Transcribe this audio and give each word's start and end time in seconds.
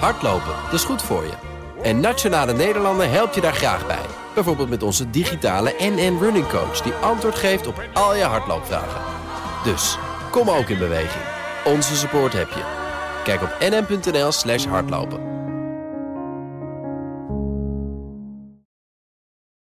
Hardlopen, 0.00 0.54
dat 0.64 0.72
is 0.72 0.84
goed 0.84 1.02
voor 1.02 1.24
je. 1.24 1.32
En 1.82 2.00
Nationale 2.00 2.52
Nederlanden 2.52 3.10
helpt 3.10 3.34
je 3.34 3.40
daar 3.40 3.54
graag 3.54 3.86
bij. 3.86 4.06
Bijvoorbeeld 4.34 4.68
met 4.68 4.82
onze 4.82 5.10
digitale 5.10 5.74
NN 5.78 6.18
Running 6.20 6.48
Coach... 6.48 6.80
die 6.80 6.92
antwoord 6.92 7.34
geeft 7.34 7.66
op 7.66 7.88
al 7.92 8.16
je 8.16 8.22
hardloopvragen. 8.22 9.00
Dus, 9.64 9.98
kom 10.30 10.50
ook 10.50 10.68
in 10.68 10.78
beweging. 10.78 11.24
Onze 11.64 11.96
support 11.96 12.32
heb 12.32 12.48
je. 12.48 12.62
Kijk 13.24 13.42
op 13.42 13.56
nn.nl 13.60 14.32
slash 14.32 14.64
hardlopen. 14.64 15.32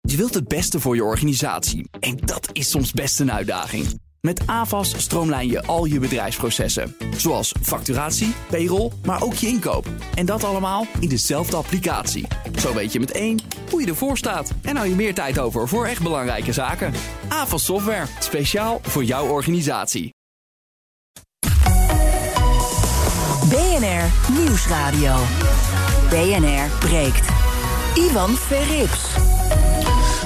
Je 0.00 0.16
wilt 0.16 0.34
het 0.34 0.48
beste 0.48 0.80
voor 0.80 0.94
je 0.94 1.04
organisatie. 1.04 1.88
En 2.00 2.16
dat 2.16 2.48
is 2.52 2.70
soms 2.70 2.92
best 2.92 3.20
een 3.20 3.32
uitdaging. 3.32 4.00
Met 4.26 4.46
AVAS 4.46 4.94
stroomlijn 5.02 5.48
je 5.48 5.62
al 5.62 5.84
je 5.84 5.98
bedrijfsprocessen. 5.98 6.96
Zoals 7.16 7.54
facturatie, 7.62 8.34
payroll, 8.50 8.90
maar 9.04 9.22
ook 9.22 9.34
je 9.34 9.46
inkoop. 9.46 9.86
En 10.14 10.26
dat 10.26 10.44
allemaal 10.44 10.86
in 11.00 11.08
dezelfde 11.08 11.56
applicatie. 11.56 12.26
Zo 12.58 12.74
weet 12.74 12.92
je 12.92 13.00
met 13.00 13.10
één 13.10 13.40
hoe 13.70 13.80
je 13.80 13.86
ervoor 13.86 14.16
staat. 14.16 14.52
En 14.62 14.76
hou 14.76 14.88
je 14.88 14.94
meer 14.94 15.14
tijd 15.14 15.38
over 15.38 15.68
voor 15.68 15.86
echt 15.86 16.02
belangrijke 16.02 16.52
zaken. 16.52 16.92
AVAS 17.28 17.64
Software, 17.64 18.06
speciaal 18.20 18.78
voor 18.82 19.04
jouw 19.04 19.26
organisatie. 19.26 20.14
BNR 23.48 24.32
Nieuwsradio. 24.38 25.14
BNR 26.10 26.78
breekt. 26.78 27.28
Ivan 27.94 28.30
Verrips. 28.30 29.31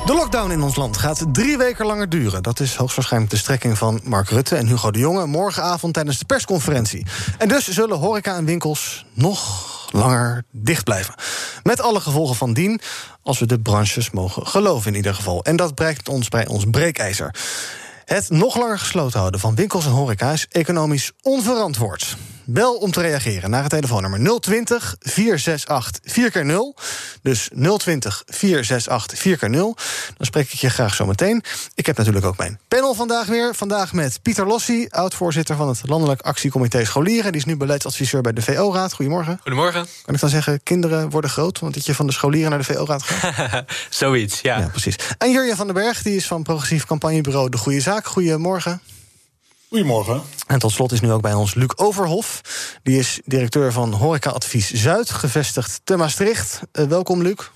De 0.07 0.15
lockdown 0.15 0.51
in 0.51 0.63
ons 0.63 0.77
land 0.77 0.97
gaat 0.97 1.25
drie 1.33 1.57
weken 1.57 1.87
langer 1.87 2.09
duren. 2.09 2.43
Dat 2.43 2.61
is 2.61 2.75
hoogstwaarschijnlijk 2.75 3.33
de 3.33 3.39
strekking 3.39 3.79
van 3.79 4.01
Mark 4.05 4.29
Rutte 4.29 4.57
en 4.57 4.67
Hugo 4.67 4.91
de 4.91 4.99
Jonge... 4.99 5.27
morgenavond 5.27 5.95
tijdens 5.95 6.19
de 6.19 6.25
persconferentie. 6.25 7.07
En 7.39 7.49
dus 7.49 7.69
zullen 7.69 7.99
horeca 7.99 8.37
en 8.37 8.45
winkels 8.45 9.07
nog 9.13 9.67
langer 9.93 10.45
dicht 10.51 10.85
blijven. 10.85 11.15
Met 11.63 11.81
alle 11.81 12.01
gevolgen 12.01 12.37
van 12.37 12.53
dien, 12.53 12.81
als 13.23 13.39
we 13.39 13.47
de 13.47 13.61
branches 13.61 14.11
mogen 14.11 14.47
geloven 14.47 14.91
in 14.91 14.97
ieder 14.97 15.15
geval. 15.15 15.45
En 15.45 15.57
dat 15.57 15.75
brengt 15.75 16.09
ons 16.09 16.29
bij 16.29 16.47
ons 16.47 16.65
breekijzer. 16.71 17.35
Het 18.05 18.31
nog 18.31 18.57
langer 18.59 18.79
gesloten 18.79 19.19
houden 19.19 19.41
van 19.41 19.55
winkels 19.55 19.85
en 19.85 19.91
horeca 19.91 20.33
is 20.33 20.47
economisch 20.51 21.13
onverantwoord. 21.23 22.17
Bel 22.49 22.75
om 22.75 22.91
te 22.91 23.01
reageren 23.01 23.51
naar 23.51 23.63
het 23.63 23.71
telefoonnummer 23.71 24.41
020 24.41 24.97
468 25.01 26.15
4x0. 26.15 26.83
Dus 27.23 27.51
020 27.77 28.23
468 28.27 29.19
4x0. 29.19 29.51
Dan 30.17 30.27
spreek 30.27 30.53
ik 30.53 30.59
je 30.59 30.71
graag 30.71 30.95
zo 30.95 31.07
meteen. 31.07 31.43
Ik 31.75 31.87
heb 31.87 31.97
natuurlijk 31.97 32.27
ook 32.27 32.37
mijn 32.37 32.59
panel 32.69 32.95
vandaag 32.95 33.27
weer. 33.27 33.55
Vandaag 33.55 33.93
met 33.93 34.23
Pieter 34.23 34.47
Lossi, 34.47 34.87
oud-voorzitter 34.89 35.57
van 35.57 35.69
het 35.69 35.81
Landelijk 35.89 36.21
Actiecomité 36.21 36.85
Scholieren. 36.85 37.33
Die 37.33 37.41
is 37.41 37.47
nu 37.47 37.57
beleidsadviseur 37.57 38.21
bij 38.21 38.33
de 38.33 38.43
VO-raad. 38.43 38.93
Goedemorgen. 38.93 39.39
Goedemorgen. 39.43 39.87
Kan 40.05 40.15
ik 40.15 40.21
dan 40.21 40.31
zeggen, 40.31 40.63
kinderen 40.63 41.11
worden 41.11 41.31
groot? 41.31 41.59
Want 41.59 41.75
dat 41.75 41.87
je 41.87 41.95
van 41.95 42.07
de 42.07 42.13
scholieren 42.13 42.51
naar 42.51 42.59
de 42.59 42.65
VO-raad 42.65 43.03
gaat? 43.03 43.65
Zoiets, 43.91 44.41
ja. 44.41 44.59
ja. 44.59 44.67
precies. 44.67 44.97
En 45.19 45.31
Jurjen 45.31 45.57
van 45.57 45.67
den 45.67 45.75
Berg, 45.75 46.03
die 46.03 46.17
is 46.17 46.27
van 46.27 46.43
progressief 46.43 46.85
campagnebureau 46.85 47.49
De 47.49 47.57
Goede 47.57 47.81
Zaak. 47.81 48.07
Goedemorgen. 48.07 48.81
Goedemorgen. 49.77 50.23
En 50.47 50.59
tot 50.59 50.73
slot 50.73 50.93
is 50.93 51.01
nu 51.01 51.13
ook 51.13 51.21
bij 51.21 51.35
ons 51.35 51.55
Luc 51.55 51.71
Overhof. 51.75 52.41
Die 52.83 52.99
is 52.99 53.21
directeur 53.25 53.73
van 53.73 53.93
Horeca 53.93 54.31
Advies 54.31 54.73
Zuid, 54.73 55.11
gevestigd 55.11 55.81
te 55.85 55.97
Maastricht. 55.97 56.61
Uh, 56.73 56.87
welkom, 56.87 57.23
Luc. 57.23 57.51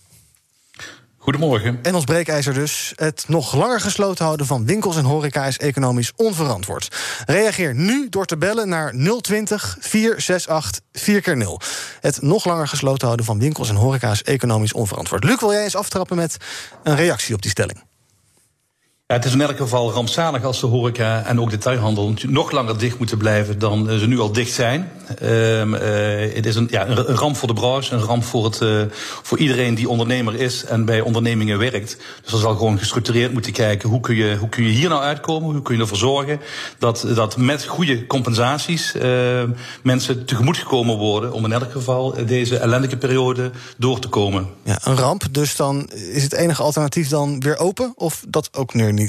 Goedemorgen. 1.17 1.79
En 1.83 1.95
ons 1.95 2.05
breekijzer 2.05 2.55
dus. 2.55 2.93
Het 2.97 3.25
nog 3.29 3.55
langer 3.55 3.81
gesloten 3.81 4.25
houden 4.25 4.47
van 4.47 4.67
winkels 4.67 4.97
en 4.97 5.05
horeca 5.05 5.45
is 5.47 5.59
economisch 5.59 6.13
onverantwoord. 6.17 6.97
Reageer 7.27 7.75
nu 7.75 8.09
door 8.09 8.27
te 8.27 8.37
bellen 8.37 8.69
naar 8.69 8.95
020 9.21 9.77
468 9.81 10.81
4x0. 10.99 11.67
Het 12.01 12.23
nog 12.23 12.45
langer 12.45 12.69
gesloten 12.69 13.05
houden 13.05 13.27
van 13.27 13.39
winkels 13.39 13.69
en 13.69 13.77
horeca 13.77 14.11
is 14.11 14.23
economisch 14.23 14.73
onverantwoord. 14.73 15.25
Luc, 15.25 15.41
wil 15.41 15.53
jij 15.53 15.65
eens 15.65 15.77
aftrappen 15.77 16.17
met 16.17 16.37
een 16.83 16.97
reactie 16.97 17.35
op 17.35 17.43
die 17.43 17.51
stelling? 17.51 17.90
Het 19.11 19.25
is 19.25 19.33
in 19.33 19.41
elk 19.41 19.57
geval 19.57 19.93
rampzalig 19.93 20.45
als 20.45 20.61
de 20.61 20.67
horeca 20.67 21.23
en 21.25 21.41
ook 21.41 21.51
de 21.51 21.59
tuinhandel 21.59 22.15
nog 22.29 22.51
langer 22.51 22.79
dicht 22.79 22.99
moeten 22.99 23.19
blijven 23.19 23.59
dan 23.59 23.89
ze 23.99 24.07
nu 24.07 24.19
al 24.19 24.33
dicht 24.33 24.53
zijn. 24.53 24.91
Um, 25.23 25.75
uh, 25.75 25.81
het 26.35 26.47
is 26.47 26.55
een, 26.55 26.69
ja, 26.71 26.89
een, 26.89 26.97
ramp 26.97 27.37
voor 27.37 27.49
de 27.49 27.55
branche, 27.55 27.95
een 27.95 28.01
ramp 28.01 28.25
voor, 28.25 28.45
het, 28.45 28.61
uh, 28.61 28.83
voor 29.23 29.39
iedereen 29.39 29.75
die 29.75 29.89
ondernemer 29.89 30.35
is 30.35 30.65
en 30.65 30.85
bij 30.85 31.01
ondernemingen 31.01 31.59
werkt. 31.59 31.97
Dus 32.23 32.33
er 32.33 32.39
zal 32.39 32.55
gewoon 32.55 32.79
gestructureerd 32.79 33.33
moeten 33.33 33.53
kijken 33.53 33.89
hoe 33.89 34.01
kun 34.01 34.15
je, 34.15 34.37
hoe 34.37 34.49
kun 34.49 34.65
je 34.65 34.71
hier 34.71 34.89
nou 34.89 35.03
uitkomen, 35.03 35.53
hoe 35.53 35.63
kun 35.63 35.75
je 35.75 35.81
ervoor 35.81 35.97
zorgen 35.97 36.41
dat, 36.79 37.07
dat 37.15 37.37
met 37.37 37.67
goede 37.67 38.07
compensaties 38.07 38.95
mensen 39.83 40.25
tegemoet 40.25 40.59
gekomen 40.59 40.97
worden 40.97 41.33
om 41.33 41.45
in 41.45 41.53
elk 41.53 41.73
geval 41.73 42.15
deze 42.27 42.57
ellendige 42.57 42.97
periode 42.97 43.51
door 43.77 43.99
te 43.99 44.09
komen. 44.09 44.49
Ja, 44.63 44.79
een 44.85 44.97
ramp, 44.97 45.25
dus 45.31 45.57
dan 45.57 45.91
is 46.13 46.23
het 46.23 46.33
enige 46.33 46.63
alternatief 46.63 47.09
dan 47.09 47.41
weer 47.41 47.59
open 47.59 47.93
of 47.97 48.25
dat 48.29 48.49
ook 48.53 48.75
meer 48.75 48.93
niet? 48.93 49.00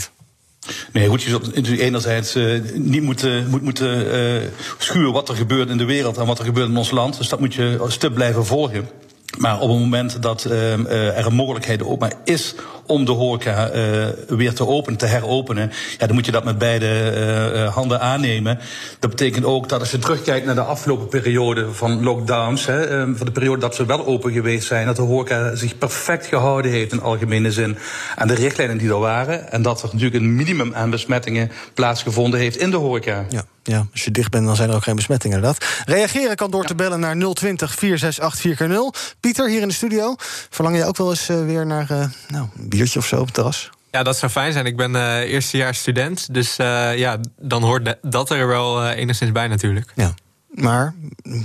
Nee, 0.93 1.07
goed, 1.07 1.23
je 1.23 1.29
zult 1.29 1.69
enerzijds 1.79 2.35
uh, 2.35 2.61
niet 2.73 3.01
moeten, 3.01 3.49
moet, 3.49 3.61
moeten 3.61 4.13
uh, 4.13 4.47
schuwen 4.77 5.13
wat 5.13 5.29
er 5.29 5.35
gebeurt 5.35 5.69
in 5.69 5.77
de 5.77 5.85
wereld 5.85 6.17
en 6.17 6.25
wat 6.25 6.39
er 6.39 6.45
gebeurt 6.45 6.69
in 6.69 6.77
ons 6.77 6.91
land. 6.91 7.17
Dus 7.17 7.29
dat 7.29 7.39
moet 7.39 7.53
je 7.53 7.85
stip 7.87 8.13
blijven 8.13 8.45
volgen. 8.45 8.89
Maar 9.37 9.59
op 9.59 9.69
het 9.69 9.79
moment 9.79 10.21
dat 10.21 10.45
uh, 10.45 11.17
er 11.17 11.25
een 11.25 11.33
mogelijkheid 11.33 11.83
ook 11.83 11.99
maar 11.99 12.13
is 12.23 12.55
om 12.91 13.05
de 13.05 13.11
horeca 13.11 13.73
uh, 13.73 14.07
weer 14.27 14.53
te 14.53 14.67
openen, 14.67 14.99
te 14.99 15.05
heropenen, 15.05 15.71
ja, 15.97 16.05
dan 16.05 16.15
moet 16.15 16.25
je 16.25 16.31
dat 16.31 16.43
met 16.43 16.57
beide 16.57 17.13
uh, 17.55 17.73
handen 17.75 18.01
aannemen. 18.01 18.59
Dat 18.99 19.09
betekent 19.09 19.45
ook 19.45 19.69
dat 19.69 19.79
als 19.79 19.91
je 19.91 19.99
terugkijkt 19.99 20.45
naar 20.45 20.55
de 20.55 20.61
afgelopen 20.61 21.07
periode 21.07 21.73
van 21.73 22.03
lockdowns, 22.03 22.65
hè, 22.65 23.07
uh, 23.07 23.15
van 23.15 23.25
de 23.25 23.31
periode 23.31 23.59
dat 23.59 23.75
ze 23.75 23.85
wel 23.85 24.05
open 24.05 24.31
geweest 24.31 24.67
zijn, 24.67 24.85
dat 24.85 24.95
de 24.95 25.01
horeca 25.01 25.55
zich 25.55 25.77
perfect 25.77 26.25
gehouden 26.25 26.71
heeft 26.71 26.91
in 26.91 27.01
algemene 27.01 27.51
zin 27.51 27.77
aan 28.15 28.27
de 28.27 28.35
richtlijnen 28.35 28.77
die 28.77 28.89
er 28.89 28.99
waren. 28.99 29.51
En 29.51 29.61
dat 29.61 29.81
er 29.81 29.89
natuurlijk 29.91 30.23
een 30.23 30.35
minimum 30.35 30.75
aan 30.75 30.89
besmettingen 30.89 31.51
plaatsgevonden 31.73 32.39
heeft 32.39 32.57
in 32.57 32.71
de 32.71 32.77
horeca. 32.77 33.25
Ja. 33.29 33.43
Ja, 33.63 33.87
als 33.91 34.03
je 34.03 34.11
dicht 34.11 34.31
bent, 34.31 34.45
dan 34.45 34.55
zijn 34.55 34.69
er 34.69 34.75
ook 34.75 34.83
geen 34.83 34.95
besmettingen, 34.95 35.37
inderdaad. 35.37 35.65
Reageren 35.85 36.35
kan 36.35 36.51
door 36.51 36.65
te 36.65 36.75
bellen 36.75 36.99
naar 36.99 37.15
020 37.33 37.73
468 37.75 38.59
4x0. 38.59 39.17
Pieter, 39.21 39.49
hier 39.49 39.61
in 39.61 39.67
de 39.67 39.73
studio. 39.73 40.15
Verlang 40.49 40.77
je 40.77 40.85
ook 40.85 40.97
wel 40.97 41.09
eens 41.09 41.29
uh, 41.29 41.45
weer 41.45 41.65
naar 41.65 41.91
uh, 41.91 42.05
nou, 42.27 42.47
een 42.57 42.69
biertje 42.69 42.99
of 42.99 43.05
zo 43.05 43.19
op 43.19 43.25
het 43.25 43.33
terras? 43.33 43.69
Ja, 43.91 44.03
dat 44.03 44.17
zou 44.17 44.31
fijn 44.31 44.53
zijn. 44.53 44.65
Ik 44.65 44.75
ben 44.75 44.93
uh, 44.93 45.17
eerstejaars 45.17 45.79
student. 45.79 46.33
Dus 46.33 46.55
ja, 46.95 47.17
dan 47.39 47.63
hoort 47.63 47.95
dat 48.01 48.29
er 48.29 48.47
wel 48.47 48.89
enigszins 48.89 49.31
bij 49.31 49.47
natuurlijk. 49.47 49.91
Ja. 49.95 50.13
Maar 50.51 50.93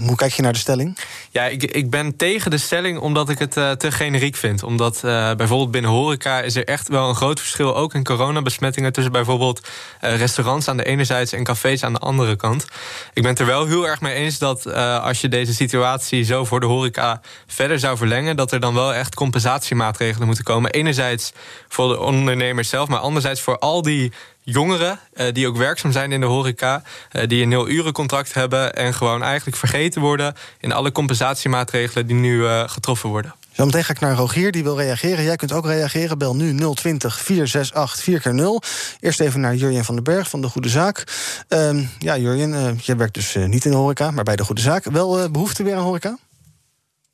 hoe 0.07 0.17
kijk 0.17 0.33
je 0.33 0.43
naar 0.43 0.53
de 0.53 0.59
stelling? 0.59 0.99
Ja, 1.31 1.45
ik, 1.45 1.63
ik 1.63 1.91
ben 1.91 2.17
tegen 2.17 2.51
de 2.51 2.59
stelling 2.59 2.99
omdat 2.99 3.29
ik 3.29 3.39
het 3.39 3.57
uh, 3.57 3.71
te 3.71 3.93
generiek 3.93 4.37
vind. 4.37 4.63
Omdat 4.63 5.03
uh, 5.05 5.35
bijvoorbeeld 5.35 5.71
binnen 5.71 5.91
horeca 5.91 6.41
is 6.41 6.57
er 6.57 6.65
echt 6.65 6.89
wel 6.89 7.09
een 7.09 7.15
groot 7.15 7.41
verschil... 7.41 7.77
ook 7.77 7.95
in 7.95 8.05
coronabesmettingen 8.05 8.93
tussen 8.93 9.13
bijvoorbeeld 9.13 9.69
uh, 10.05 10.17
restaurants 10.17 10.69
aan 10.69 10.77
de 10.77 10.85
ene 10.85 11.05
zijde... 11.05 11.37
en 11.37 11.45
cafés 11.45 11.83
aan 11.83 11.93
de 11.93 11.99
andere 11.99 12.37
kant. 12.37 12.67
Ik 13.15 13.23
ben 13.23 13.31
het 13.31 13.41
er 13.41 13.47
wel 13.47 13.67
heel 13.67 13.89
erg 13.89 14.01
mee 14.01 14.15
eens 14.15 14.39
dat 14.39 14.73
als 15.03 15.21
je 15.21 15.29
deze 15.29 15.55
situatie... 15.55 16.25
zo 16.25 16.45
voor 16.45 16.61
de 16.61 16.67
horeca 16.67 17.21
verder 17.47 17.79
zou 17.79 17.97
verlengen... 17.97 18.37
dat 18.37 18.53
er 18.53 18.61
dan 18.61 18.75
wel 18.75 18.95
echt 18.95 19.15
compensatiemaatregelen 19.15 20.27
moeten 20.27 20.45
komen. 20.45 20.71
Enerzijds 20.71 21.33
voor 21.69 21.89
de 21.89 22.01
ondernemers 22.01 22.69
zelf, 22.69 22.89
maar 22.89 22.99
anderzijds 22.99 23.41
voor 23.41 23.59
al 23.59 23.83
die 23.83 24.13
jongeren 24.47 24.99
uh, 25.15 25.27
die 25.33 25.47
ook 25.47 25.57
werkzaam 25.57 25.93
zijn 25.93 26.13
in 26.13 26.21
de 26.21 26.27
horeca, 26.27 26.83
uh, 27.13 27.23
die 27.27 27.43
een 27.43 27.49
nul 27.49 27.69
urencontract 27.69 28.35
hebben 28.35 28.75
en 28.75 28.95
gewoon 28.95 29.23
eigenlijk 29.23 29.57
vergeten 29.57 30.01
worden 30.01 30.35
in 30.61 30.73
alle 30.73 30.93
compensatiemaatregelen 30.93 32.07
die 32.07 32.17
nu 32.17 32.37
uh, 32.39 32.63
getroffen 32.67 33.09
worden. 33.09 33.35
Zometeen 33.53 33.85
ga 33.85 33.93
ik 33.93 34.01
naar 34.01 34.15
Rogier, 34.15 34.53
die 34.53 34.63
wil 34.63 34.77
reageren. 34.77 35.25
Jij 35.25 35.37
kunt 35.37 35.53
ook 35.53 35.67
reageren. 35.67 36.19
Bel 36.19 36.37
nu 36.37 36.75
020 36.75 37.21
468 37.21 38.25
4x0. 38.25 38.69
Eerst 39.01 39.21
even 39.21 39.41
naar 39.41 39.55
Jurjen 39.55 39.85
van 39.85 39.95
den 39.95 40.05
Berg 40.05 40.29
van 40.29 40.41
de 40.41 40.49
Goede 40.49 40.69
Zaak. 40.69 41.05
Uh, 41.49 41.89
ja, 41.99 42.17
Jurjen, 42.17 42.79
jij 42.83 42.97
werkt 42.97 43.15
dus 43.15 43.35
niet 43.35 43.65
in 43.65 43.71
de 43.71 43.77
horeca, 43.77 44.11
maar 44.11 44.25
bij 44.25 44.37
de 44.37 44.45
Goede 44.45 44.61
Zaak. 44.61 44.85
Wel 44.85 45.31
behoefte 45.31 45.63
weer 45.63 45.75
aan 45.75 45.83
horeca? 45.83 46.19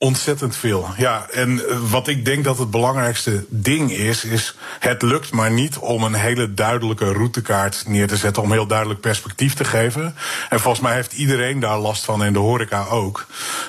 Ontzettend 0.03 0.57
veel. 0.57 0.89
Ja, 0.97 1.27
en 1.31 1.63
wat 1.91 2.09
ik 2.09 2.25
denk 2.25 2.45
dat 2.45 2.59
het 2.59 2.71
belangrijkste 2.71 3.45
ding 3.49 3.93
is, 3.93 4.25
is 4.25 4.55
het 4.79 5.03
lukt 5.03 5.33
maar 5.33 5.51
niet 5.51 5.79
om 5.79 6.03
een 6.03 6.15
hele 6.15 6.55
duidelijke 6.55 7.13
routekaart 7.13 7.85
neer 7.87 8.09
te 8.09 8.17
zetten, 8.17 8.43
om 8.43 8.53
heel 8.53 8.67
duidelijk 8.67 9.01
perspectief 9.01 9.55
te 9.55 9.65
geven. 9.65 10.15
En 10.49 10.61
volgens 10.61 10.83
mij 10.83 10.95
heeft 10.95 11.13
iedereen 11.13 11.61
daar 11.61 11.79
last 11.79 12.05
van 12.05 12.23
en 12.23 12.33
de 12.33 12.39
horeca 12.39 12.85
ook. 12.85 13.27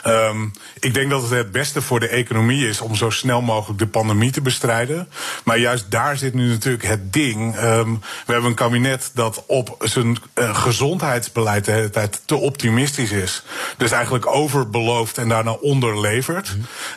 Um, 0.07 0.51
ik 0.79 0.93
denk 0.93 1.09
dat 1.09 1.21
het 1.21 1.31
het 1.31 1.51
beste 1.51 1.81
voor 1.81 1.99
de 1.99 2.07
economie 2.07 2.67
is 2.67 2.81
om 2.81 2.95
zo 2.95 3.09
snel 3.09 3.41
mogelijk 3.41 3.79
de 3.79 3.87
pandemie 3.87 4.31
te 4.31 4.41
bestrijden. 4.41 5.09
Maar 5.43 5.57
juist 5.57 5.91
daar 5.91 6.17
zit 6.17 6.33
nu 6.33 6.49
natuurlijk 6.49 6.87
het 6.87 7.13
ding. 7.13 7.55
Um, 7.55 7.99
we 8.25 8.31
hebben 8.31 8.49
een 8.49 8.55
kabinet 8.55 9.11
dat 9.13 9.43
op 9.47 9.75
zijn 9.79 10.17
uh, 10.35 10.55
gezondheidsbeleid 10.55 11.65
de 11.65 11.71
hele 11.71 11.89
tijd 11.89 12.21
te 12.25 12.35
optimistisch 12.35 13.11
is. 13.11 13.43
Dus 13.77 13.91
eigenlijk 13.91 14.27
overbelooft 14.27 15.17
en 15.17 15.29
daarna 15.29 15.51
onderleeft. 15.51 16.21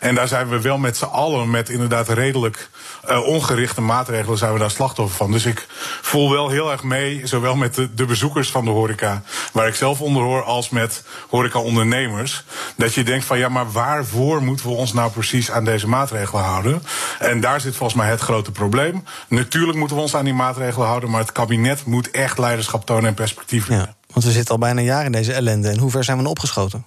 En 0.00 0.14
daar 0.14 0.28
zijn 0.28 0.48
we 0.48 0.60
wel 0.60 0.78
met 0.78 0.96
z'n 0.96 1.04
allen 1.04 1.50
met 1.50 1.68
inderdaad 1.68 2.08
redelijk 2.08 2.70
uh, 3.08 3.26
ongerichte 3.26 3.80
maatregelen 3.80 4.38
zijn 4.38 4.52
we 4.52 4.58
daar 4.58 4.70
slachtoffer 4.70 5.16
van. 5.16 5.32
Dus 5.32 5.44
ik 5.46 5.66
voel 6.02 6.30
wel 6.30 6.48
heel 6.48 6.70
erg 6.70 6.82
mee, 6.82 7.26
zowel 7.26 7.56
met 7.56 7.74
de, 7.74 7.94
de 7.94 8.04
bezoekers 8.04 8.50
van 8.50 8.64
de 8.64 8.70
horeca, 8.70 9.22
waar 9.52 9.68
ik 9.68 9.74
zelf 9.74 10.00
onder 10.00 10.22
hoor, 10.22 10.44
als 10.44 10.68
met 10.68 11.02
horeca-ondernemers. 11.28 12.44
Dat 12.76 12.94
je 12.94 13.04
denkt 13.04 13.24
van 13.24 13.38
ja, 13.38 13.48
maar 13.48 13.72
waarvoor 13.72 14.42
moeten 14.42 14.66
we 14.66 14.72
ons 14.72 14.92
nou 14.92 15.10
precies 15.10 15.50
aan 15.50 15.64
deze 15.64 15.88
maatregelen 15.88 16.44
houden? 16.44 16.82
En 17.18 17.40
daar 17.40 17.60
zit 17.60 17.76
volgens 17.76 17.98
mij 17.98 18.10
het 18.10 18.20
grote 18.20 18.50
probleem. 18.50 19.04
Natuurlijk 19.28 19.78
moeten 19.78 19.96
we 19.96 20.02
ons 20.02 20.14
aan 20.14 20.24
die 20.24 20.34
maatregelen 20.34 20.86
houden, 20.86 21.10
maar 21.10 21.20
het 21.20 21.32
kabinet 21.32 21.84
moet 21.84 22.10
echt 22.10 22.38
leiderschap 22.38 22.86
tonen 22.86 23.06
en 23.06 23.14
perspectief 23.14 23.68
ja, 23.68 23.94
Want 24.12 24.24
we 24.24 24.30
zitten 24.32 24.54
al 24.54 24.60
bijna 24.60 24.80
een 24.80 24.86
jaar 24.86 25.04
in 25.04 25.12
deze 25.12 25.32
ellende. 25.32 25.68
En 25.68 25.78
hoe 25.78 25.90
ver 25.90 26.04
zijn 26.04 26.22
we 26.22 26.28
opgeschoten? 26.28 26.84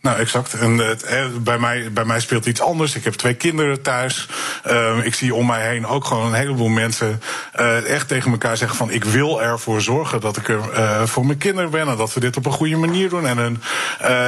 Nou, 0.00 0.18
exact. 0.18 0.54
En 0.54 0.78
het, 0.78 1.04
bij, 1.44 1.58
mij, 1.58 1.92
bij 1.92 2.04
mij 2.04 2.20
speelt 2.20 2.46
iets 2.46 2.60
anders. 2.60 2.94
Ik 2.94 3.04
heb 3.04 3.14
twee 3.14 3.34
kinderen 3.34 3.82
thuis. 3.82 4.28
Uh, 4.66 5.04
ik 5.04 5.14
zie 5.14 5.34
om 5.34 5.46
mij 5.46 5.68
heen 5.68 5.86
ook 5.86 6.04
gewoon 6.04 6.26
een 6.26 6.32
heleboel 6.32 6.68
mensen 6.68 7.22
uh, 7.60 7.90
echt 7.90 8.08
tegen 8.08 8.30
elkaar 8.30 8.56
zeggen 8.56 8.76
van 8.76 8.90
ik 8.90 9.04
wil 9.04 9.42
ervoor 9.42 9.80
zorgen 9.80 10.20
dat 10.20 10.36
ik 10.36 10.48
er 10.48 11.08
voor 11.08 11.26
mijn 11.26 11.38
kinderen 11.38 11.70
ben 11.70 11.88
en 11.88 11.96
dat 11.96 12.14
we 12.14 12.20
dit 12.20 12.36
op 12.36 12.46
een 12.46 12.52
goede 12.52 12.76
manier 12.76 13.08
doen. 13.08 13.26
En 13.26 13.36
hun, 13.36 13.62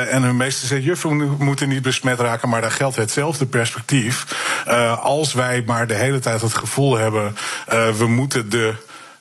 en 0.08 0.22
hun 0.22 0.36
meester 0.36 0.68
zegt, 0.68 0.84
juffen 0.84 1.36
moeten 1.38 1.68
niet 1.68 1.82
besmet 1.82 2.20
raken, 2.20 2.48
maar 2.48 2.60
daar 2.60 2.70
geldt 2.70 2.96
hetzelfde 2.96 3.46
perspectief. 3.46 4.26
als 5.00 5.32
wij 5.32 5.62
maar 5.66 5.86
de 5.86 5.94
hele 5.94 6.18
tijd 6.18 6.40
het 6.40 6.54
gevoel 6.54 6.96
hebben, 6.96 7.36
we 7.98 8.06
moeten 8.06 8.50
de 8.50 8.74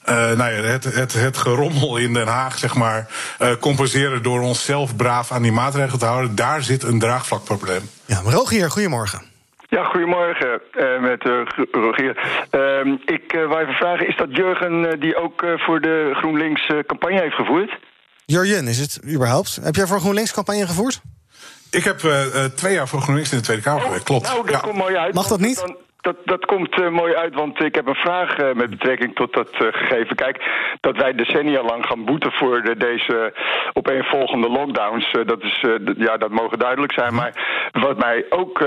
uh, 0.10 0.16
nou 0.16 0.38
ja, 0.38 0.62
het, 0.62 0.84
het, 0.84 1.14
het 1.14 1.38
gerommel 1.38 1.98
in 1.98 2.14
Den 2.14 2.28
Haag, 2.28 2.58
zeg 2.58 2.76
maar, 2.76 3.08
uh, 3.42 3.52
compenseren 3.60 4.24
door 4.24 4.42
onszelf 4.42 4.96
braaf 4.96 5.32
aan 5.32 5.42
die 5.42 5.52
maatregelen 5.52 6.00
te 6.00 6.06
houden. 6.06 6.36
Daar 6.36 6.62
zit 6.62 6.84
een 6.84 7.00
draagvlakprobleem. 7.00 7.90
Ja, 8.06 8.22
maar 8.22 8.34
Rogier, 8.34 8.72
goedemorgen. 8.72 9.22
Ja, 9.68 9.84
goedemorgen 9.84 10.62
uh, 10.74 11.02
met 11.02 11.26
uh, 11.26 11.40
Rogier. 11.72 12.46
Uh, 12.52 12.94
ik 13.06 13.34
uh, 13.34 13.48
wou 13.48 13.62
even 13.62 13.74
vragen, 13.74 14.08
is 14.08 14.18
dat 14.18 14.28
Jurgen 14.32 15.00
die 15.00 15.16
ook 15.16 15.46
voor 15.56 15.82
de 15.82 16.10
GroenLinks 16.14 16.72
campagne 16.88 17.20
heeft 17.20 17.36
gevoerd? 17.36 17.80
Jurjen, 18.26 18.68
is 18.68 18.78
het 18.78 19.00
überhaupt? 19.08 19.60
Heb 19.64 19.76
jij 19.76 19.88
voor 19.88 20.00
GroenLinks 20.00 20.34
campagne 20.34 20.68
gevoerd? 20.68 21.02
Ik 21.70 21.84
heb 21.84 22.00
twee 22.56 22.74
jaar 22.74 22.88
voor 22.88 23.02
GroenLinks 23.02 23.32
in 23.32 23.38
de 23.38 23.44
Tweede 23.44 23.64
Kamer 23.64 23.82
gewerkt, 23.82 24.04
klopt. 24.04 24.26
Nou, 24.26 24.42
dat 24.46 24.50
ja. 24.50 24.60
komt 24.60 24.76
mooi 24.76 24.96
uit. 24.96 25.14
Mag 25.14 25.28
dat 25.28 25.40
niet? 25.40 25.58
Dan, 25.60 25.76
dat, 26.02 26.16
dat 26.26 26.46
komt 26.46 26.80
uh, 26.80 26.90
mooi 26.90 27.16
uit, 27.16 27.34
want 27.36 27.64
ik 27.64 27.76
heb 27.76 27.88
een 27.88 27.96
vraag 27.96 28.38
uh, 28.40 28.54
met 28.54 28.70
betrekking 28.70 29.16
tot 29.16 29.34
dat 29.34 29.50
uh, 29.54 29.68
gegeven. 29.72 30.16
Kijk, 30.16 30.44
dat 30.80 30.98
wij 30.98 31.14
decennia 31.14 31.64
lang 31.64 31.86
gaan 31.86 32.06
boeten 32.06 32.32
voor 32.32 32.62
de, 32.62 32.78
deze 32.78 33.34
opeenvolgende 33.74 34.50
lockdowns, 34.50 35.12
dat, 35.26 35.44
is, 35.44 35.66
ja, 35.98 36.18
dat 36.18 36.30
mogen 36.30 36.60
duidelijk 36.60 36.94
zijn. 36.94 37.14
Maar 37.14 37.34
wat 37.72 37.98
mij 37.98 38.26
ook 38.30 38.66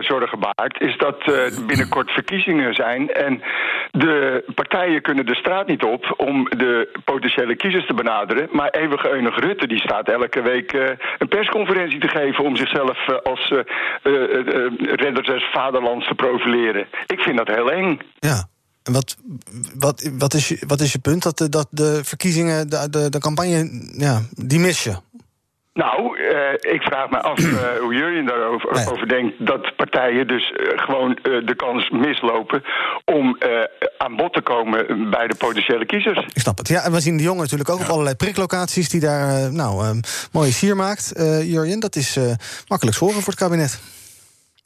zorgen 0.00 0.38
baart, 0.38 0.80
is 0.80 0.96
dat 0.96 1.24
binnenkort 1.66 2.10
verkiezingen 2.10 2.74
zijn 2.74 3.10
en 3.10 3.42
de 3.90 4.44
partijen 4.54 5.02
kunnen 5.02 5.26
de 5.26 5.34
straat 5.34 5.66
niet 5.66 5.82
op 5.82 6.14
om 6.16 6.44
de 6.44 7.00
potentiële 7.04 7.56
kiezers 7.56 7.86
te 7.86 7.94
benaderen. 7.94 8.48
Maar 8.52 8.70
eeuwige 8.70 9.10
eunig 9.10 9.38
Rutte 9.38 9.66
die 9.66 9.80
staat 9.80 10.08
elke 10.08 10.42
week 10.42 10.72
een 11.18 11.28
persconferentie 11.28 12.00
te 12.00 12.08
geven 12.08 12.44
om 12.44 12.56
zichzelf 12.56 13.08
als 13.22 13.52
redder 14.82 15.22
des 15.22 15.48
vaderlands 15.52 16.06
te 16.06 16.14
profileren. 16.14 16.57
Ik 17.06 17.20
vind 17.20 17.36
dat 17.36 17.48
heel 17.48 17.70
eng. 17.70 17.98
Ja. 18.18 18.48
En 18.82 18.92
wat, 18.92 19.16
wat, 19.74 20.10
wat, 20.18 20.34
is, 20.34 20.48
je, 20.48 20.58
wat 20.66 20.80
is 20.80 20.92
je 20.92 20.98
punt? 20.98 21.22
Dat 21.22 21.38
de, 21.38 21.48
dat 21.48 21.66
de 21.70 22.00
verkiezingen, 22.04 22.68
de, 22.68 22.88
de, 22.90 23.10
de 23.10 23.18
campagne, 23.18 23.90
ja, 23.96 24.22
die 24.30 24.58
mis 24.58 24.84
je? 24.84 24.96
Nou, 25.74 26.18
uh, 26.18 26.72
ik 26.74 26.82
vraag 26.82 27.10
me 27.10 27.20
af 27.20 27.38
uh, 27.38 27.58
hoe 27.80 27.94
jullie 27.94 28.26
daarover 28.26 28.72
nee. 28.72 28.90
over 28.90 29.08
denkt 29.08 29.46
dat 29.46 29.76
partijen 29.76 30.26
dus 30.26 30.50
uh, 30.50 30.78
gewoon 30.78 31.18
de 31.22 31.54
kans 31.56 31.90
mislopen 31.90 32.62
om 33.04 33.38
aan 33.98 34.16
bod 34.16 34.32
te 34.32 34.40
komen 34.42 35.10
bij 35.10 35.26
de 35.26 35.34
potentiële 35.34 35.86
kiezers. 35.86 36.18
Ik 36.18 36.40
snap 36.40 36.58
het. 36.58 36.68
Ja, 36.68 36.84
en 36.84 36.92
we 36.92 37.00
zien 37.00 37.16
de 37.16 37.22
jongen 37.22 37.42
natuurlijk 37.42 37.70
ook 37.70 37.78
ja. 37.78 37.84
op 37.84 37.90
allerlei 37.90 38.16
priklocaties 38.16 38.88
die 38.88 39.00
daar 39.00 39.52
nou 39.52 40.00
mooie 40.32 40.52
sier 40.52 40.76
maakt. 40.76 41.12
Jurjen, 41.42 41.80
dat 41.80 41.96
is 41.96 42.18
makkelijk 42.68 42.96
scoren 42.96 43.22
voor 43.22 43.32
het 43.32 43.42
kabinet. 43.42 43.80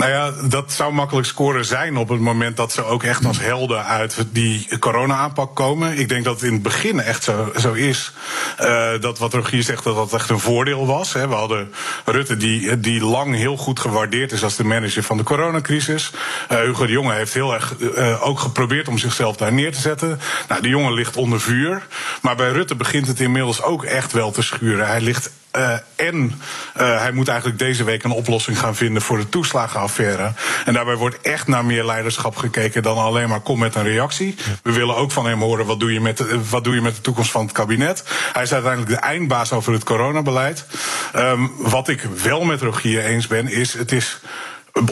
Nou 0.02 0.14
ja, 0.14 0.48
dat 0.48 0.72
zou 0.72 0.92
makkelijk 0.92 1.26
scoren 1.26 1.64
zijn 1.64 1.96
op 1.96 2.08
het 2.08 2.20
moment 2.20 2.56
dat 2.56 2.72
ze 2.72 2.84
ook 2.84 3.02
echt 3.02 3.24
als 3.24 3.40
helden 3.40 3.84
uit 3.84 4.16
die 4.30 4.78
corona-aanpak 4.78 5.54
komen. 5.54 5.98
Ik 5.98 6.08
denk 6.08 6.24
dat 6.24 6.34
het 6.34 6.42
in 6.42 6.52
het 6.52 6.62
begin 6.62 7.00
echt 7.00 7.24
zo, 7.24 7.52
zo 7.56 7.72
is. 7.72 8.12
Uh, 8.60 8.90
dat 9.00 9.18
wat 9.18 9.34
Rogier 9.34 9.62
zegt, 9.62 9.84
dat 9.84 9.94
dat 9.94 10.12
echt 10.12 10.30
een 10.30 10.38
voordeel 10.38 10.86
was. 10.86 11.12
Hè. 11.12 11.28
We 11.28 11.34
hadden 11.34 11.72
Rutte, 12.04 12.36
die, 12.36 12.80
die 12.80 13.04
lang 13.04 13.34
heel 13.34 13.56
goed 13.56 13.80
gewaardeerd 13.80 14.32
is 14.32 14.42
als 14.42 14.56
de 14.56 14.64
manager 14.64 15.02
van 15.02 15.16
de 15.16 15.22
coronacrisis. 15.22 16.12
Uh, 16.52 16.58
Hugo 16.58 16.86
de 16.86 16.92
Jonge 16.92 17.14
heeft 17.14 17.34
heel 17.34 17.54
erg 17.54 17.74
uh, 17.78 18.26
ook 18.26 18.38
geprobeerd 18.38 18.88
om 18.88 18.98
zichzelf 18.98 19.36
daar 19.36 19.52
neer 19.52 19.72
te 19.72 19.80
zetten. 19.80 20.20
Nou, 20.48 20.62
de 20.62 20.68
jongen 20.68 20.92
ligt 20.92 21.16
onder 21.16 21.40
vuur. 21.40 21.86
Maar 22.22 22.36
bij 22.36 22.50
Rutte 22.50 22.74
begint 22.74 23.06
het 23.06 23.20
inmiddels 23.20 23.62
ook 23.62 23.84
echt 23.84 24.12
wel 24.12 24.30
te 24.30 24.42
schuren. 24.42 24.86
Hij 24.86 25.00
ligt 25.00 25.30
uh, 25.56 25.72
en 25.96 26.40
uh, 26.80 27.00
hij 27.00 27.12
moet 27.12 27.28
eigenlijk 27.28 27.58
deze 27.58 27.84
week 27.84 28.04
een 28.04 28.10
oplossing 28.10 28.58
gaan 28.58 28.74
vinden 28.74 29.02
voor 29.02 29.18
de 29.18 29.28
toeslagenaffaire. 29.28 30.32
En 30.64 30.72
daarbij 30.72 30.96
wordt 30.96 31.20
echt 31.20 31.46
naar 31.46 31.64
meer 31.64 31.84
leiderschap 31.84 32.36
gekeken 32.36 32.82
dan 32.82 32.96
alleen 32.96 33.28
maar 33.28 33.40
kom 33.40 33.58
met 33.58 33.74
een 33.74 33.82
reactie. 33.82 34.34
We 34.62 34.72
willen 34.72 34.96
ook 34.96 35.12
van 35.12 35.26
hem 35.26 35.40
horen 35.40 35.66
wat 35.66 35.80
doe 35.80 35.92
je 35.92 36.00
met 36.00 36.16
de, 36.16 36.40
wat 36.50 36.64
doe 36.64 36.74
je 36.74 36.80
met 36.80 36.94
de 36.94 37.00
toekomst 37.00 37.30
van 37.30 37.42
het 37.42 37.52
kabinet. 37.52 38.04
Hij 38.32 38.42
is 38.42 38.52
uiteindelijk 38.52 38.92
de 38.92 39.00
eindbaas 39.06 39.52
over 39.52 39.72
het 39.72 39.84
coronabeleid. 39.84 40.64
Um, 41.16 41.52
wat 41.58 41.88
ik 41.88 42.02
wel 42.22 42.44
met 42.44 42.60
Rogier 42.60 43.04
eens 43.04 43.26
ben, 43.26 43.48
is 43.48 43.72
het 43.72 43.92
is 43.92 44.20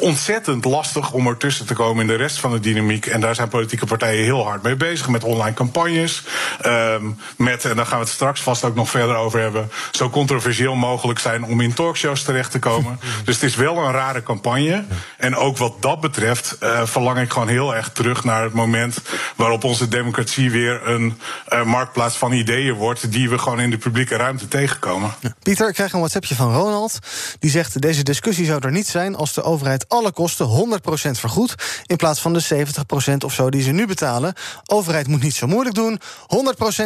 ontzettend 0.00 0.64
lastig 0.64 1.12
om 1.12 1.26
ertussen 1.26 1.66
te 1.66 1.74
komen 1.74 2.00
in 2.00 2.06
de 2.06 2.14
rest 2.14 2.38
van 2.38 2.50
de 2.50 2.60
dynamiek. 2.60 3.06
En 3.06 3.20
daar 3.20 3.34
zijn 3.34 3.48
politieke 3.48 3.86
partijen 3.86 4.24
heel 4.24 4.44
hard 4.44 4.62
mee 4.62 4.76
bezig. 4.76 5.08
Met 5.08 5.24
online 5.24 5.54
campagnes. 5.54 6.24
Um, 6.66 7.18
met, 7.36 7.64
en 7.64 7.76
daar 7.76 7.86
gaan 7.86 7.98
we 7.98 8.04
het 8.04 8.14
straks 8.14 8.40
vast 8.40 8.64
ook 8.64 8.74
nog 8.74 8.90
verder 8.90 9.16
over 9.16 9.40
hebben. 9.40 9.70
Zo 9.90 10.10
controversieel 10.10 10.74
mogelijk 10.74 11.18
zijn 11.18 11.44
om 11.44 11.60
in 11.60 11.74
talkshows 11.74 12.22
terecht 12.22 12.50
te 12.50 12.58
komen. 12.58 13.00
dus 13.24 13.34
het 13.34 13.44
is 13.44 13.56
wel 13.56 13.76
een 13.78 13.92
rare 13.92 14.22
campagne. 14.22 14.84
En 15.18 15.36
ook 15.36 15.56
wat 15.56 15.82
dat 15.82 16.00
betreft 16.00 16.56
uh, 16.62 16.86
verlang 16.86 17.18
ik 17.18 17.32
gewoon 17.32 17.48
heel 17.48 17.74
erg 17.74 17.90
terug 17.90 18.24
naar 18.24 18.42
het 18.42 18.52
moment 18.52 19.00
waarop 19.36 19.64
onze 19.64 19.88
democratie 19.88 20.50
weer 20.50 20.88
een 20.88 21.18
uh, 21.48 21.64
marktplaats 21.64 22.16
van 22.16 22.32
ideeën 22.32 22.74
wordt. 22.74 23.12
die 23.12 23.30
we 23.30 23.38
gewoon 23.38 23.60
in 23.60 23.70
de 23.70 23.78
publieke 23.78 24.16
ruimte 24.16 24.48
tegenkomen. 24.48 25.14
Pieter, 25.42 25.68
ik 25.68 25.74
krijg 25.74 25.92
een 25.92 25.98
WhatsAppje 25.98 26.34
van 26.34 26.54
Ronald. 26.54 26.98
Die 27.38 27.50
zegt: 27.50 27.80
deze 27.80 28.02
discussie 28.02 28.46
zou 28.46 28.60
er 28.62 28.72
niet 28.72 28.86
zijn 28.86 29.16
als 29.16 29.34
de 29.34 29.42
overheid 29.42 29.69
alle 29.88 30.12
kosten 30.12 30.46
100% 30.46 31.10
vergoed. 31.10 31.54
In 31.86 31.96
plaats 31.96 32.20
van 32.20 32.32
de 32.32 32.66
70% 33.12 33.16
of 33.24 33.32
zo 33.32 33.50
die 33.50 33.62
ze 33.62 33.70
nu 33.70 33.86
betalen. 33.86 34.34
Overheid 34.66 35.06
moet 35.06 35.22
niet 35.22 35.34
zo 35.34 35.46
moeilijk 35.46 35.74
doen. 35.74 36.00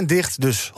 100% 0.01 0.05
dicht, 0.05 0.41
dus 0.41 0.73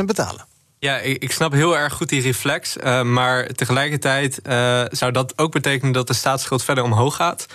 100% 0.00 0.04
betalen. 0.04 0.46
Ja, 0.78 0.98
ik, 0.98 1.32
snap 1.32 1.52
heel 1.52 1.76
erg 1.76 1.92
goed 1.92 2.08
die 2.08 2.22
reflex. 2.22 2.76
Uh, 2.76 3.02
maar 3.02 3.46
tegelijkertijd 3.46 4.40
uh, 4.46 4.82
zou 4.90 5.12
dat 5.12 5.38
ook 5.38 5.52
betekenen 5.52 5.92
dat 5.92 6.06
de 6.06 6.14
staatsschuld 6.14 6.62
verder 6.64 6.84
omhoog 6.84 7.16
gaat. 7.16 7.46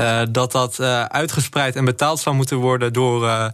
Uh, 0.00 0.22
dat 0.30 0.52
dat 0.52 0.80
uitgespreid 1.08 1.76
en 1.76 1.84
betaald 1.84 2.20
zou 2.20 2.36
moeten 2.36 2.56
worden 2.56 2.92
door 2.92 3.52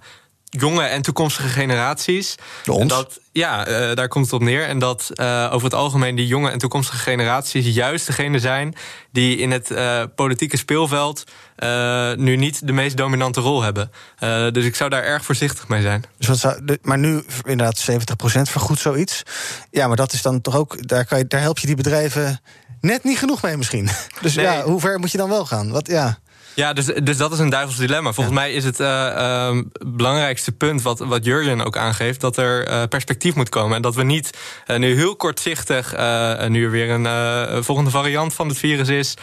jonge 0.59 0.83
en 0.83 1.03
toekomstige 1.03 1.49
generaties. 1.49 2.35
En 2.65 2.87
dat, 2.87 3.21
ja, 3.33 3.69
uh, 3.69 3.95
daar 3.95 4.09
komt 4.09 4.25
het 4.25 4.35
op 4.35 4.43
neer. 4.43 4.67
En 4.67 4.79
dat 4.79 5.11
uh, 5.15 5.49
over 5.53 5.65
het 5.65 5.75
algemeen 5.75 6.15
die 6.15 6.27
jonge 6.27 6.51
en 6.51 6.59
toekomstige 6.59 6.99
generaties 6.99 7.75
juist 7.75 8.07
degene 8.07 8.39
zijn 8.39 8.75
die 9.13 9.37
in 9.37 9.51
het 9.51 9.71
uh, 9.71 10.03
politieke 10.15 10.57
speelveld 10.57 11.25
nu 12.17 12.37
niet 12.37 12.67
de 12.67 12.73
meest 12.73 12.97
dominante 12.97 13.41
rol 13.41 13.63
hebben. 13.63 13.91
dus 14.53 14.65
ik 14.65 14.77
zou 14.77 14.91
daar 14.91 15.03
erg 15.03 15.25
voorzichtig 15.25 15.69
mee 15.69 15.83
zijn. 15.83 16.05
Dus 16.19 16.27
wat 16.27 16.39
zou, 16.39 16.79
maar 16.83 16.99
nu 16.99 17.25
inderdaad 17.43 17.91
70% 17.91 17.95
vergoed 18.25 18.79
zoiets. 18.79 19.23
Ja, 19.71 19.87
maar 19.87 19.97
dat 19.97 20.13
is 20.13 20.23
dan 20.23 20.41
toch 20.41 20.57
ook, 20.57 20.89
daar, 20.89 21.05
kan 21.05 21.19
je, 21.19 21.27
daar 21.27 21.41
help 21.41 21.59
je 21.59 21.67
die 21.67 21.77
bedrijven 21.77 22.41
net 22.81 23.05
niet 23.05 23.19
genoeg 23.19 23.43
mee 23.43 23.57
misschien. 23.57 23.89
Dus 24.23 24.35
nee. 24.35 24.45
ja, 24.45 24.63
hoe 24.63 24.81
ver 24.81 24.99
moet 24.99 25.11
je 25.11 25.19
dan 25.19 25.29
wel 25.29 25.47
gaan? 25.47 25.71
Wat, 25.71 25.87
ja. 25.87 26.19
Ja, 26.55 26.73
dus, 26.73 26.87
dus 26.87 27.17
dat 27.17 27.33
is 27.33 27.39
een 27.39 27.51
duivels 27.51 27.77
dilemma. 27.77 28.13
Volgens 28.13 28.37
ja. 28.37 28.43
mij 28.43 28.53
is 28.53 28.65
het 28.65 28.81
uh, 28.81 28.87
uh, 28.89 29.59
belangrijkste 29.87 30.53
punt 30.53 30.83
wat, 30.83 30.99
wat 30.99 31.25
Jurjen 31.25 31.65
ook 31.65 31.77
aangeeft... 31.77 32.21
dat 32.21 32.37
er 32.37 32.69
uh, 32.69 32.83
perspectief 32.89 33.35
moet 33.35 33.49
komen. 33.49 33.77
En 33.77 33.83
dat 33.83 33.95
we 33.95 34.03
niet 34.03 34.31
nu 34.77 34.95
heel 34.95 35.17
kortzichtig, 35.17 35.91
nu 36.49 36.65
er 36.65 36.71
weer 36.71 36.91
een 36.91 37.65
volgende 37.65 37.91
variant 37.91 38.35
van 38.35 38.49
het 38.49 38.59
virus 38.59 38.89
is... 38.89 39.15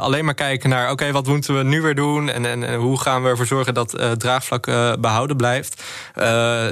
alleen 0.00 0.24
maar 0.24 0.34
kijken 0.34 0.70
naar, 0.70 0.82
oké, 0.82 0.92
okay, 0.92 1.12
wat 1.12 1.26
moeten 1.26 1.56
we 1.56 1.62
nu 1.62 1.82
weer 1.82 1.94
doen... 1.94 2.28
en, 2.28 2.46
en, 2.46 2.64
en 2.64 2.74
hoe 2.74 3.00
gaan 3.00 3.22
we 3.22 3.28
ervoor 3.28 3.46
zorgen 3.46 3.74
dat 3.74 3.92
het 3.92 4.20
draagvlak 4.20 4.66
behouden 5.00 5.36
blijft. 5.36 5.82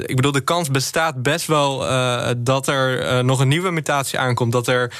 ik 0.06 0.16
bedoel, 0.16 0.32
de 0.32 0.40
kans 0.40 0.70
bestaat 0.70 1.22
best 1.22 1.46
wel 1.46 1.78
dat 2.38 2.66
er 2.68 3.24
nog 3.24 3.40
een 3.40 3.48
nieuwe 3.48 3.70
mutatie 3.70 4.18
aankomt... 4.18 4.52
dat 4.52 4.66
er 4.66 4.92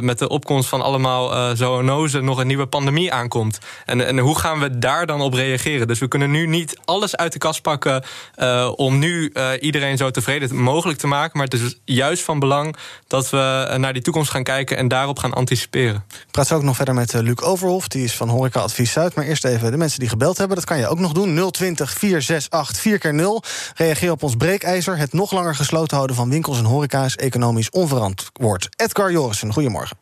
met 0.00 0.18
de 0.18 0.28
opkomst 0.28 0.68
van 0.68 0.82
allemaal 0.82 1.56
zoonozen 1.56 2.24
nog 2.24 2.38
een 2.38 2.46
nieuwe 2.46 2.66
pandemie 2.66 3.12
aankomt... 3.12 3.58
En, 3.84 4.06
en 4.06 4.18
hoe 4.18 4.38
gaan 4.38 4.60
we 4.60 4.78
daar 4.78 5.06
dan 5.06 5.20
op 5.20 5.34
reageren? 5.34 5.88
Dus 5.88 5.98
we 5.98 6.08
kunnen 6.08 6.30
nu 6.30 6.46
niet 6.46 6.78
alles 6.84 7.16
uit 7.16 7.32
de 7.32 7.38
kast 7.38 7.62
pakken 7.62 8.04
uh, 8.36 8.72
om 8.76 8.98
nu 8.98 9.30
uh, 9.32 9.50
iedereen 9.60 9.96
zo 9.96 10.10
tevreden 10.10 10.56
mogelijk 10.56 10.98
te 10.98 11.06
maken. 11.06 11.38
Maar 11.38 11.46
het 11.46 11.60
is 11.60 11.78
juist 11.84 12.22
van 12.22 12.38
belang 12.38 12.76
dat 13.06 13.30
we 13.30 13.74
naar 13.76 13.92
die 13.92 14.02
toekomst 14.02 14.30
gaan 14.30 14.42
kijken 14.42 14.76
en 14.76 14.88
daarop 14.88 15.18
gaan 15.18 15.32
anticiperen. 15.32 16.04
Ik 16.08 16.30
praat 16.30 16.52
ook 16.52 16.62
nog 16.62 16.76
verder 16.76 16.94
met 16.94 17.12
Luc 17.12 17.40
Overhof, 17.40 17.88
die 17.88 18.04
is 18.04 18.16
van 18.16 18.28
Horeca 18.28 18.60
Advies 18.60 18.92
Zuid. 18.92 19.14
Maar 19.14 19.24
eerst 19.24 19.44
even 19.44 19.70
de 19.70 19.76
mensen 19.76 19.98
die 19.98 20.08
gebeld 20.08 20.38
hebben, 20.38 20.56
dat 20.56 20.64
kan 20.64 20.78
je 20.78 20.88
ook 20.88 20.98
nog 20.98 21.12
doen. 21.12 21.50
020 21.50 21.90
468 21.90 22.82
4 22.82 22.98
keer 22.98 23.14
0 23.14 23.42
Reageer 23.74 24.10
op 24.10 24.22
ons 24.22 24.36
breekijzer. 24.36 24.96
Het 24.96 25.12
nog 25.12 25.32
langer 25.32 25.54
gesloten 25.54 25.96
houden 25.96 26.16
van 26.16 26.30
winkels 26.30 26.58
en 26.58 26.64
horeca 26.64 27.04
is 27.04 27.16
economisch 27.16 27.70
onverantwoord. 27.70 28.68
Edgar 28.76 29.12
Jorissen, 29.12 29.52
goedemorgen. 29.52 29.96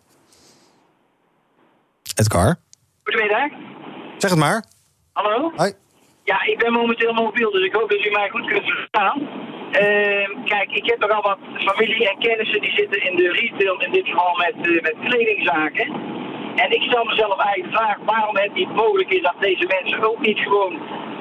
Edgar? 2.15 2.59
Goedemiddag. 3.07 3.51
Zeg 4.17 4.31
het 4.31 4.39
maar. 4.39 4.65
Hallo? 5.13 5.53
Hoi. 5.57 5.73
Ja, 6.25 6.45
ik 6.45 6.59
ben 6.59 6.73
momenteel 6.73 7.13
mobiel, 7.13 7.51
dus 7.51 7.65
ik 7.65 7.75
hoop 7.75 7.91
dat 7.91 8.05
u 8.05 8.11
mij 8.11 8.29
goed 8.29 8.47
kunt 8.47 8.65
verstaan. 8.65 9.19
Uh, 9.83 10.29
kijk, 10.45 10.71
ik 10.71 10.87
heb 10.87 10.99
nogal 10.99 11.23
wat 11.23 11.39
familie 11.57 12.09
en 12.11 12.19
kennissen 12.19 12.61
die 12.61 12.73
zitten 12.73 13.03
in 13.03 13.17
de 13.17 13.31
retail, 13.33 13.81
in 13.81 13.93
dit 13.93 14.07
geval 14.07 14.37
met, 14.37 14.67
uh, 14.67 14.83
met 14.83 14.95
kledingzaken. 15.05 15.87
En 16.57 16.71
ik 16.71 16.83
stel 16.83 17.05
mezelf 17.05 17.39
eigenlijk 17.39 17.73
de 17.73 17.79
vraag 17.79 17.97
waarom 18.05 18.37
het 18.37 18.55
niet 18.55 18.75
mogelijk 18.75 19.11
is 19.11 19.23
dat 19.23 19.35
deze 19.41 19.67
mensen 19.67 20.09
ook 20.11 20.21
niet 20.21 20.39
gewoon 20.39 20.73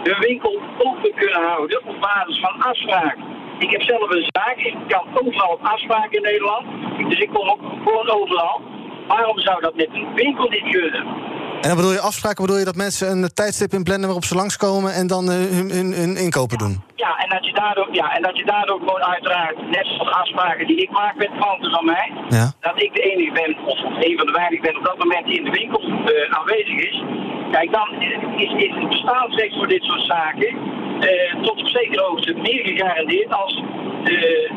hun 0.03 0.19
winkel 0.19 0.61
open 0.77 1.13
kunnen 1.15 1.41
houden 1.41 1.85
op 1.85 1.99
basis 1.99 2.39
van 2.39 2.61
afspraak. 2.61 3.17
Ik 3.59 3.71
heb 3.71 3.81
zelf 3.81 4.09
een 4.09 4.27
zaak, 4.27 4.57
ik 4.57 4.75
kan 4.87 5.07
overal 5.13 5.51
op 5.51 5.65
afspraken 5.65 6.17
in 6.17 6.21
Nederland, 6.21 6.65
dus 7.09 7.19
ik 7.19 7.29
kom 7.33 7.49
ook 7.49 7.61
gewoon 7.83 8.09
overal. 8.09 8.61
Waarom 9.07 9.39
zou 9.39 9.61
dat 9.61 9.75
met 9.75 9.89
een 9.91 10.13
winkel 10.15 10.49
niet 10.49 10.69
kunnen? 10.69 11.33
En 11.61 11.67
dan 11.71 11.75
bedoel 11.75 11.99
je 11.99 12.07
afspraken, 12.09 12.45
bedoel 12.45 12.59
je 12.59 12.65
dat 12.71 12.75
mensen 12.75 13.07
een 13.11 13.33
tijdstip 13.33 13.71
inplannen 13.73 14.05
waarop 14.05 14.25
ze 14.25 14.35
langskomen 14.35 14.93
en 14.93 15.07
dan 15.07 15.23
uh, 15.29 15.35
hun, 15.57 15.69
hun, 15.77 15.93
hun, 15.93 16.17
inkopen 16.17 16.57
doen? 16.57 16.83
Ja 16.95 17.17
en, 17.23 17.29
dat 17.29 17.45
je 17.45 17.53
daardoor, 17.53 17.87
ja, 17.91 18.15
en 18.15 18.21
dat 18.21 18.37
je 18.37 18.45
daardoor 18.45 18.79
gewoon 18.79 19.03
uiteraard, 19.03 19.69
net 19.69 19.85
zoals 19.85 20.11
afspraken 20.11 20.67
die 20.67 20.81
ik 20.81 20.91
maak 20.91 21.15
met 21.15 21.31
klanten 21.37 21.71
van 21.71 21.85
mij, 21.85 22.11
ja. 22.29 22.53
dat 22.59 22.81
ik 22.81 22.93
de 22.93 23.01
enige 23.01 23.31
ben, 23.31 23.57
of 23.65 23.79
een 24.05 24.17
van 24.17 24.25
de 24.25 24.31
weinigen 24.31 24.65
ben 24.65 24.77
op 24.77 24.85
dat 24.85 24.97
moment 24.97 25.25
die 25.25 25.37
in 25.37 25.43
de 25.43 25.57
winkel 25.59 25.81
uh, 25.83 26.37
aanwezig 26.37 26.77
is. 26.89 27.03
Kijk, 27.51 27.71
dan 27.71 28.01
is, 28.37 28.51
is 28.65 28.73
het 28.75 28.89
bestaansrecht 28.89 29.55
voor 29.55 29.67
dit 29.67 29.83
soort 29.83 30.05
zaken 30.05 30.55
uh, 30.99 31.43
tot 31.43 31.61
op 31.61 31.67
zekere 31.67 32.01
hoogte 32.01 32.33
meer 32.33 32.65
gegarandeerd 32.65 33.33
als 33.33 33.63
de 34.03 34.51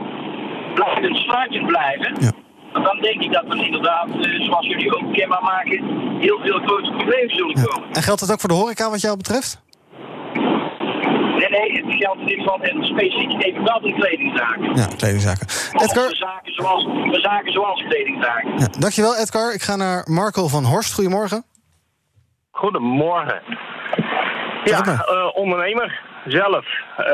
blijvend 0.75 1.17
sluitend 1.17 1.67
blijven. 1.67 2.15
Ja 2.21 2.33
dan 2.73 2.99
denk 3.01 3.23
ik 3.23 3.33
dat 3.33 3.45
we 3.49 3.65
inderdaad, 3.65 4.09
uh, 4.09 4.45
zoals 4.45 4.67
jullie 4.67 4.97
ook 4.97 5.13
kenbaar 5.13 5.43
maken, 5.43 5.85
heel 6.21 6.39
veel 6.39 6.59
grote 6.59 6.91
problemen 6.91 7.37
zullen 7.37 7.55
komen. 7.65 7.89
En 7.93 8.03
geldt 8.03 8.21
dat 8.21 8.33
ook 8.33 8.41
voor 8.41 8.49
de 8.49 8.55
horeca 8.55 8.91
wat 8.91 9.01
jou 9.01 9.17
betreft? 9.17 9.61
Nee, 11.39 11.49
nee, 11.49 11.85
het 11.85 11.95
geldt 11.95 12.21
in 12.21 12.27
dit 12.27 12.39
geval 12.39 12.61
en 12.61 12.85
specifiek 12.85 13.43
even 13.45 13.65
wel 13.65 13.85
in 13.85 13.95
kledingzaken. 13.95 14.77
Ja, 14.77 14.87
kledingzaken. 14.97 15.47
Edgar? 15.73 16.15
Zaken 16.15 16.53
zoals, 16.53 16.87
zaken 17.23 17.53
zoals 17.53 17.85
kledingzaken. 17.89 18.59
Ja, 18.59 18.67
dankjewel 18.79 19.17
Edgar. 19.17 19.55
Ik 19.55 19.63
ga 19.63 19.77
naar 19.77 20.05
Marco 20.11 20.49
van 20.49 20.65
Horst. 20.65 20.95
Goedemorgen. 20.95 21.45
Goedemorgen. 22.51 23.43
Ja, 24.65 24.85
uh, 24.87 25.37
ondernemer 25.37 26.01
zelf. 26.27 26.67
Uh, 26.99 27.07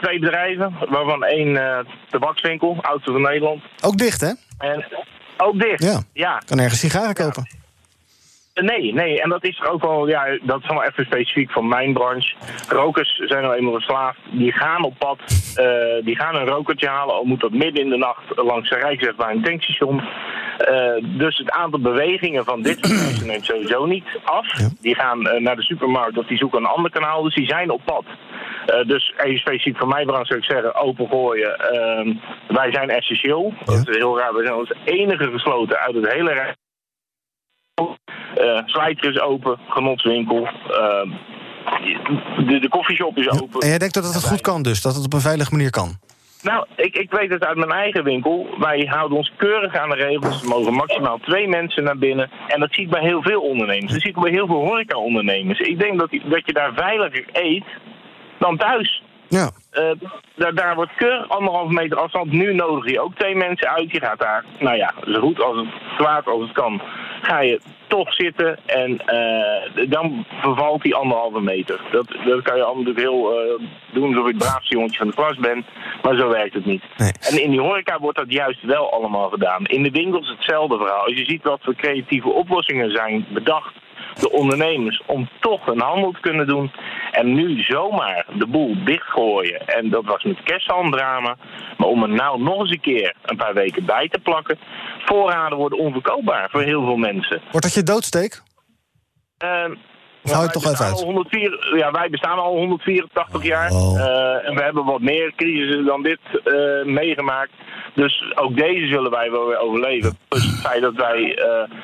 twee 0.00 0.18
bedrijven, 0.18 0.74
waarvan 0.88 1.24
één 1.24 1.48
uh, 1.48 1.78
tabakswinkel, 2.08 2.76
oudste 2.80 3.12
van 3.12 3.22
Nederland. 3.22 3.62
Ook 3.80 3.96
dicht, 3.98 4.20
hè? 4.20 4.32
En 4.58 4.84
ook 5.36 5.60
dicht, 5.60 5.82
ja. 5.82 6.00
ja. 6.12 6.42
Kan 6.46 6.58
ergens 6.58 6.80
sigaren 6.80 7.14
kopen? 7.14 7.61
Nee, 8.54 8.94
nee, 8.94 9.22
en 9.22 9.28
dat 9.28 9.44
is 9.44 9.64
ook 9.64 9.82
wel, 9.82 10.08
ja, 10.08 10.38
dat 10.42 10.62
is 10.62 10.68
wel 10.68 10.84
even 10.84 11.04
specifiek 11.04 11.50
van 11.50 11.68
mijn 11.68 11.92
branche. 11.92 12.34
Rokers 12.68 13.14
zijn 13.16 13.42
nou 13.42 13.54
eenmaal 13.54 13.72
verslaafd. 13.72 14.18
Die 14.30 14.52
gaan 14.52 14.84
op 14.84 14.94
pad, 14.98 15.18
uh, 15.60 16.04
die 16.04 16.16
gaan 16.16 16.34
een 16.34 16.46
rokertje 16.46 16.88
halen, 16.88 17.14
al 17.14 17.24
moet 17.24 17.40
dat 17.40 17.50
midden 17.50 17.84
in 17.84 17.90
de 17.90 17.96
nacht 17.96 18.22
langs 18.36 18.68
de 18.68 18.76
Rijksweg 18.76 19.16
bij 19.16 19.30
een 19.30 19.42
tankstation. 19.42 19.96
Uh, 19.96 21.18
dus 21.18 21.38
het 21.38 21.50
aantal 21.50 21.80
bewegingen 21.80 22.44
van 22.44 22.62
dit 22.62 22.78
soort 22.80 23.00
mensen 23.00 23.26
neemt 23.26 23.44
sowieso 23.44 23.86
niet 23.86 24.04
af. 24.24 24.58
Ja. 24.58 24.68
Die 24.80 24.94
gaan 24.94 25.26
uh, 25.26 25.40
naar 25.40 25.56
de 25.56 25.62
supermarkt 25.62 26.18
of 26.18 26.26
die 26.26 26.38
zoeken 26.38 26.58
een 26.58 26.66
ander 26.66 26.90
kanaal, 26.90 27.22
dus 27.22 27.34
die 27.34 27.46
zijn 27.46 27.70
op 27.70 27.80
pad. 27.84 28.04
Dus 28.86 29.12
even 29.16 29.38
specifiek 29.38 29.78
voor 29.78 29.88
mijn 29.88 30.06
branche 30.06 30.26
zou 30.26 30.38
ik 30.38 30.44
zeggen, 30.44 30.74
opengooien. 30.74 31.56
Uh, 31.72 32.14
wij 32.56 32.72
zijn 32.72 32.90
essentieel. 32.90 33.54
Ja. 33.58 33.64
Dat 33.64 33.88
is 33.88 33.96
heel 33.96 34.18
raar. 34.18 34.34
We 34.34 34.44
zijn 34.44 34.58
als 34.58 34.72
enige 34.84 35.30
gesloten 35.30 35.78
uit 35.78 35.94
het 35.94 36.12
hele 36.12 36.54
Uh, 37.90 38.58
Slijter 38.64 39.10
is 39.10 39.20
open, 39.20 39.58
genotswinkel. 39.68 40.40
Uh, 40.40 40.48
de, 42.46 42.58
de 42.60 42.68
koffieshop 42.68 43.18
is 43.18 43.28
open. 43.28 43.60
En 43.60 43.68
jij 43.68 43.78
denkt 43.78 43.94
dat 43.94 44.04
het 44.04 44.24
goed 44.24 44.40
kan 44.40 44.62
dus? 44.62 44.82
Dat 44.82 44.94
het 44.94 45.04
op 45.04 45.12
een 45.12 45.20
veilige 45.20 45.50
manier 45.50 45.70
kan? 45.70 45.98
Nou, 46.42 46.66
ik, 46.76 46.96
ik 46.96 47.10
weet 47.10 47.30
het 47.30 47.44
uit 47.44 47.56
mijn 47.56 47.70
eigen 47.70 48.04
winkel. 48.04 48.46
Wij 48.58 48.86
houden 48.90 49.16
ons 49.16 49.32
keurig 49.36 49.76
aan 49.76 49.88
de 49.88 49.94
regels. 49.94 50.42
Er 50.42 50.48
mogen 50.48 50.74
maximaal 50.74 51.18
twee 51.18 51.48
mensen 51.48 51.84
naar 51.84 51.98
binnen. 51.98 52.30
En 52.46 52.60
dat 52.60 52.72
zie 52.72 52.84
ik 52.84 52.90
bij 52.90 53.02
heel 53.02 53.22
veel 53.22 53.40
ondernemers. 53.40 53.92
Dat 53.92 54.00
zie 54.00 54.10
ik 54.10 54.20
bij 54.20 54.30
heel 54.30 54.46
veel 54.46 54.64
horeca-ondernemers. 54.64 55.58
Ik 55.58 55.78
denk 55.78 55.98
dat, 55.98 56.10
dat 56.10 56.46
je 56.46 56.52
daar 56.52 56.72
veiliger 56.74 57.24
eet 57.32 57.64
dan 58.38 58.56
thuis. 58.56 59.02
Ja. 59.28 59.50
Uh, 59.72 59.90
daar, 60.36 60.54
daar 60.54 60.74
wordt 60.74 60.94
keurig 60.96 61.28
anderhalve 61.28 61.72
meter 61.72 61.98
afstand. 61.98 62.32
Nu 62.32 62.54
nodig 62.54 62.90
je 62.90 63.00
ook 63.00 63.14
twee 63.14 63.36
mensen 63.36 63.68
uit. 63.68 63.90
Je 63.90 64.00
gaat 64.00 64.18
daar, 64.18 64.44
nou 64.58 64.76
ja, 64.76 64.94
zo 65.04 65.20
goed 65.20 65.42
als 65.42 65.56
het 65.56 65.68
kwaad 65.96 66.26
als 66.26 66.42
het 66.42 66.52
kan, 66.52 66.82
ga 67.22 67.40
je 67.40 67.60
toch 67.86 68.14
zitten. 68.14 68.58
En 68.66 68.90
uh, 68.90 69.88
dan 69.88 70.24
vervalt 70.40 70.82
die 70.82 70.94
anderhalve 70.94 71.40
meter. 71.40 71.80
Dat, 71.90 72.06
dat 72.24 72.42
kan 72.42 72.56
je 72.56 72.62
allemaal 72.62 72.82
natuurlijk 72.82 73.08
heel 73.08 73.44
uh, 73.44 73.68
doen 73.92 74.08
alsof 74.08 74.24
je 74.24 74.34
het 74.34 74.38
braafste 74.38 74.74
jongetje 74.74 74.98
van 74.98 75.06
de 75.06 75.14
klas 75.14 75.36
bent. 75.36 75.66
Maar 76.02 76.16
zo 76.16 76.28
werkt 76.28 76.54
het 76.54 76.66
niet. 76.66 76.82
Nee. 76.96 77.12
En 77.20 77.42
in 77.42 77.50
die 77.50 77.60
horeca 77.60 77.98
wordt 77.98 78.18
dat 78.18 78.32
juist 78.32 78.62
wel 78.62 78.92
allemaal 78.92 79.28
gedaan. 79.28 79.64
In 79.64 79.82
de 79.82 79.90
winkels 79.90 80.28
hetzelfde 80.28 80.76
verhaal. 80.76 81.04
Als 81.04 81.18
je 81.18 81.24
ziet 81.24 81.42
wat 81.42 81.60
voor 81.62 81.74
creatieve 81.74 82.28
oplossingen 82.28 82.90
zijn 82.90 83.26
bedacht 83.28 83.74
de 84.20 84.30
ondernemers 84.30 85.02
om 85.06 85.28
toch 85.40 85.66
een 85.66 85.80
handel 85.80 86.12
te 86.12 86.20
kunnen 86.20 86.46
doen. 86.46 86.72
En 87.10 87.34
nu 87.34 87.62
zomaar 87.62 88.26
de 88.38 88.46
boel 88.46 88.84
dichtgooien. 88.84 89.66
En 89.66 89.90
dat 89.90 90.04
was 90.04 90.22
met 90.22 90.42
kersthanddrama. 90.42 91.36
Maar 91.76 91.88
om 91.88 92.02
er 92.02 92.08
nou 92.08 92.42
nog 92.42 92.60
eens 92.60 92.70
een 92.70 92.80
keer 92.80 93.14
een 93.22 93.36
paar 93.36 93.54
weken 93.54 93.84
bij 93.84 94.08
te 94.08 94.20
plakken. 94.20 94.58
Voorraden 95.04 95.58
worden 95.58 95.78
onverkoopbaar 95.78 96.50
voor 96.50 96.62
heel 96.62 96.84
veel 96.84 96.96
mensen. 96.96 97.40
Wordt 97.50 97.66
dat 97.66 97.74
je 97.74 97.82
doodsteek? 97.82 98.42
Uh, 99.44 99.64
het 100.22 100.52
toch 100.52 100.64
even 100.64 100.84
uit? 100.84 101.00
104, 101.00 101.76
ja, 101.76 101.90
wij 101.90 102.10
bestaan 102.10 102.38
al 102.38 102.56
184 102.56 103.42
jaar. 103.42 103.70
Oh. 103.70 103.94
Uh, 103.94 104.48
en 104.48 104.54
we 104.54 104.62
hebben 104.62 104.84
wat 104.84 105.00
meer 105.00 105.32
crisissen 105.36 105.84
dan 105.84 106.02
dit 106.02 106.18
uh, 106.44 106.84
meegemaakt. 106.84 107.52
Dus 107.94 108.32
ook 108.34 108.56
deze 108.56 108.86
zullen 108.86 109.10
wij 109.10 109.30
wel 109.30 109.46
weer 109.46 109.58
overleven. 109.58 110.18
Plus 110.28 110.46
het 110.46 110.60
feit 110.60 110.82
dat 110.82 110.94
wij 110.94 111.38
uh, 111.38 111.76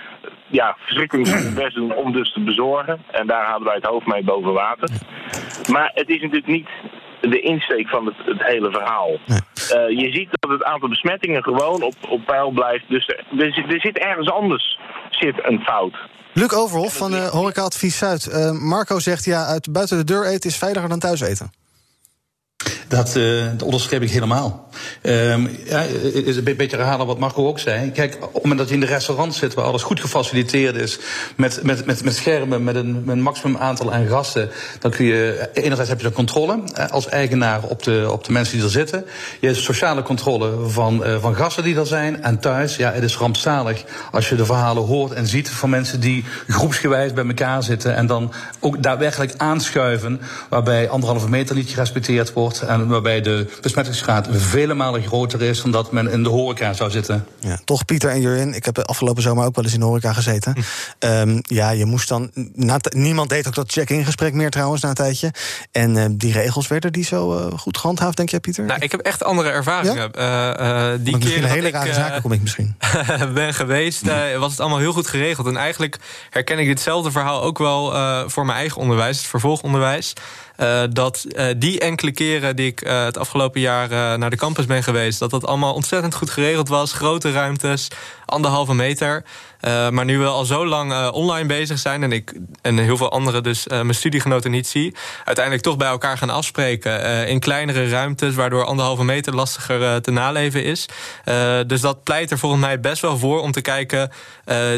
ja, 0.47 0.77
verschrikkelijk 0.81 1.29
ons 1.29 1.53
best 1.53 1.75
doen 1.75 1.95
om 1.95 2.13
dus 2.13 2.33
te 2.33 2.41
bezorgen. 2.41 3.03
En 3.11 3.27
daar 3.27 3.45
houden 3.45 3.67
wij 3.67 3.77
het 3.77 3.87
hoofd 3.87 4.07
mee 4.07 4.25
boven 4.25 4.53
water. 4.53 4.89
Maar 5.71 5.91
het 5.95 6.09
is 6.09 6.21
natuurlijk 6.21 6.47
niet 6.47 6.69
de 7.21 7.41
insteek 7.41 7.89
van 7.89 8.07
het, 8.07 8.17
het 8.25 8.43
hele 8.43 8.71
verhaal. 8.71 9.11
Nee. 9.27 9.39
Uh, 9.75 9.99
je 9.99 10.13
ziet 10.13 10.29
dat 10.31 10.51
het 10.51 10.65
aantal 10.65 10.89
besmettingen 10.89 11.43
gewoon 11.43 11.83
op, 11.83 11.95
op 12.09 12.27
peil 12.27 12.51
blijft. 12.51 12.85
Dus 12.89 13.07
er, 13.07 13.25
er, 13.39 13.75
er 13.75 13.81
zit 13.81 13.99
ergens 13.99 14.31
anders 14.31 14.79
zit 15.11 15.47
een 15.47 15.61
fout. 15.61 15.97
Luc 16.39 16.53
Overhof 16.53 16.97
van 16.97 17.29
Horeca 17.29 17.63
Advies 17.63 17.97
Zuid. 17.97 18.27
Uh, 18.27 18.51
Marco 18.51 18.99
zegt 18.99 19.25
ja, 19.25 19.47
uit 19.47 19.73
buiten 19.73 19.97
de 19.97 20.05
deur 20.05 20.27
eten 20.27 20.51
is 20.51 20.57
veiliger 20.57 20.89
dan 20.89 20.99
thuis 20.99 21.21
eten. 21.21 21.53
Dat, 22.89 23.17
uh, 23.17 23.47
dat 23.57 23.93
ik 23.93 24.11
helemaal. 24.11 24.69
Um, 25.03 25.51
ja, 25.65 25.79
het 25.79 26.27
is 26.27 26.37
een 26.37 26.45
beetje 26.45 26.77
herhalen 26.77 27.07
wat 27.07 27.19
Marco 27.19 27.47
ook 27.47 27.59
zei. 27.59 27.91
Kijk, 27.91 28.17
op 28.21 28.35
het 28.35 28.43
moment 28.43 28.59
dat 28.59 28.69
je 28.69 28.75
in 28.75 28.81
de 28.81 28.87
restaurant 28.87 29.35
zit 29.35 29.55
waar 29.55 29.65
alles 29.65 29.83
goed 29.83 30.01
gefaciliteerd 30.01 30.77
is, 30.77 30.99
met, 31.37 31.63
met, 31.63 31.87
met, 31.87 32.05
met 32.05 32.15
schermen, 32.15 32.65
met 32.65 32.75
een, 32.75 33.05
met 33.05 33.17
een 33.17 33.23
maximum 33.23 33.57
aantal 33.57 33.93
aan 33.93 34.07
gasten, 34.07 34.51
dan 34.79 34.91
kun 34.91 35.05
je, 35.05 35.51
enerzijds 35.53 35.91
heb 35.91 36.01
je 36.01 36.07
de 36.07 36.13
controle 36.13 36.63
als 36.91 37.09
eigenaar 37.09 37.63
op 37.63 37.83
de, 37.83 38.09
op 38.11 38.25
de 38.25 38.33
mensen 38.33 38.55
die 38.57 38.65
er 38.65 38.71
zitten. 38.71 39.05
Je 39.41 39.47
hebt 39.47 39.59
sociale 39.59 40.03
controle 40.03 40.69
van, 40.69 41.05
van 41.21 41.35
gasten 41.35 41.65
die 41.65 41.79
er 41.79 41.87
zijn. 41.87 42.23
En 42.23 42.41
thuis, 42.41 42.77
ja, 42.77 42.93
het 42.93 43.05
is 43.05 43.17
rampzalig 43.17 43.85
als 44.13 44.29
je 44.29 44.35
de 44.35 44.45
verhalen 44.45 44.83
hoort 44.83 45.13
en 45.13 45.27
ziet 45.27 45.51
van 45.51 45.71
mensen 45.71 46.01
die 46.01 46.25
groepsgewijs 46.49 47.13
bij 47.13 47.27
elkaar 47.27 47.63
zitten 47.63 47.95
en 47.95 48.07
dan 48.07 48.33
ook 48.61 48.83
daadwerkelijk 48.83 49.35
aanschuiven, 49.37 50.21
waarbij 50.49 50.89
anderhalve 50.89 51.29
meter 51.29 51.55
niet 51.55 51.71
gerespecteerd 51.71 52.33
wordt. 52.33 52.48
En 52.57 52.69
En 52.69 52.89
waarbij 52.89 53.21
de 53.21 53.47
besmettingsgraad 53.61 54.29
vele 54.31 54.75
malen 54.75 55.03
groter 55.03 55.43
is 55.43 55.63
dan 55.63 55.71
dat 55.71 55.93
men 55.93 56.11
in 56.11 56.23
de 56.23 56.29
horeca 56.29 56.73
zou 56.73 56.91
zitten. 56.91 57.27
Ja, 57.41 57.59
toch, 57.65 57.85
Pieter 57.85 58.11
en 58.11 58.21
Jurjen. 58.21 58.55
Ik 58.55 58.65
heb 58.65 58.75
de 58.75 58.85
afgelopen 58.85 59.23
zomer 59.23 59.47
ook 59.47 59.55
wel 59.55 59.65
eens 59.65 59.73
in 59.73 59.81
de 59.81 59.87
horeca 59.87 60.13
gezeten. 60.13 60.55
Ehm, 60.99 61.39
ja, 61.43 61.71
je 61.71 61.85
moest 61.85 62.09
dan. 62.09 62.31
Na, 62.55 62.77
niemand 62.89 63.29
deed 63.29 63.47
ook 63.47 63.55
dat 63.55 63.73
check-in 63.73 64.05
gesprek 64.05 64.33
meer 64.33 64.51
trouwens 64.51 64.83
na 64.83 64.89
een 64.89 64.95
tijdje. 64.95 65.33
En 65.73 65.97
eh, 65.97 66.05
die 66.11 66.33
regels 66.33 66.69
werden 66.69 66.93
die 66.93 67.05
zo 67.05 67.37
eh, 67.37 67.59
goed 67.59 67.79
gehandhaafd, 67.79 68.17
denk 68.17 68.29
jij, 68.29 68.41
Pieter? 68.41 68.65
Nou, 68.65 68.81
ik 68.81 68.91
heb 68.91 69.01
echt 69.01 69.25
andere 69.25 69.49
ervaringen. 69.49 70.11
Ja? 70.13 70.93
Uh, 70.93 70.99
die 71.01 71.13
Want 71.13 71.25
keer 71.25 71.43
een 71.43 71.51
hele 71.51 71.71
rare 71.71 71.93
zaken 71.93 72.23
kom 72.23 72.33
ik 72.33 72.41
misschien. 72.41 72.77
ben 73.35 73.55
geweest, 73.55 74.03
was 74.39 74.51
het 74.51 74.61
allemaal 74.61 74.79
heel 74.79 74.93
goed 74.93 75.07
geregeld. 75.07 75.47
En 75.47 75.57
eigenlijk 75.57 75.99
herken 76.31 76.59
ik 76.59 76.67
ditzelfde 76.67 77.11
verhaal 77.11 77.43
ook 77.43 77.59
wel 77.59 77.93
voor 78.29 78.47
mijn 78.47 78.59
eigen 78.59 78.81
onderwijs, 78.81 79.17
het 79.19 79.27
vervolgonderwijs. 79.27 80.15
Uh, 80.61 80.83
dat 80.91 81.25
uh, 81.29 81.47
die 81.57 81.81
enkele 81.81 82.13
keren 82.13 82.57
die 82.57 82.67
ik 82.67 82.85
uh, 82.87 83.05
het 83.05 83.19
afgelopen 83.19 83.61
jaar 83.61 84.19
naar 84.19 84.31
de 84.31 84.37
campus 84.37 84.67
ben 84.67 84.83
geweest, 84.83 85.19
dat 85.19 85.31
dat 85.31 85.47
allemaal 85.47 85.75
ontzettend 85.75 86.15
goed 86.15 86.31
geregeld 86.31 86.69
was. 86.69 86.93
Grote 86.93 87.33
ruimtes, 87.33 87.89
anderhalve 88.25 88.75
meter. 88.75 89.25
Maar 89.61 90.05
nu 90.05 90.19
we 90.19 90.27
al 90.27 90.45
zo 90.45 90.67
lang 90.67 91.11
online 91.11 91.47
bezig 91.47 91.79
zijn 91.79 92.03
en 92.03 92.13
ik 92.13 92.33
en 92.63 92.79
heel 92.79 92.97
veel 92.97 93.11
anderen 93.11 93.43
dus 93.43 93.67
mijn 93.67 93.95
studiegenoten 93.95 94.51
niet 94.51 94.67
zie, 94.67 94.95
uiteindelijk 95.25 95.65
toch 95.65 95.77
bij 95.77 95.89
elkaar 95.89 96.19
gaan 96.19 96.31
afspreken 96.31 97.27
in 97.27 97.41
kleinere 97.41 97.89
ruimtes, 97.89 98.35
waardoor 98.35 98.65
anderhalve 98.65 99.05
meter 99.05 99.35
lastiger 99.35 100.03
te 100.03 100.11
naleven 100.11 100.65
is. 100.65 100.89
dus 101.67 101.81
dat 101.81 102.03
pleit 102.03 102.31
er 102.31 102.39
volgens 102.39 102.63
mij 102.63 102.81
best 102.81 103.03
wel 103.03 103.19
voor 103.19 103.41
om 103.41 103.53
te 103.53 103.61
kijken 103.61 104.11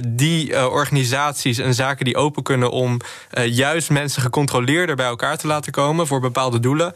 die 0.08 0.70
organisaties 0.70 1.58
en 1.58 1.74
zaken 1.74 2.04
die 2.04 2.16
open 2.16 2.42
kunnen 2.42 2.70
om 2.70 3.00
juist 3.44 3.90
mensen 3.90 4.22
gecontroleerder 4.22 4.96
bij 4.96 5.06
elkaar 5.06 5.38
te 5.38 5.46
laten 5.46 5.72
komen 5.72 6.06
voor 6.06 6.20
bepaalde 6.20 6.60
doelen. 6.60 6.92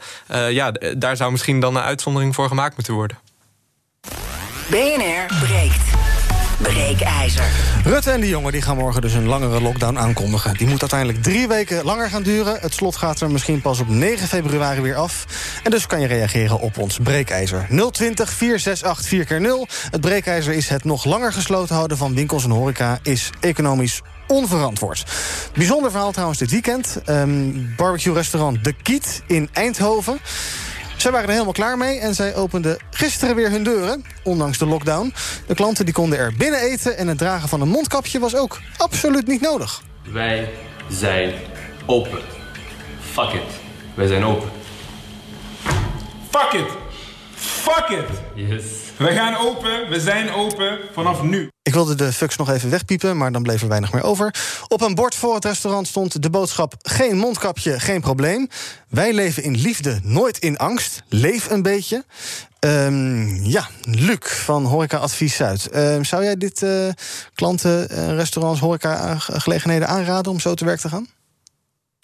Ja, 0.49 0.71
daar 0.97 1.17
zou 1.17 1.31
misschien 1.31 1.59
dan 1.59 1.75
een 1.75 1.83
uitzondering 1.83 2.35
voor 2.35 2.47
gemaakt 2.47 2.75
moeten 2.75 2.93
worden. 2.93 3.17
BNR 4.69 5.25
breekt. 5.45 6.14
Breekijzer. 6.57 7.51
Rutte 7.83 8.11
en 8.11 8.21
de 8.21 8.27
jongen 8.27 8.51
die 8.51 8.61
gaan 8.61 8.77
morgen 8.77 9.01
dus 9.01 9.13
een 9.13 9.27
langere 9.27 9.61
lockdown 9.61 9.97
aankondigen. 9.97 10.53
Die 10.53 10.67
moet 10.67 10.81
uiteindelijk 10.81 11.23
drie 11.23 11.47
weken 11.47 11.83
langer 11.83 12.09
gaan 12.09 12.23
duren. 12.23 12.57
Het 12.59 12.73
slot 12.73 12.95
gaat 12.95 13.21
er 13.21 13.31
misschien 13.31 13.61
pas 13.61 13.79
op 13.79 13.87
9 13.87 14.27
februari 14.27 14.81
weer 14.81 14.95
af. 14.95 15.25
En 15.63 15.71
dus 15.71 15.87
kan 15.87 16.01
je 16.01 16.07
reageren 16.07 16.59
op 16.59 16.77
ons 16.77 16.99
breekijzer. 17.03 17.67
020 17.91 18.29
468 18.29 19.27
4x0. 19.27 19.89
Het 19.89 20.01
breekijzer 20.01 20.53
is 20.53 20.69
het 20.69 20.83
nog 20.83 21.05
langer 21.05 21.33
gesloten 21.33 21.75
houden 21.75 21.97
van 21.97 22.15
winkels 22.15 22.43
en 22.43 22.49
horeca... 22.49 22.99
is 23.03 23.29
economisch 23.39 24.01
onverantwoord. 24.27 25.03
Bijzonder 25.53 25.91
verhaal 25.91 26.11
trouwens 26.11 26.39
dit 26.39 26.51
weekend. 26.51 26.97
Um, 27.09 27.73
Barbecue-restaurant 27.75 28.63
De 28.63 28.73
Kiet 28.73 29.21
in 29.27 29.49
Eindhoven. 29.53 30.19
Zij 31.05 31.13
waren 31.13 31.29
er 31.29 31.35
helemaal 31.35 31.55
klaar 31.55 31.77
mee 31.77 31.99
en 31.99 32.15
zij 32.15 32.35
openden 32.35 32.77
gisteren 32.89 33.35
weer 33.35 33.51
hun 33.51 33.63
deuren, 33.63 34.05
ondanks 34.23 34.57
de 34.57 34.65
lockdown. 34.65 35.13
De 35.47 35.53
klanten 35.53 35.85
die 35.85 35.93
konden 35.93 36.19
er 36.19 36.33
binnen 36.37 36.59
eten 36.59 36.97
en 36.97 37.07
het 37.07 37.17
dragen 37.17 37.49
van 37.49 37.61
een 37.61 37.67
mondkapje 37.67 38.19
was 38.19 38.35
ook 38.35 38.59
absoluut 38.77 39.27
niet 39.27 39.41
nodig. 39.41 39.81
Wij 40.11 40.49
zijn 40.89 41.33
open. 41.85 42.21
Fuck 43.11 43.29
it. 43.33 43.41
Wij 43.93 44.07
zijn 44.07 44.23
open. 44.23 44.49
Fuck 46.29 46.51
it. 46.53 46.69
Fuck 47.35 47.89
it. 47.89 48.09
Yes. 48.49 48.84
We 48.97 49.11
gaan 49.11 49.35
open, 49.37 49.89
we 49.89 49.99
zijn 49.99 50.33
open 50.33 50.79
vanaf 50.93 51.21
nu. 51.21 51.49
Ik 51.61 51.73
wilde 51.73 51.95
de 51.95 52.13
fucks 52.13 52.35
nog 52.35 52.49
even 52.49 52.69
wegpiepen, 52.69 53.17
maar 53.17 53.31
dan 53.31 53.43
bleef 53.43 53.61
er 53.61 53.67
weinig 53.67 53.93
meer 53.93 54.03
over. 54.03 54.35
Op 54.67 54.81
een 54.81 54.95
bord 54.95 55.15
voor 55.15 55.35
het 55.35 55.45
restaurant 55.45 55.87
stond 55.87 56.21
de 56.21 56.29
boodschap... 56.29 56.73
geen 56.81 57.17
mondkapje, 57.17 57.79
geen 57.79 58.01
probleem. 58.01 58.47
Wij 58.89 59.13
leven 59.13 59.43
in 59.43 59.55
liefde, 59.55 59.99
nooit 60.03 60.37
in 60.37 60.57
angst. 60.57 61.03
Leef 61.09 61.49
een 61.49 61.61
beetje. 61.61 62.03
Um, 62.59 63.45
ja, 63.45 63.67
Luc 63.81 64.19
van 64.19 64.65
Horeca 64.65 64.97
Advies 64.97 65.35
Zuid. 65.35 65.75
Um, 65.75 66.03
zou 66.03 66.23
jij 66.23 66.37
dit 66.37 66.61
uh, 66.61 66.87
klanten, 67.33 67.87
restaurants, 68.15 68.59
horeca-gelegenheden 68.59 69.87
aanraden... 69.87 70.31
om 70.31 70.39
zo 70.39 70.53
te 70.53 70.65
werk 70.65 70.79
te 70.79 70.89
gaan? 70.89 71.07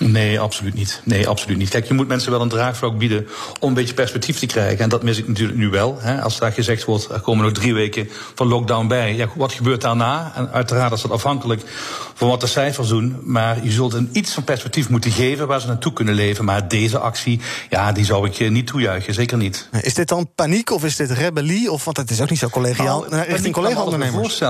Nee, 0.02 0.40
absoluut 0.40 0.74
niet. 0.74 1.02
Nee, 1.04 1.28
absoluut 1.28 1.58
niet. 1.58 1.70
Kijk, 1.70 1.88
je 1.88 1.94
moet 1.94 2.08
mensen 2.08 2.32
wel 2.32 2.42
een 2.42 2.50
draagvlak 2.50 2.98
bieden 2.98 3.28
om 3.60 3.68
een 3.68 3.74
beetje 3.74 3.94
perspectief 3.94 4.40
te 4.40 4.46
krijgen. 4.46 4.80
En 4.80 4.90
dat 4.90 5.04
mis 5.04 5.18
ik 5.18 5.28
natuurlijk 5.28 5.58
nu 5.58 5.70
wel. 5.70 5.98
Hè. 6.00 6.22
Als 6.22 6.40
daar 6.40 6.52
gezegd 6.52 6.86
wordt, 6.86 7.10
er 7.10 7.20
komen 7.20 7.44
nog 7.46 7.54
drie 7.54 7.74
weken 7.74 8.10
van 8.36 8.48
lockdown 8.48 8.88
bij. 8.88 9.16
Ja, 9.16 9.28
wat 9.36 9.54
gebeurt 9.54 9.82
daarna? 9.82 10.32
En 10.36 10.52
uiteraard 10.52 10.92
is 10.92 11.02
dat 11.02 11.12
afhankelijk 11.12 11.62
van 12.14 12.28
wat 12.28 12.42
de 12.42 12.48
cijfers 12.48 12.88
doen. 12.88 13.20
Maar 13.24 13.64
je 13.64 13.72
zult 13.72 13.94
een 13.94 14.10
iets 14.12 14.34
van 14.34 14.44
perspectief 14.44 14.90
moeten 14.90 15.12
geven 15.12 15.48
waar 15.48 15.62
ze 15.62 15.68
naartoe 15.68 15.94
kunnen 15.94 16.14
leven. 16.14 16.46
Maar 16.46 16.68
deze 16.68 16.98
actie, 16.98 17.40
ja, 17.70 17.92
die 17.92 18.06
zou 18.06 18.30
ik 18.30 18.50
niet 18.50 18.68
toejuichen. 18.68 19.14
Zeker 19.14 19.38
niet. 19.38 19.70
Is 19.82 19.94
dit 19.94 20.08
dan 20.08 20.30
paniek 20.36 20.72
of 20.72 20.84
is 20.84 20.96
dit 20.96 21.12
rebellie? 21.12 21.72
Of, 21.72 21.86
want 21.86 21.98
het 21.98 22.12
is 22.12 22.22
ook 22.22 22.30
niet 22.30 22.40
zo 22.40 22.50
collegiaal 22.50 23.06
nou, 23.10 23.24
richting 23.28 23.54
collega-ondernemers. 23.54 24.42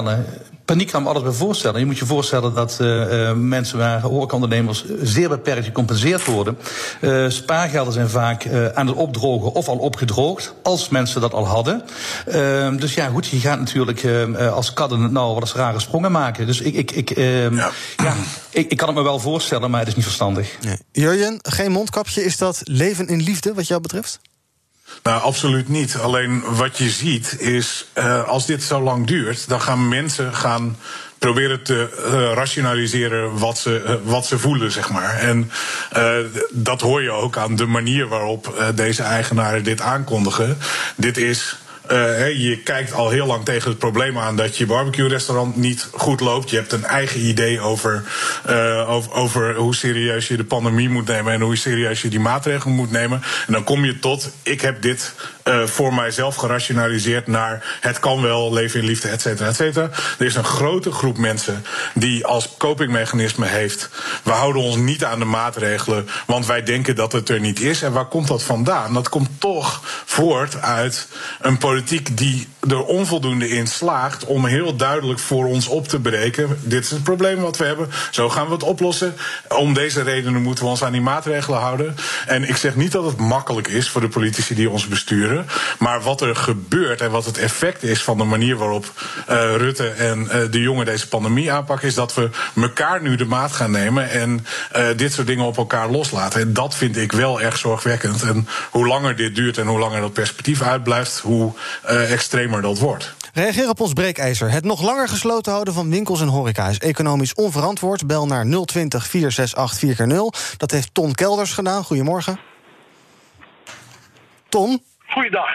Paniek 0.72 0.92
kan 0.92 1.04
me 1.04 1.10
alles 1.10 1.24
bij 1.24 1.32
voorstellen. 1.32 1.80
Je 1.80 1.86
moet 1.86 1.98
je 1.98 2.06
voorstellen 2.06 2.54
dat 2.54 2.78
uh, 2.82 2.88
uh, 2.88 3.32
mensen 3.34 3.78
waar 3.78 4.02
horecaondernemers 4.02 4.86
zeer 5.02 5.30
beperkt 5.30 5.66
gecompenseerd 5.66 6.26
worden. 6.26 6.58
Uh, 7.02 7.30
spaargelden 7.30 7.94
zijn 7.94 8.10
vaak 8.10 8.46
uh, 8.46 8.68
aan 8.68 8.88
het 8.88 8.96
opdrogen 8.96 9.54
of 9.54 9.68
al 9.68 9.78
opgedroogd, 9.78 10.54
als 10.64 10.90
mensen 10.90 11.22
dat 11.22 11.34
al 11.34 11.48
hadden. 11.48 11.84
Uh, 12.28 12.78
dus 12.78 12.94
ja, 12.94 13.08
goed, 13.08 13.28
je 13.28 13.40
gaat 13.40 13.60
natuurlijk 13.60 14.04
uh, 14.04 14.54
als 14.54 14.74
kadden 14.74 15.02
het 15.02 15.12
nou 15.12 15.34
wat 15.34 15.42
eens 15.42 15.54
rare 15.54 15.80
sprongen 15.80 16.12
maken. 16.12 16.48
Dus 16.48 16.62
ik, 16.62 16.76
ik, 16.76 16.92
ik, 16.92 17.10
ja. 17.10 17.72
ja. 17.98 18.14
ik, 18.50 18.72
ik 18.72 18.78
kan 18.78 18.88
het 18.88 18.98
me 18.98 19.04
wel 19.04 19.20
voorstellen, 19.20 19.72
maar 19.72 19.80
het 19.80 19.90
is 19.90 19.96
niet 19.96 20.06
verstandig. 20.06 20.58
Nee. 20.62 20.78
Jurjen, 20.92 21.40
geen 21.42 21.72
mondkapje, 21.72 22.24
is 22.24 22.38
dat 22.38 22.62
leven 22.64 23.08
in 23.08 23.22
liefde 23.22 23.54
wat 23.54 23.68
jou 23.68 23.82
betreft? 23.82 24.20
Nou, 25.04 25.22
absoluut 25.22 25.68
niet. 25.68 25.98
Alleen 25.98 26.44
wat 26.56 26.78
je 26.78 26.90
ziet 26.90 27.40
is, 27.40 27.88
uh, 27.98 28.28
als 28.28 28.46
dit 28.46 28.64
zo 28.64 28.82
lang 28.82 29.08
duurt, 29.08 29.48
dan 29.48 29.62
gaan 29.62 29.88
mensen 29.88 30.36
gaan 30.36 30.78
proberen 31.20 31.64
te 31.64 32.04
uh, 32.06 32.34
rationaliseren 32.34 33.38
wat 33.38 33.58
ze, 33.58 33.84
uh, 33.86 33.94
wat 34.04 34.26
ze 34.26 34.40
voelen, 34.40 34.72
zeg 34.72 34.90
maar. 34.90 35.16
En 35.16 35.52
dat 36.52 36.82
hoor 36.82 37.02
je 37.02 37.12
ook 37.12 37.38
aan 37.38 37.56
de 37.56 37.66
manier 37.66 38.08
waarop 38.08 38.72
deze 38.76 39.04
eigenaren 39.04 39.64
dit 39.64 39.82
aankondigen. 39.82 40.58
Dit 40.96 41.18
is 41.18 41.58
uh, 41.92 42.40
je 42.40 42.58
kijkt 42.58 42.94
al 42.94 43.10
heel 43.10 43.26
lang 43.26 43.46
tegen 43.46 43.70
het 43.70 43.80
probleem 43.80 44.18
aan 44.18 44.36
dat 44.36 44.58
je 44.58 44.66
barbecue-restaurant 44.66 45.56
niet 45.56 45.88
goed 45.94 46.20
loopt. 46.20 46.50
Je 46.50 46.56
hebt 46.56 46.72
een 46.72 46.86
eigen 46.86 47.20
idee 47.20 47.60
over, 47.60 48.04
uh, 48.50 48.90
over, 48.90 49.12
over, 49.12 49.56
hoe 49.56 49.76
serieus 49.76 50.28
je 50.28 50.38
de 50.38 50.44
pandemie 50.44 50.90
moet 50.90 51.08
nemen 51.08 51.34
en 51.34 51.42
hoe 51.42 51.56
serieus 51.56 52.02
je 52.02 52.10
die 52.10 52.20
maatregelen 52.20 52.76
moet 52.76 52.92
nemen. 52.92 53.22
En 53.48 53.54
dan 53.54 53.64
kom 53.64 53.86
je 53.86 54.00
tot: 54.00 54.30
ik 54.44 54.62
heb 54.62 54.82
dit 54.82 55.14
uh, 55.48 55.66
voor 55.66 55.94
mijzelf 55.94 56.36
gerationaliseerd 56.36 57.28
naar 57.28 57.78
het 57.82 58.00
kan 58.00 58.22
wel, 58.22 58.54
leven 58.54 58.80
in 58.80 58.86
liefde, 58.86 59.08
et 59.08 59.22
cetera, 59.22 59.48
et 59.48 59.56
cetera. 59.56 59.90
Er 60.20 60.26
is 60.26 60.36
een 60.36 60.44
grote 60.44 60.92
groep 60.92 61.18
mensen 61.18 61.66
die 61.94 62.26
als 62.26 62.50
copingmechanisme 62.58 63.46
heeft: 63.46 63.90
we 64.24 64.32
houden 64.32 64.62
ons 64.62 64.76
niet 64.76 65.04
aan 65.04 65.20
de 65.20 65.26
maatregelen, 65.26 66.08
want 66.26 66.46
wij 66.46 66.64
denken 66.64 66.96
dat 66.96 67.12
het 67.12 67.30
er 67.30 67.40
niet 67.40 67.60
is. 67.60 67.82
En 67.82 67.92
waar 67.92 68.08
komt 68.08 68.28
dat 68.28 68.44
vandaan? 68.44 68.94
Dat 68.94 69.10
komt 69.10 69.30
toch 69.40 69.82
voort 70.06 70.62
uit 70.62 71.08
een 71.40 71.58
politiek 71.58 71.80
die 72.14 72.48
er 72.70 72.84
onvoldoende 72.86 73.50
in 73.50 73.68
slaagt 73.68 74.26
om 74.26 74.46
heel 74.46 74.76
duidelijk 74.76 75.20
voor 75.20 75.46
ons 75.46 75.68
op 75.68 75.88
te 75.88 76.00
breken: 76.00 76.58
dit 76.62 76.84
is 76.84 76.92
het 76.92 77.04
probleem 77.04 77.40
wat 77.42 77.58
we 77.58 77.66
hebben, 77.66 77.90
zo 78.12 78.30
gaan 78.30 78.46
we 78.46 78.54
het 78.54 78.64
oplossen. 78.64 79.16
Om 79.48 79.74
deze 79.74 80.02
redenen 80.02 80.42
moeten 80.42 80.64
we 80.64 80.70
ons 80.70 80.84
aan 80.84 80.92
die 80.92 81.02
maatregelen 81.02 81.60
houden. 81.60 81.96
En 82.28 82.50
ik 82.50 82.56
zeg 82.56 82.76
niet 82.76 82.92
dat 82.92 83.06
het 83.06 83.18
makkelijk 83.18 83.68
is 83.68 83.90
voor 83.90 84.02
de 84.02 84.08
politici 84.08 84.56
die 84.56 84.70
ons 84.70 84.88
besturen. 84.88 85.48
Maar 85.80 86.02
wat 86.02 86.22
er 86.22 86.36
gebeurt 86.36 87.02
en 87.02 87.12
wat 87.12 87.26
het 87.26 87.38
effect 87.38 87.84
is 87.84 88.04
van 88.04 88.18
de 88.18 88.24
manier 88.24 88.56
waarop 88.56 88.92
uh, 89.30 89.56
Rutte 89.56 89.88
en 89.88 90.22
uh, 90.22 90.52
de 90.52 90.60
jongen 90.60 90.86
deze 90.86 91.08
pandemie 91.08 91.52
aanpakken, 91.52 91.88
is 91.88 91.94
dat 91.94 92.14
we 92.14 92.30
elkaar 92.56 93.02
nu 93.02 93.16
de 93.16 93.26
maat 93.26 93.52
gaan 93.52 93.72
nemen 93.72 94.10
en 94.10 94.46
uh, 94.76 94.86
dit 94.96 95.14
soort 95.14 95.28
dingen 95.28 95.46
op 95.46 95.58
elkaar 95.58 95.90
loslaten. 95.90 96.42
En 96.42 96.54
dat 96.54 96.76
vind 96.76 96.98
ik 96.98 97.12
wel 97.12 97.42
erg 97.42 97.58
zorgwekkend. 97.58 98.22
En 98.24 98.48
hoe 98.70 98.88
langer 98.88 99.16
dit 99.16 99.36
duurt 99.36 99.58
en 99.58 99.68
hoe 99.68 99.80
langer 99.80 100.02
dat 100.02 100.14
perspectief 100.14 100.62
uitblijft, 100.62 101.20
hoe 101.20 101.54
extremer 101.84 102.62
dat 102.62 102.80
wordt. 102.80 103.16
Reageer 103.34 103.70
op 103.70 103.80
ons 103.80 103.94
breekijzer. 103.94 104.52
Het 104.52 104.64
nog 104.64 104.82
langer 104.82 105.08
gesloten 105.08 105.52
houden 105.52 105.74
van 105.74 105.90
winkels 105.90 106.22
en 106.22 106.28
horeca 106.28 106.68
is 106.68 106.78
economisch 106.78 107.34
onverantwoord. 107.34 108.08
Bel 108.08 108.26
naar 108.26 108.46
020 108.66 109.08
468 109.08 110.08
4x0. 110.08 110.58
Dat 110.58 110.72
heeft 110.72 110.94
Ton 110.94 111.14
Kelders 111.14 111.54
gedaan. 111.54 111.84
Goedemorgen. 111.84 112.40
Ton? 114.50 114.84
Goeiedag. 115.08 115.50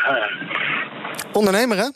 Ondernemer, 1.32 1.76
hè? 1.76 1.88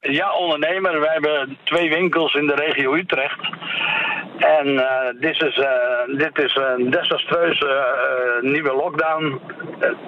Ja, 0.00 0.32
ondernemer. 0.32 1.00
Wij 1.00 1.12
hebben 1.12 1.58
twee 1.64 1.88
winkels 1.88 2.34
in 2.34 2.46
de 2.46 2.54
regio 2.54 2.94
Utrecht. 2.94 3.40
En 4.38 4.66
uh, 4.66 4.84
dit 5.20 5.42
is, 5.42 5.56
uh, 5.56 6.18
dit 6.18 6.38
is 6.38 6.56
een 6.56 6.90
desastreuze 6.90 7.66
uh, 8.42 8.50
nieuwe 8.50 8.72
lockdown. 8.72 9.40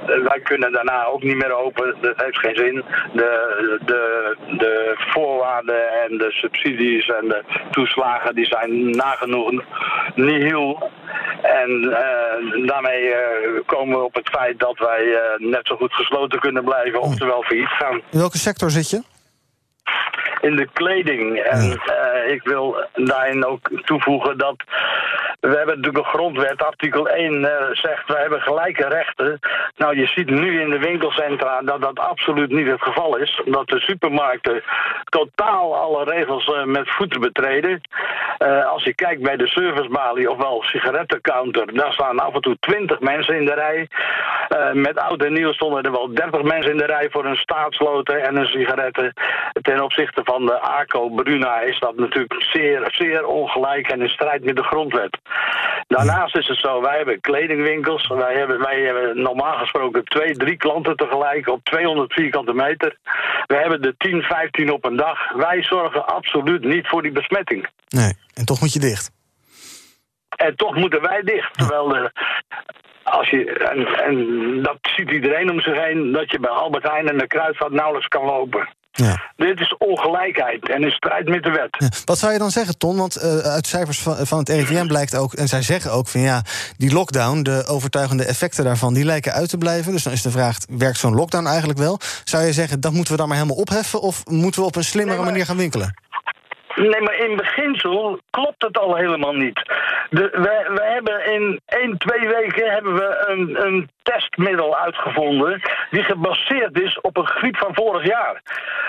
wij 0.07 0.41
kunnen 0.43 0.73
daarna 0.73 1.05
ook 1.05 1.23
niet 1.23 1.37
meer 1.37 1.53
open. 1.53 1.95
Dat 2.01 2.15
heeft 2.17 2.39
geen 2.39 2.57
zin. 2.57 2.85
De, 3.13 3.81
de, 3.85 4.37
de 4.59 4.95
voorwaarden 4.97 5.89
en 6.03 6.19
de 6.19 6.31
subsidies 6.31 7.09
en 7.09 7.29
de 7.29 7.43
toeslagen 7.71 8.35
die 8.35 8.47
zijn 8.47 8.91
nagenoeg 8.91 9.51
niet 10.15 10.43
heel. 10.43 10.91
En 11.43 11.93
eh, 11.93 12.67
daarmee 12.67 13.15
eh, 13.15 13.61
komen 13.67 13.99
we 13.99 14.05
op 14.05 14.15
het 14.15 14.29
feit 14.29 14.59
dat 14.59 14.79
wij 14.79 15.15
eh, 15.15 15.49
net 15.49 15.67
zo 15.67 15.77
goed 15.77 15.93
gesloten 15.93 16.41
kunnen 16.41 16.65
blijven, 16.65 17.01
oftewel 17.01 17.43
failliet 17.43 17.69
gaan. 17.69 17.95
In 18.11 18.19
welke 18.19 18.39
sector 18.39 18.71
zit 18.71 18.91
je? 18.91 19.03
In 20.41 20.57
de 20.57 20.69
kleding. 20.73 21.39
En 21.39 21.81
eh, 21.85 22.33
ik 22.33 22.43
wil 22.43 22.77
daarin 22.95 23.45
ook 23.45 23.71
toevoegen 23.85 24.39
dat 24.39 24.57
we 25.41 25.57
hebben 25.57 25.77
natuurlijk 25.77 26.05
een 26.05 26.13
grondwet, 26.13 26.63
artikel 26.63 27.09
1 27.09 27.45
eh, 27.45 27.67
zegt 27.73 28.07
we 28.07 28.19
hebben 28.19 28.41
gelijke 28.41 28.89
rechten. 28.89 29.39
Nou, 29.77 29.99
je 29.99 30.07
ziet 30.07 30.31
nu 30.31 30.61
in 30.61 30.71
de 30.71 30.79
winkelcentra 30.79 31.61
dat 31.63 31.81
dat 31.81 31.99
absoluut 31.99 32.51
niet 32.51 32.67
het 32.67 32.83
geval 32.83 33.17
is. 33.17 33.43
Dat 33.45 33.69
de 33.69 33.81
supermarkten 33.81 34.63
totaal 35.05 35.77
alle 35.77 36.05
regels 36.05 36.45
eh, 36.47 36.65
met 36.65 36.91
voeten 36.91 37.21
betreden. 37.21 37.81
Als 38.71 38.85
je 38.85 38.95
kijkt 38.95 39.23
bij 39.23 39.37
de 39.37 39.47
servicebalie, 39.47 40.31
ofwel 40.31 40.63
sigarettencounter, 40.63 41.75
daar 41.75 41.93
staan 41.93 42.19
af 42.19 42.35
en 42.35 42.41
toe 42.41 42.57
20 42.61 43.01
mensen 43.01 43.37
in 43.37 43.45
de 43.45 43.55
rij. 43.55 43.89
Met 44.73 44.99
oud 44.99 45.25
en 45.25 45.33
nieuw 45.33 45.53
stonden 45.53 45.83
er 45.83 45.91
wel 45.91 46.15
30 46.15 46.43
mensen 46.43 46.71
in 46.71 46.77
de 46.77 46.87
rij 46.87 47.09
voor 47.11 47.25
een 47.25 47.37
staatsloten 47.37 48.23
en 48.23 48.37
een 48.37 48.47
sigaretten. 48.47 49.13
Ten 49.77 49.85
opzichte 49.85 50.21
van 50.25 50.47
de 50.47 50.61
ACO 50.61 51.09
Bruna 51.09 51.61
is 51.61 51.79
dat 51.79 51.97
natuurlijk 51.97 52.47
zeer, 52.53 52.89
zeer 52.93 53.27
ongelijk 53.27 53.91
en 53.91 54.01
in 54.01 54.09
strijd 54.09 54.45
met 54.45 54.57
de 54.57 54.63
grondwet. 54.63 55.19
Daarnaast 55.87 56.37
is 56.37 56.49
het 56.49 56.59
zo, 56.59 56.81
wij 56.81 56.97
hebben 56.97 57.21
kledingwinkels. 57.21 58.07
Wij 58.07 58.35
hebben, 58.35 58.59
wij 58.59 58.81
hebben 58.81 59.23
normaal 59.23 59.57
gesproken 59.59 60.05
twee, 60.05 60.37
drie 60.37 60.57
klanten 60.57 60.97
tegelijk 60.97 61.49
op 61.49 61.65
200 61.65 62.13
vierkante 62.13 62.53
meter. 62.53 62.99
We 63.47 63.55
hebben 63.57 63.83
er 63.83 63.95
10, 63.97 64.23
15 64.23 64.73
op 64.73 64.85
een 64.85 64.97
dag. 64.97 65.33
Wij 65.33 65.63
zorgen 65.63 66.07
absoluut 66.07 66.65
niet 66.65 66.89
voor 66.89 67.03
die 67.03 67.13
besmetting. 67.13 67.69
Nee, 67.89 68.13
en 68.35 68.45
toch 68.45 68.61
moet 68.61 68.73
je 68.73 68.79
dicht. 68.79 69.11
En 70.37 70.57
toch 70.57 70.75
moeten 70.75 71.03
wij 71.03 71.23
dicht. 71.23 71.59
Terwijl 71.59 71.89
de, 71.89 72.13
als 73.03 73.31
je, 73.31 73.53
en, 73.53 73.87
en 73.87 74.63
dat 74.63 74.79
ziet 74.97 75.11
iedereen 75.11 75.51
om 75.51 75.61
zich 75.61 75.85
heen, 75.85 76.13
dat 76.13 76.31
je 76.31 76.41
bij 76.41 76.51
Albert 76.51 76.91
Heijn 76.91 77.09
en 77.09 77.19
de 77.19 77.27
Kruidvat 77.27 77.73
nauwelijks 77.73 78.09
kan 78.09 78.25
lopen. 78.25 78.69
Ja. 78.97 79.33
Dit 79.37 79.61
is 79.61 79.75
ongelijkheid 79.79 80.69
en 80.69 80.83
in 80.83 80.91
strijd 80.91 81.29
met 81.29 81.43
de 81.43 81.51
wet. 81.51 82.03
Wat 82.05 82.19
zou 82.19 82.33
je 82.33 82.39
dan 82.39 82.51
zeggen, 82.51 82.79
Ton? 82.79 82.97
Want 82.97 83.17
uh, 83.23 83.39
uit 83.39 83.67
cijfers 83.67 83.99
van, 84.01 84.27
van 84.27 84.39
het 84.39 84.49
RIVM 84.49 84.87
blijkt 84.87 85.17
ook, 85.17 85.33
en 85.35 85.49
zij 85.49 85.63
zeggen 85.63 85.93
ook 85.93 86.09
van 86.09 86.21
ja, 86.21 86.43
die 86.77 86.93
lockdown, 86.93 87.43
de 87.43 87.65
overtuigende 87.67 88.25
effecten 88.25 88.65
daarvan, 88.65 88.95
die 88.95 89.05
lijken 89.05 89.33
uit 89.33 89.49
te 89.49 89.59
blijven. 89.59 89.93
Dus 89.93 90.03
dan 90.03 90.13
is 90.13 90.23
de 90.23 90.31
vraag: 90.31 90.57
werkt 90.79 90.99
zo'n 90.99 91.15
lockdown 91.15 91.47
eigenlijk 91.47 91.79
wel? 91.79 91.99
Zou 92.25 92.45
je 92.45 92.53
zeggen 92.53 92.81
dat 92.81 92.93
moeten 92.93 93.13
we 93.13 93.19
dan 93.19 93.29
maar 93.29 93.37
helemaal 93.37 93.59
opheffen, 93.61 94.01
of 94.01 94.23
moeten 94.25 94.61
we 94.61 94.67
op 94.67 94.77
een 94.77 94.85
slimmere 94.85 95.15
Nee, 95.17 95.25
maar- 95.25 95.33
manier 95.33 95.47
gaan 95.47 95.57
winkelen? 95.57 95.95
Nee, 96.77 97.01
maar 97.01 97.15
in 97.15 97.37
beginsel 97.37 98.21
klopt 98.31 98.63
het 98.63 98.79
al 98.79 98.97
helemaal 98.97 99.33
niet. 99.33 99.63
De, 100.11 100.29
we, 100.33 100.73
we 100.75 100.83
hebben 100.83 101.33
in 101.33 101.61
1, 101.67 101.99
2 101.99 102.29
weken 102.29 102.73
hebben 102.73 102.95
we 102.95 103.25
een, 103.27 103.67
een 103.67 103.91
testmiddel 104.03 104.77
uitgevonden 104.77 105.61
die 105.91 106.03
gebaseerd 106.03 106.81
is 106.81 107.01
op 107.01 107.17
een 107.17 107.27
griep 107.27 107.57
van 107.57 107.75
vorig 107.75 108.07
jaar. 108.07 108.43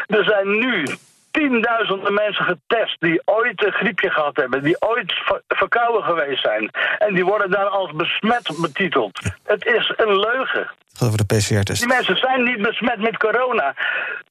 Er 0.08 0.24
zijn 0.24 0.60
nu 0.60 0.86
tienduizenden 1.38 2.14
mensen 2.14 2.46
getest 2.46 2.96
die 3.00 3.22
ooit 3.26 3.66
een 3.66 3.72
griepje 3.72 4.10
gehad 4.10 4.36
hebben, 4.36 4.64
die 4.64 4.82
ooit 4.82 5.14
ver- 5.26 5.42
verkouden 5.48 6.04
geweest 6.04 6.42
zijn. 6.42 6.70
En 6.98 7.14
die 7.14 7.26
worden 7.26 7.50
dan 7.52 7.72
als 7.72 7.92
besmet 7.92 8.50
betiteld. 8.62 9.20
Het 9.44 9.66
is 9.66 9.94
een 9.98 10.20
leugen. 10.20 10.68
Over 11.04 11.18
de 11.18 11.26
PCR-test. 11.26 11.80
Die 11.80 11.88
mensen 11.88 12.18
zijn 12.18 12.44
niet 12.44 12.62
besmet 12.62 13.00
met 13.00 13.18
corona. 13.18 13.74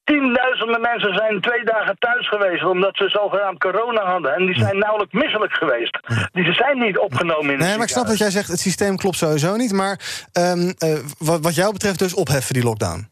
Tienduizenden 0.03 0.81
mensen 0.81 1.13
zijn 1.13 1.41
twee 1.41 1.63
dagen 1.63 1.95
thuis 1.99 2.27
geweest 2.29 2.63
omdat 2.63 2.95
ze 2.97 3.09
zogenaamd 3.09 3.59
corona 3.59 4.03
hadden. 4.05 4.33
En 4.35 4.45
die 4.45 4.55
zijn 4.57 4.77
nauwelijks 4.77 5.13
misselijk 5.13 5.53
geweest. 5.53 5.99
Die 6.31 6.53
zijn 6.53 6.79
niet 6.79 6.97
opgenomen 6.97 7.43
in 7.53 7.57
het 7.57 7.67
Nee, 7.67 7.75
maar 7.75 7.85
ik 7.85 7.91
snap 7.93 8.07
dat 8.07 8.17
jij 8.17 8.29
zegt 8.31 8.47
het 8.47 8.59
systeem 8.59 8.97
klopt 8.97 9.17
sowieso 9.17 9.55
niet. 9.55 9.73
Maar 9.73 9.99
ehm, 10.31 10.71
eh, 10.77 10.99
wat, 11.17 11.39
wat 11.41 11.55
jou 11.55 11.73
betreft 11.73 11.99
dus 11.99 12.13
opheffen 12.13 12.53
die 12.53 12.63
lockdown. 12.63 13.09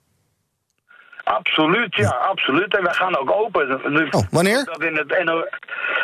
Absoluut, 1.25 1.95
ja, 1.95 2.09
absoluut. 2.09 2.77
En 2.77 2.83
wij 2.83 2.93
gaan 2.93 3.17
ook 3.17 3.31
open. 3.31 3.67
Dus 3.93 4.09
Oh, 4.11 4.21
wanneer? 4.31 4.65
Dat 4.65 4.81
in 4.83 4.95
het 4.95 5.23
NO... 5.23 5.43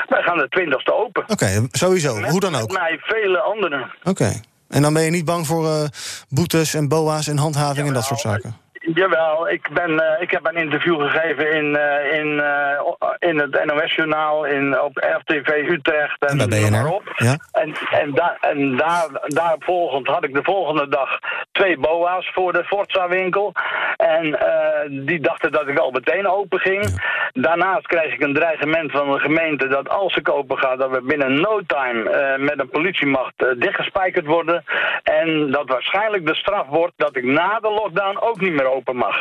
Wij 0.07 0.21
gaan 0.21 0.37
de 0.37 0.47
20ste 0.59 0.93
open. 0.93 1.23
Oké, 1.27 1.67
sowieso. 1.71 2.21
Hoe 2.21 2.39
dan 2.39 2.55
ook. 2.55 2.71
Met 2.71 2.79
mij 2.79 2.97
vele 3.01 3.39
anderen. 3.39 3.91
Oké. 4.03 4.31
En 4.69 4.81
dan 4.81 4.93
ben 4.93 5.03
je 5.03 5.11
niet 5.11 5.25
bang 5.25 5.47
voor 5.47 5.65
eh, 5.67 5.83
boetes 6.29 6.73
en 6.73 6.87
boa's 6.87 7.27
en 7.27 7.37
handhaving 7.37 7.87
en 7.87 7.93
dat 7.93 8.03
soort 8.03 8.19
zaken? 8.19 8.57
Jawel, 8.81 9.49
ik, 9.49 9.69
ben, 9.73 9.99
eh, 9.99 10.21
ik 10.21 10.31
heb 10.31 10.45
een 10.45 10.55
interview 10.55 11.01
gegeven 11.01 11.51
in, 11.51 11.75
eh, 11.75 12.19
in, 12.19 12.39
eh, 12.39 13.09
in 13.19 13.39
het 13.39 13.65
NOS-journaal, 13.65 14.45
in, 14.45 14.81
op 14.81 14.97
RTV 14.97 15.47
Utrecht. 15.47 16.25
En, 16.25 16.39
En 16.39 16.49
BNR? 16.49 16.93
op. 16.93 17.13
Ja? 17.15 17.35
En, 17.51 17.73
en, 17.91 18.13
daar 18.13 18.37
en 18.39 18.77
daar, 18.77 19.07
daar 19.25 19.55
volgend 19.59 20.07
had 20.07 20.23
ik 20.23 20.33
de 20.33 20.43
volgende 20.43 20.87
dag 20.87 21.19
twee 21.51 21.77
boa's 21.77 22.31
voor 22.33 22.53
de 22.53 22.63
Forza-winkel. 22.63 23.53
En 23.97 24.39
die 25.05 25.19
dachten 25.19 25.51
dat 25.51 25.67
ik 25.67 25.77
al 25.77 25.91
meteen 25.91 26.27
open 26.27 26.59
ging. 26.59 26.85
Daarnaast 27.33 27.87
kreeg 27.87 28.13
ik 28.13 28.21
een 28.21 28.33
dreigement 28.33 28.91
van 28.91 29.11
de 29.11 29.19
gemeente 29.19 29.67
dat 29.67 29.89
als 29.89 30.15
ik 30.15 30.29
open 30.29 30.57
ga, 30.57 30.75
dat 30.75 30.89
we 30.89 31.01
binnen 31.01 31.41
no 31.41 31.61
time 31.67 32.37
met 32.37 32.59
een 32.59 32.69
politiemacht 32.69 33.33
dichtgespijkerd 33.57 34.25
worden. 34.25 34.63
En 35.03 35.51
dat 35.51 35.69
waarschijnlijk 35.69 36.25
de 36.25 36.35
straf 36.35 36.67
wordt 36.67 36.93
dat 36.95 37.15
ik 37.15 37.23
na 37.23 37.59
de 37.59 37.69
lockdown 37.69 38.17
ook 38.19 38.39
niet 38.39 38.53
meer 38.53 38.70
open 38.75 38.95
mag. 38.95 39.15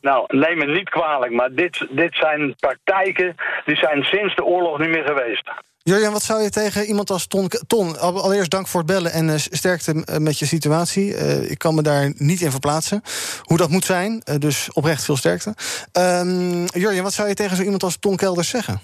Nou, 0.00 0.24
neem 0.36 0.58
me 0.58 0.66
niet 0.66 0.88
kwalijk, 0.88 1.32
maar 1.32 1.50
dit, 1.52 1.86
dit 1.90 2.14
zijn 2.14 2.54
praktijken 2.58 3.34
die 3.64 3.76
zijn 3.76 4.02
sinds 4.02 4.34
de 4.36 4.44
oorlog 4.44 4.78
niet 4.78 4.88
meer 4.88 5.04
geweest. 5.06 5.50
Jurjan, 5.82 6.12
wat 6.12 6.22
zou 6.22 6.42
je 6.42 6.50
tegen 6.50 6.84
iemand 6.84 7.10
als 7.10 7.26
Ton... 7.26 7.50
Ton, 7.66 7.98
al- 7.98 8.22
allereerst 8.22 8.50
dank 8.50 8.66
voor 8.68 8.80
het 8.80 8.88
bellen 8.90 9.12
en 9.12 9.28
eh, 9.30 9.34
sterkte 9.38 10.02
eh, 10.04 10.16
met 10.16 10.38
je 10.38 10.46
situatie. 10.46 11.14
Eh, 11.16 11.50
ik 11.50 11.58
kan 11.58 11.74
me 11.74 11.82
daar 11.82 12.12
niet 12.16 12.40
in 12.40 12.50
verplaatsen 12.50 13.02
hoe 13.42 13.56
dat 13.56 13.70
moet 13.70 13.84
zijn. 13.84 14.20
Eh, 14.24 14.34
dus 14.38 14.68
oprecht 14.72 15.04
veel 15.04 15.16
sterkte. 15.16 15.54
Ehm 15.92 16.64
Jurjan, 16.64 17.02
wat 17.02 17.12
zou 17.12 17.28
je 17.28 17.34
tegen 17.34 17.56
zo 17.56 17.62
iemand 17.62 17.82
als 17.82 17.96
Ton 18.00 18.16
Kelders 18.16 18.48
zeggen? 18.48 18.80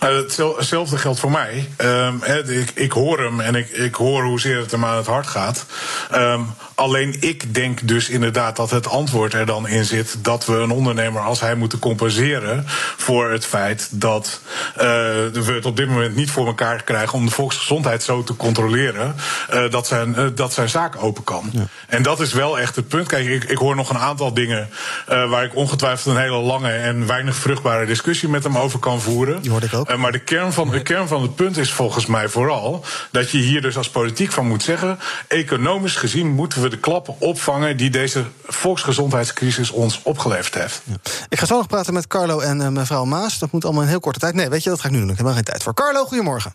Nou, 0.00 0.14
hetzel- 0.22 0.56
hetzelfde 0.56 0.98
geldt 0.98 1.18
voor 1.20 1.30
mij. 1.30 1.68
Ehm, 1.76 2.14
hè, 2.20 2.50
ik, 2.60 2.70
ik 2.74 2.92
hoor 2.92 3.18
hem 3.20 3.40
en 3.40 3.54
ik, 3.54 3.68
ik 3.68 3.94
hoor 3.94 4.22
hoezeer 4.24 4.58
het 4.58 4.70
hem 4.70 4.84
aan 4.84 4.96
het 4.96 5.06
hart 5.06 5.26
gaat. 5.26 5.66
Ehm, 6.10 6.40
alleen 6.76 7.16
ik 7.20 7.54
denk 7.54 7.88
dus 7.88 8.08
inderdaad 8.08 8.56
dat 8.56 8.70
het 8.70 8.88
antwoord 8.88 9.34
er 9.34 9.46
dan 9.46 9.68
in 9.68 9.84
zit 9.84 10.24
dat 10.24 10.46
we 10.46 10.52
een 10.52 10.70
ondernemer 10.70 11.20
als 11.22 11.40
hij 11.40 11.54
moeten 11.54 11.78
compenseren 11.78 12.64
voor 12.96 13.30
het 13.30 13.46
feit 13.46 13.88
dat 13.90 14.40
eh, 14.74 14.84
we 15.32 15.52
het 15.54 15.66
op 15.66 15.76
dit 15.76 15.88
moment 15.88 16.14
niet 16.14 16.30
voor 16.30 16.46
elkaar 16.46 16.82
krijgen 16.82 17.18
om 17.18 17.24
de 17.24 17.30
volksgezondheid 17.30 18.02
zo 18.02 18.22
te 18.22 18.36
controleren 18.36 19.14
eh, 19.48 19.70
dat, 19.70 19.86
zijn, 19.86 20.16
eh, 20.16 20.26
dat 20.34 20.52
zijn 20.52 20.68
zaak 20.68 21.02
open 21.02 21.24
kan. 21.24 21.68
En 21.88 22.02
dat 22.02 22.20
is 22.20 22.32
wel 22.32 22.58
echt 22.58 22.76
het 22.76 22.88
punt. 22.88 23.08
Kijk, 23.08 23.26
ik, 23.26 23.44
ik 23.44 23.58
hoor 23.58 23.76
nog 23.76 23.90
een 23.90 23.98
aantal 23.98 24.34
dingen 24.34 24.68
waar 25.06 25.44
ik 25.44 25.56
ongetwijfeld 25.56 26.14
een 26.14 26.20
hele 26.20 26.40
lange 26.40 26.70
en 26.70 27.06
weinig 27.06 27.36
vruchtbare 27.36 27.86
discussie 27.86 28.28
met 28.28 28.44
hem 28.44 28.58
over 28.58 28.78
kan 28.78 29.00
voeren. 29.00 29.42
Die 29.42 29.50
hoorde 29.50 29.66
ik 29.66 29.74
ook. 29.74 29.96
Maar 29.96 30.12
de 30.12 30.18
kern, 30.18 30.52
van, 30.52 30.70
de 30.70 30.82
kern 30.82 31.08
van 31.08 31.22
het 31.22 31.34
punt 31.34 31.56
is 31.56 31.72
volgens 31.72 32.06
mij 32.06 32.28
vooral 32.28 32.84
dat 33.10 33.30
je 33.30 33.38
hier 33.38 33.62
dus 33.62 33.76
als 33.76 33.90
politiek 33.90 34.32
van 34.32 34.46
moet 34.46 34.62
zeggen: 34.62 34.98
economisch 35.28 35.96
gezien 35.96 36.30
moeten 36.30 36.62
we 36.62 36.65
de 36.70 36.78
klappen 36.78 37.14
opvangen 37.18 37.76
die 37.76 37.90
deze 37.90 38.24
volksgezondheidscrisis 38.44 39.70
ons 39.70 40.00
opgeleverd 40.02 40.54
heeft. 40.54 40.82
Ik 41.28 41.38
ga 41.38 41.46
zo 41.46 41.56
nog 41.56 41.66
praten 41.66 41.94
met 41.94 42.06
Carlo 42.06 42.40
en 42.40 42.60
eh, 42.60 42.68
mevrouw 42.68 43.04
Maas. 43.04 43.38
Dat 43.38 43.52
moet 43.52 43.64
allemaal 43.64 43.82
in 43.82 43.88
heel 43.88 44.00
korte 44.00 44.18
tijd. 44.18 44.34
Nee, 44.34 44.48
weet 44.48 44.62
je, 44.62 44.70
dat 44.70 44.80
ga 44.80 44.86
ik 44.86 44.94
nu 44.94 45.00
doen. 45.00 45.10
Ik 45.10 45.16
heb 45.16 45.26
er 45.26 45.32
geen 45.32 45.44
tijd 45.44 45.62
voor. 45.62 45.74
Carlo, 45.74 46.04
goedemorgen. 46.04 46.54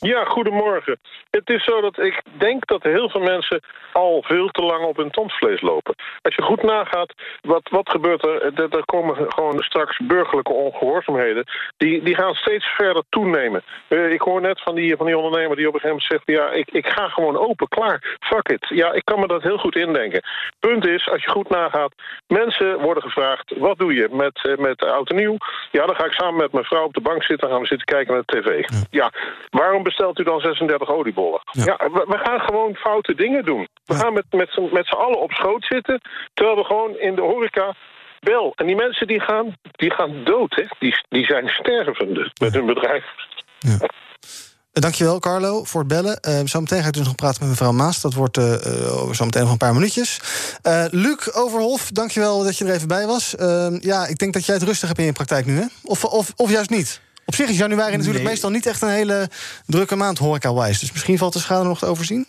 Ja, 0.00 0.24
goedemorgen. 0.24 0.98
Het 1.30 1.50
is 1.50 1.64
zo 1.64 1.80
dat 1.80 1.98
ik 1.98 2.22
denk 2.38 2.66
dat 2.66 2.82
heel 2.82 3.10
veel 3.10 3.20
mensen 3.20 3.60
al 3.92 4.22
veel 4.22 4.48
te 4.48 4.62
lang 4.62 4.84
op 4.84 4.96
hun 4.96 5.10
tandvlees 5.10 5.60
lopen. 5.60 5.94
Als 6.22 6.34
je 6.34 6.42
goed 6.42 6.62
nagaat, 6.62 7.14
wat, 7.40 7.68
wat 7.70 7.90
gebeurt 7.90 8.24
er? 8.24 8.42
Er, 8.42 8.76
er 8.76 8.84
komen 8.84 9.32
gewoon 9.32 9.62
straks 9.62 9.98
burgerlijke 9.98 10.52
ongehoorzaamheden. 10.52 11.44
Die, 11.76 12.02
die 12.02 12.14
gaan 12.14 12.34
steeds 12.34 12.66
verder 12.66 13.02
toenemen. 13.08 13.62
Eh, 13.88 14.12
ik 14.12 14.20
hoor 14.20 14.40
net 14.40 14.60
van 14.60 14.74
die, 14.74 14.96
van 14.96 15.06
die 15.06 15.16
ondernemer 15.16 15.56
die 15.56 15.68
op 15.68 15.74
een 15.74 15.80
gegeven 15.80 16.02
moment 16.08 16.24
zegt... 16.26 16.38
ja, 16.38 16.50
ik, 16.50 16.70
ik 16.70 16.86
ga 16.86 17.08
gewoon 17.08 17.38
open, 17.38 17.68
klaar, 17.68 18.16
fuck 18.20 18.48
it. 18.48 18.66
Ja, 18.68 18.92
ik 18.92 19.04
kan 19.04 19.20
me 19.20 19.26
dat 19.26 19.42
heel 19.42 19.58
goed 19.58 19.76
indenken. 19.76 20.22
Punt 20.60 20.86
is, 20.86 21.08
als 21.08 21.24
je 21.24 21.30
goed 21.30 21.48
nagaat, 21.48 21.94
mensen 22.26 22.80
worden 22.80 23.02
gevraagd... 23.02 23.54
wat 23.58 23.78
doe 23.78 23.94
je 23.94 24.08
met, 24.10 24.44
eh, 24.44 24.56
met 24.56 24.84
oud 24.84 25.10
en 25.10 25.16
nieuw? 25.16 25.36
Ja, 25.70 25.86
dan 25.86 25.96
ga 25.96 26.04
ik 26.04 26.12
samen 26.12 26.36
met 26.36 26.52
mijn 26.52 26.64
vrouw 26.64 26.84
op 26.84 26.94
de 26.94 27.00
bank 27.00 27.22
zitten... 27.22 27.48
gaan 27.48 27.60
we 27.60 27.66
zitten 27.66 27.86
kijken 27.86 28.14
naar 28.14 28.22
de 28.26 28.40
tv. 28.40 28.68
Ja, 28.90 29.12
waarom 29.50 29.82
bestelt 29.90 30.18
u 30.18 30.22
dan 30.22 30.40
36 30.40 30.88
oliebollen? 30.88 31.40
Ja, 31.50 31.76
we, 31.94 32.04
we 32.14 32.18
gaan 32.24 32.40
gewoon 32.40 32.74
foute 32.74 33.14
dingen 33.14 33.44
doen. 33.44 33.68
We 33.84 33.94
gaan 33.94 34.12
met, 34.12 34.24
met, 34.30 34.50
z'n- 34.50 34.68
met 34.72 34.86
z'n 34.86 34.94
allen 35.04 35.20
op 35.20 35.32
schoot 35.32 35.64
zitten... 35.64 36.00
terwijl 36.34 36.56
we 36.56 36.64
gewoon 36.64 36.92
in 36.98 37.14
de 37.14 37.20
horeca 37.30 37.74
wel. 38.20 38.52
En 38.56 38.66
die 38.66 38.76
mensen 38.76 39.06
die 39.06 39.20
gaan, 39.20 39.46
die 39.72 39.90
gaan 39.90 40.24
dood, 40.24 40.54
hè? 40.54 40.64
Die, 40.78 40.94
die 41.08 41.24
zijn 41.24 41.48
stervende 41.48 42.30
met 42.40 42.54
hun 42.54 42.66
bedrijf. 42.66 43.04
Eh, 43.60 43.72
Dankjewel, 44.72 45.18
Carlo, 45.18 45.64
voor 45.64 45.80
het 45.80 45.88
bellen. 45.88 46.16
Eh, 46.20 46.40
zometeen 46.44 46.80
ga 46.82 46.86
ik 46.86 46.92
dus 46.92 47.06
nog 47.06 47.14
praten 47.14 47.40
met 47.40 47.48
mevrouw 47.50 47.72
Maas. 47.72 48.00
Dat 48.00 48.14
wordt 48.14 48.36
eh, 48.36 49.02
over 49.02 49.14
zometeen 49.14 49.42
nog 49.42 49.50
een 49.50 49.56
paar 49.66 49.74
minuutjes. 49.74 50.20
Luc 50.90 51.34
Overhof, 51.34 51.90
dankjewel 51.90 52.44
dat 52.44 52.58
je 52.58 52.64
er 52.64 52.74
even 52.74 52.88
bij 52.88 53.06
was. 53.06 53.34
Ja, 53.78 54.06
ik 54.06 54.18
denk 54.18 54.32
dat 54.32 54.46
jij 54.46 54.54
het 54.54 54.64
rustig 54.64 54.88
hebt 54.88 55.00
in 55.00 55.06
je 55.06 55.12
praktijk 55.12 55.46
nu, 55.46 55.56
hè? 55.56 55.66
Of, 55.82 56.04
of, 56.04 56.32
of 56.36 56.50
juist 56.50 56.70
niet? 56.70 57.00
Op 57.30 57.36
zich 57.36 57.48
is 57.48 57.56
januari 57.56 57.90
natuurlijk 57.96 58.18
Nee. 58.22 58.32
meestal 58.32 58.50
niet 58.50 58.66
echt 58.66 58.82
een 58.82 58.88
hele 58.88 59.30
drukke 59.66 59.96
maand 59.96 60.18
horeca-wise. 60.18 60.80
Dus 60.80 60.92
misschien 60.92 61.18
valt 61.18 61.32
de 61.32 61.38
schade 61.38 61.64
nog 61.64 61.78
te 61.78 61.86
overzien? 61.86 62.26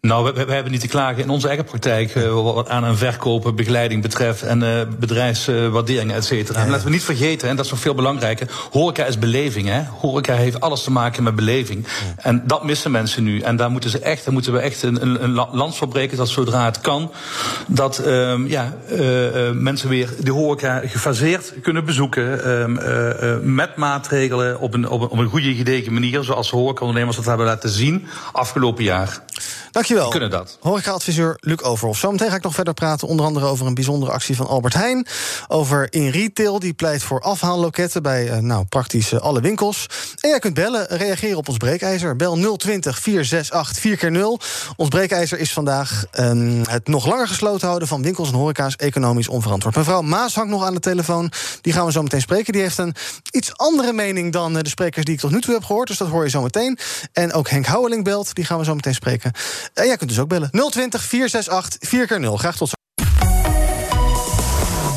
Nou, 0.00 0.24
we, 0.24 0.44
we, 0.44 0.52
hebben 0.52 0.72
niet 0.72 0.80
te 0.80 0.88
klagen 0.88 1.22
in 1.22 1.28
onze 1.30 1.46
eigen 1.48 1.64
praktijk 1.64 2.14
uh, 2.14 2.32
wat 2.32 2.68
aan- 2.68 2.84
en 2.84 2.96
verkopen, 2.98 3.54
begeleiding 3.56 4.02
betreft 4.02 4.42
en 4.42 4.62
uh, 4.62 4.68
bedrijfswaarderingen, 4.98 6.16
et 6.16 6.24
cetera. 6.24 6.60
En 6.60 6.70
laten 6.70 6.84
we 6.84 6.90
niet 6.90 7.02
vergeten, 7.04 7.48
en 7.48 7.56
dat 7.56 7.64
is 7.64 7.70
nog 7.70 7.80
veel 7.80 7.94
belangrijker, 7.94 8.50
horeca 8.70 9.04
is 9.04 9.18
beleving. 9.18 9.68
Hè? 9.68 9.82
Horeca 10.00 10.34
heeft 10.34 10.60
alles 10.60 10.82
te 10.82 10.90
maken 10.90 11.22
met 11.22 11.34
beleving. 11.36 11.86
En 12.16 12.42
dat 12.46 12.64
missen 12.64 12.90
mensen 12.90 13.22
nu. 13.24 13.40
En 13.40 13.56
daar 13.56 13.70
moeten, 13.70 13.90
ze 13.90 13.98
echt, 13.98 14.24
daar 14.24 14.32
moeten 14.32 14.52
we 14.52 14.58
echt 14.58 14.82
een, 14.82 15.02
een, 15.02 15.22
een 15.24 15.32
la- 15.32 15.48
lans 15.52 15.78
voor 15.78 15.88
breken 15.88 16.16
dat 16.16 16.28
zodra 16.28 16.64
het 16.64 16.80
kan, 16.80 17.12
dat 17.66 17.98
ehm, 17.98 18.46
ja, 18.46 18.76
eh, 18.88 19.48
eh, 19.48 19.54
mensen 19.54 19.88
weer 19.88 20.08
de 20.20 20.32
horeca 20.32 20.82
gefaseerd 20.84 21.52
kunnen 21.62 21.84
bezoeken. 21.84 22.44
eh, 22.44 23.32
eh, 23.34 23.40
met 23.42 23.76
maatregelen 23.76 24.60
op 24.60 24.74
een, 24.74 24.88
op, 24.88 25.00
een, 25.02 25.08
op 25.08 25.18
een 25.18 25.28
goede 25.28 25.54
gedegen 25.54 25.92
manier, 25.92 26.22
zoals 26.24 26.50
de 26.50 26.56
horecaondernemers 26.56 27.16
dat 27.16 27.24
hebben 27.26 27.46
laten 27.46 27.70
zien 27.70 28.06
afgelopen 28.32 28.84
jaar. 28.84 29.22
Dankjewel. 29.70 30.02
Die 30.02 30.10
kunnen 30.10 30.30
dat. 30.30 30.58
Horeca-adviseur 30.60 31.36
Luc 31.40 31.62
Overhof. 31.62 31.98
Zometeen 31.98 32.30
ga 32.30 32.36
ik 32.36 32.42
nog 32.42 32.54
verder 32.54 32.74
praten, 32.74 33.08
onder 33.08 33.26
andere 33.26 33.46
over 33.46 33.66
een 33.66 33.74
bijzondere 33.74 34.12
actie 34.12 34.36
van 34.36 34.46
Albert 34.46 34.74
Heijn. 34.74 35.06
Over 35.48 35.86
In 35.92 36.08
Retail, 36.08 36.58
die 36.58 36.72
pleit 36.72 37.02
voor 37.02 37.20
afhaalloketten 37.20 38.02
bij 38.02 38.28
eh, 38.28 38.38
nou, 38.38 38.64
praktisch 38.64 39.12
eh, 39.12 39.20
alle 39.20 39.40
winkels. 39.40 39.86
En 40.20 40.28
jij 40.28 40.38
kunt 40.38 40.54
bellen, 40.54 40.86
reageren 40.86 41.36
op 41.36 41.48
ons 41.48 41.56
breekijzer. 41.56 42.16
Bel 42.16 42.56
020 42.56 42.98
468 42.98 43.82
4 43.82 43.96
keer 43.96 44.10
0 44.10 44.40
Ons 44.76 44.88
breekijzer 44.88 45.38
is 45.38 45.52
vandaag 45.52 46.04
ehm, 46.10 46.62
het 46.68 46.88
nog 46.88 47.06
langer 47.06 47.28
gesloten 47.28 47.66
houden 47.66 47.88
van 47.88 48.02
winkels 48.02 48.28
en 48.28 48.34
horeca's 48.34 48.76
economisch 48.76 49.28
onverantwoord. 49.28 49.76
Mevrouw 49.76 50.02
Maas 50.02 50.34
hangt 50.34 50.50
nog 50.50 50.64
aan 50.64 50.74
de 50.74 50.80
telefoon. 50.80 51.32
Die 51.60 51.72
gaan 51.72 51.86
we 51.86 51.92
zo 51.92 52.02
meteen 52.02 52.20
spreken. 52.20 52.52
Die 52.52 52.62
heeft 52.62 52.78
een 52.78 52.94
iets 53.30 53.56
andere 53.56 53.92
mening 53.92 54.32
dan 54.32 54.56
eh, 54.56 54.62
de 54.62 54.68
sprekers 54.68 55.04
die 55.04 55.14
ik 55.14 55.20
tot 55.20 55.30
nu 55.30 55.40
toe 55.40 55.54
heb 55.54 55.64
gehoord. 55.64 55.88
Dus 55.88 55.98
dat 55.98 56.08
hoor 56.08 56.24
je 56.24 56.30
zo 56.30 56.42
meteen. 56.42 56.78
En 57.12 57.32
ook 57.32 57.48
Henk 57.48 57.66
Houweling 57.66 58.04
belt. 58.04 58.34
Die 58.34 58.44
gaan 58.44 58.58
we 58.58 58.64
zo 58.64 58.74
meteen 58.74 58.94
spreken. 58.94 59.29
En 59.74 59.86
jij 59.86 59.96
kunt 59.96 60.10
dus 60.10 60.18
ook 60.18 60.28
bellen. 60.28 60.50
020 60.50 61.02
468 61.02 61.88
4 61.88 62.06
keer 62.06 62.20
0 62.20 62.36
Graag 62.36 62.56
tot 62.56 62.68
zo. 62.68 62.74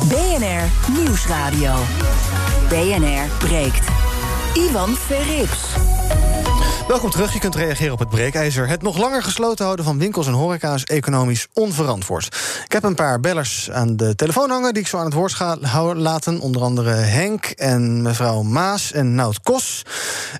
BNR 0.08 0.92
Nieuwsradio. 0.98 1.74
BNR 2.68 3.28
breekt. 3.38 3.86
Ivan 4.54 4.96
Verrips. 4.96 5.60
Welkom 6.88 7.10
terug. 7.10 7.32
Je 7.32 7.38
kunt 7.38 7.54
reageren 7.54 7.92
op 7.92 7.98
het 7.98 8.08
breekijzer. 8.08 8.68
Het 8.68 8.82
nog 8.82 8.98
langer 8.98 9.22
gesloten 9.22 9.64
houden 9.64 9.84
van 9.84 9.98
winkels 9.98 10.26
en 10.26 10.32
horeca 10.32 10.74
is 10.74 10.84
economisch 10.84 11.46
onverantwoord. 11.52 12.26
Ik 12.64 12.72
heb 12.72 12.82
een 12.82 12.94
paar 12.94 13.20
bellers 13.20 13.70
aan 13.70 13.96
de 13.96 14.14
telefoon 14.14 14.50
hangen 14.50 14.72
die 14.72 14.82
ik 14.82 14.88
zo 14.88 14.98
aan 14.98 15.04
het 15.04 15.14
woord 15.14 15.32
ga 15.32 15.56
laten. 15.94 16.40
Onder 16.40 16.62
andere 16.62 16.90
Henk 16.90 17.44
en 17.44 18.02
mevrouw 18.02 18.42
Maas 18.42 18.92
en 18.92 19.14
Nout 19.14 19.40
Kos. 19.40 19.82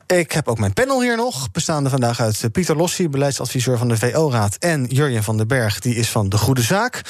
Ik 0.07 0.33
heb 0.33 0.49
ook 0.49 0.59
mijn 0.59 0.73
panel 0.73 1.03
hier 1.03 1.17
nog, 1.17 1.51
bestaande 1.51 1.91
vandaag 1.91 2.21
uit 2.21 2.43
eh, 2.43 2.51
Pieter 2.51 2.77
Lossi, 2.77 3.09
beleidsadviseur 3.09 3.79
van 3.79 3.89
de 3.89 3.97
VO-raad, 3.97 4.57
en 4.59 4.85
Jurjen 4.85 5.23
van 5.23 5.37
den 5.37 5.49
Berg, 5.49 5.79
die 5.81 5.95
is 5.95 6.09
van 6.09 6.29
de 6.29 6.39
Goede 6.39 6.63
Zaak. 6.63 7.01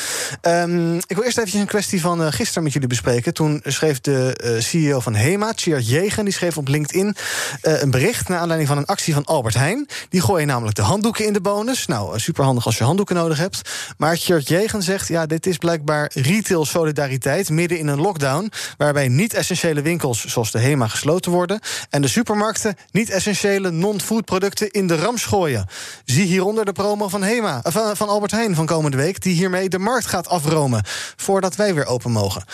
Ehm, 0.41 0.97
ik 0.97 1.17
wil 1.17 1.23
eerst 1.23 1.39
even 1.39 1.61
een 1.61 1.67
kwestie 1.67 2.01
van 2.01 2.23
eh, 2.23 2.33
gisteren 2.33 2.63
met 2.63 2.73
jullie 2.73 2.89
bespreken. 2.89 3.35
Toen 3.35 3.61
schreef 3.65 4.01
de 4.01 4.37
eh, 4.37 4.61
CEO 4.61 5.01
van 5.01 5.15
HEMA, 5.15 5.53
Tjeerd 5.53 5.89
Jegen, 5.89 6.25
die 6.25 6.35
schreef 6.35 6.57
op 6.57 6.69
LinkedIn 6.69 7.17
een 7.61 7.91
bericht 7.91 8.29
naar 8.29 8.39
aanleiding 8.39 8.69
van 8.69 8.79
een 8.79 8.87
actie 8.87 9.15
van 9.15 9.24
Albert 9.25 9.55
Heijn. 9.55 9.87
Die 10.09 10.21
gooien 10.21 10.47
namelijk 10.47 10.77
de 10.77 10.83
handdoeken 10.83 11.27
in 11.27 11.33
de 11.33 11.41
bonus. 11.41 11.87
Nou, 11.87 12.15
eh, 12.15 12.21
superhandig 12.21 12.67
als 12.67 12.79
je 12.79 12.85
handdoeken 12.85 13.15
nodig 13.15 13.39
hebt. 13.39 13.71
Maar 13.97 14.17
Tjeerd 14.17 14.49
Jegen 14.49 14.83
zegt, 14.83 15.09
ja, 15.09 15.27
dit 15.27 15.47
is 15.47 15.57
blijkbaar 15.57 16.11
retail 16.15 16.65
solidariteit 16.65 17.51
midden 17.51 17.79
in 17.79 17.87
een 17.87 18.01
lockdown, 18.01 18.53
waarbij 18.77 19.09
niet-essentiële 19.09 19.83
winkels 19.83 20.25
zoals 20.25 20.51
de 20.51 20.59
HEMA 20.59 20.89
gesloten 20.89 21.33
worden 21.33 21.61
en 21.91 22.03
de 22.03 22.09
supermarkten 22.09 22.77
niet-essentiële 22.91 23.71
non-food 23.71 24.25
producten 24.25 24.71
in 24.71 24.87
de 24.87 24.97
rams 24.97 25.25
gooien. 25.25 25.67
Zie 26.05 26.27
hieronder 26.27 26.65
de 26.65 26.73
promo 26.73 27.09
van 27.09 27.23
HEMA, 27.23 27.61
eh, 27.63 27.73
van, 27.73 27.97
van 27.97 28.09
Albert 28.09 28.33
Heijn 28.33 28.55
van 28.55 28.67
komende 28.67 28.97
week, 28.97 29.23
die 29.23 29.35
hiermee 29.35 29.69
de 29.69 29.79
markt 29.79 30.07
gaat 30.07 30.29
afromen 30.29 30.85
voordat 31.17 31.57
wij 31.57 31.75
weer 31.75 31.87
open 31.87 32.11
mogen. 32.11 32.45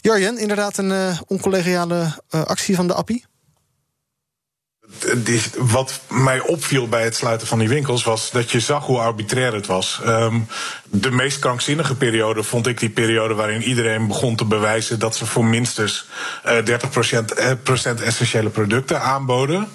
Jurjen, 0.00 0.38
inderdaad 0.38 0.76
een 0.76 0.92
eh, 0.92 1.18
oncollegiale 1.26 2.22
actie 2.30 2.76
van 2.76 2.86
de 2.86 2.94
appie? 2.94 3.24
Wat 5.56 6.00
mij 6.08 6.40
opviel 6.40 6.88
bij 6.88 7.04
het 7.04 7.16
sluiten 7.16 7.46
van 7.46 7.58
die 7.58 7.68
winkels 7.68 8.04
was 8.04 8.30
dat 8.30 8.50
je 8.50 8.60
zag 8.60 8.86
hoe 8.86 8.98
arbitrair 8.98 9.54
het 9.54 9.66
was. 9.66 10.00
Ehm, 10.04 10.40
de 10.90 11.10
meest 11.10 11.38
krankzinnige 11.38 11.94
periode 11.94 12.42
vond 12.42 12.66
ik 12.66 12.78
die 12.78 12.90
periode 12.90 13.34
waarin 13.34 13.62
iedereen 13.62 14.06
begon 14.06 14.36
te 14.36 14.44
bewijzen 14.44 14.98
dat 14.98 15.16
ze 15.16 15.26
voor 15.26 15.44
minstens 15.44 16.06
eh 16.42 16.56
30% 16.64 17.34
eh, 17.34 17.50
procent 17.62 18.00
essentiële 18.00 18.48
producten 18.48 19.00
aanboden. 19.00 19.68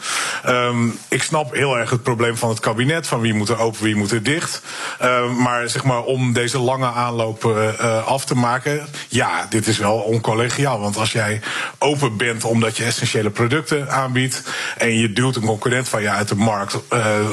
Ehm, 0.44 0.88
ik 1.08 1.24
snap 1.24 1.54
heel 1.54 1.78
erg 1.78 1.90
het 1.90 2.04
probleem 2.04 2.38
van 2.38 2.50
het 2.50 2.60
kabinet: 2.60 3.08
van 3.08 3.20
wie 3.20 3.34
moet 3.34 3.50
er 3.50 3.60
open, 3.60 3.84
wie 3.84 3.96
moet 3.96 4.12
er 4.12 4.24
dicht. 4.24 4.62
Ehm, 5.00 5.42
maar 5.42 5.70
zeg 5.70 5.84
maar 5.84 6.04
om 6.04 6.34
deze 6.34 6.60
lange 6.60 6.92
aanloop 6.92 7.46
eh, 7.46 8.08
af 8.08 8.26
te 8.26 8.36
maken, 8.36 8.88
ja, 9.08 9.46
dit 9.50 9.68
is 9.68 9.78
wel 9.78 9.96
oncollegiaal. 9.96 10.80
Want 10.80 10.98
als 10.98 11.12
jij 11.12 11.42
open 11.78 12.18
bent 12.18 12.44
omdat 12.44 12.78
je 12.78 12.84
essentiële 12.84 13.30
producten 13.30 13.92
aanbiedt 13.92 14.44
en 14.78 14.98
je 14.98 15.14
duwt 15.14 15.36
een 15.36 15.46
concurrent 15.46 15.90
van 15.90 16.02
je 16.02 16.10
uit 16.10 16.28
de 16.28 16.36
markt 16.36 16.78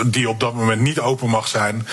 die 0.07 0.29
op 0.29 0.41
dat 0.41 0.55
moment 0.55 0.81
niet 0.81 1.01
open 1.01 1.29
mag 1.29 1.49
zijn, 1.49 1.87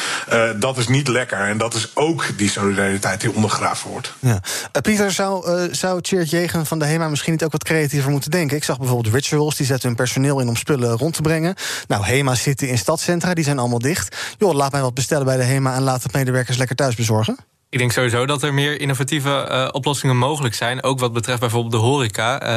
dat 0.56 0.78
is 0.78 0.88
niet 0.88 1.08
lekker. 1.08 1.40
En 1.40 1.58
dat 1.58 1.75
is 1.76 1.96
ook 1.96 2.38
die 2.38 2.50
solidariteit 2.50 3.22
die 3.22 3.34
ondergraven 3.34 3.90
wordt. 3.90 4.14
Ja. 4.20 4.40
Eh, 4.72 4.82
Pieter, 4.82 5.12
zou, 5.12 5.48
eh 5.48 5.74
zou 5.74 6.02
Jegen 6.02 6.66
van 6.66 6.80
de 6.80 6.86
HEMA 6.86 7.08
misschien 7.08 7.32
niet 7.32 7.44
ook 7.44 7.52
wat 7.52 7.64
creatiever 7.64 8.12
moeten 8.12 8.32
denken? 8.32 8.58
Ik 8.58 8.64
zag 8.64 8.78
bijvoorbeeld 8.78 9.14
Rituals, 9.14 9.56
die 9.56 9.66
zetten 9.66 9.88
hun 9.88 9.98
personeel 9.98 10.40
in 10.40 10.48
om 10.48 10.56
spullen 10.56 10.98
rond 10.98 11.14
te 11.14 11.22
brengen. 11.22 11.56
Nou, 11.88 12.06
HEMA 12.06 12.36
zitten 12.36 12.68
in 12.68 12.78
stadcentra, 12.78 13.34
die 13.34 13.44
zijn 13.44 13.60
allemaal 13.60 13.80
dicht. 13.80 14.16
Joh, 14.38 14.54
laat 14.54 14.72
mij 14.72 14.82
wat 14.82 14.94
bestellen 14.94 15.26
bij 15.26 15.38
de 15.38 15.44
HEMA 15.44 15.76
en 15.76 15.82
laat 15.82 16.04
het 16.04 16.14
medewerkers 16.14 16.58
lekker 16.58 16.76
thuis 16.76 16.96
bezorgen. 16.96 17.38
Ik 17.76 17.82
denk 17.82 17.94
sowieso 17.94 18.26
dat 18.26 18.44
er 18.44 18.54
meer 18.54 18.82
innovatieve 18.82 19.30
eh, 19.30 19.68
oplossingen 19.72 20.18
mogelijk 20.18 20.56
zijn. 20.56 20.84
Ook 20.84 21.00
wat 21.00 21.14
betreft 21.14 21.40
bijvoorbeeld 21.40 21.74
de 21.74 21.80
horeca. 21.80 22.40
Eh, 22.40 22.48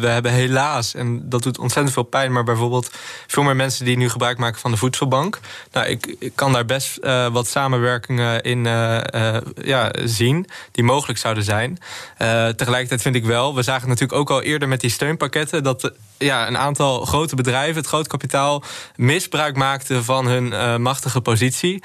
we 0.00 0.06
hebben 0.06 0.32
helaas, 0.32 0.94
en 0.94 1.28
dat 1.28 1.42
doet 1.42 1.58
ontzettend 1.58 1.94
veel 1.94 2.02
pijn... 2.02 2.32
maar 2.32 2.44
bijvoorbeeld 2.44 2.90
veel 3.26 3.42
meer 3.42 3.56
mensen 3.56 3.84
die 3.84 3.96
nu 3.96 4.08
gebruik 4.08 4.38
maken 4.38 4.60
van 4.60 4.70
de 4.70 4.76
voedselbank. 4.76 5.40
Nou, 5.72 5.86
ik, 5.86 6.16
ik 6.18 6.32
kan 6.34 6.52
daar 6.52 6.64
best 6.64 6.96
eh, 6.96 7.26
wat 7.26 7.46
samenwerkingen 7.46 8.42
in 8.42 8.64
ja, 9.62 9.90
zien... 10.04 10.46
die 10.72 10.84
mogelijk 10.84 11.18
zouden 11.18 11.44
zijn. 11.44 11.78
Tegelijkertijd 12.56 13.02
vind 13.02 13.14
ik 13.14 13.24
wel, 13.24 13.54
we 13.54 13.62
zagen 13.62 13.88
natuurlijk 13.88 14.18
ook 14.18 14.30
al 14.30 14.42
eerder 14.42 14.68
met 14.68 14.80
die 14.80 14.90
steunpakketten... 14.90 15.62
dat 15.62 15.92
ja, 16.18 16.46
een 16.46 16.58
aantal 16.58 17.04
grote 17.04 17.36
bedrijven, 17.36 17.76
het 17.76 17.86
groot 17.86 18.06
kapitaal... 18.06 18.62
misbruik 18.94 19.56
maakten 19.56 20.04
van 20.04 20.26
hun 20.26 20.82
machtige 20.82 21.20
positie. 21.20 21.82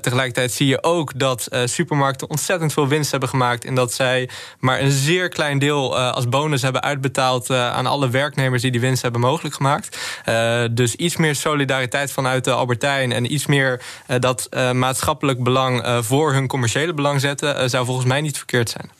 Tegelijkertijd 0.00 0.52
zie 0.52 0.66
je 0.66 0.82
ook 0.82 1.18
dat 1.18 1.48
supermarkten 1.84 2.30
ontzettend 2.30 2.72
veel 2.72 2.88
winst 2.88 3.10
hebben 3.10 3.28
gemaakt... 3.28 3.64
en 3.64 3.74
dat 3.74 3.92
zij 3.92 4.28
maar 4.60 4.80
een 4.80 4.90
zeer 4.90 5.28
klein 5.28 5.58
deel 5.58 5.98
eh, 5.98 6.12
als 6.12 6.28
bonus 6.28 6.62
hebben 6.62 6.82
uitbetaald... 6.82 7.50
eh, 7.50 7.72
aan 7.72 7.86
alle 7.86 8.10
werknemers 8.10 8.62
die 8.62 8.70
die 8.70 8.80
winst 8.80 9.02
hebben 9.02 9.20
mogelijk 9.20 9.54
gemaakt. 9.54 9.98
Eh, 10.24 10.64
dus 10.70 10.94
iets 10.94 11.16
meer 11.16 11.34
solidariteit 11.34 12.12
vanuit 12.12 12.44
de 12.44 12.52
Albertijn... 12.52 13.12
en 13.12 13.32
iets 13.32 13.46
meer 13.46 13.82
dat 14.18 14.48
maatschappelijk 14.72 15.42
belang 15.42 16.04
voor 16.04 16.32
hun 16.32 16.46
commerciële 16.46 16.94
belang 16.94 17.20
zetten... 17.20 17.70
zou 17.70 17.84
volgens 17.84 18.06
mij 18.06 18.20
niet 18.20 18.36
verkeerd 18.36 18.70
zijn. 18.70 18.90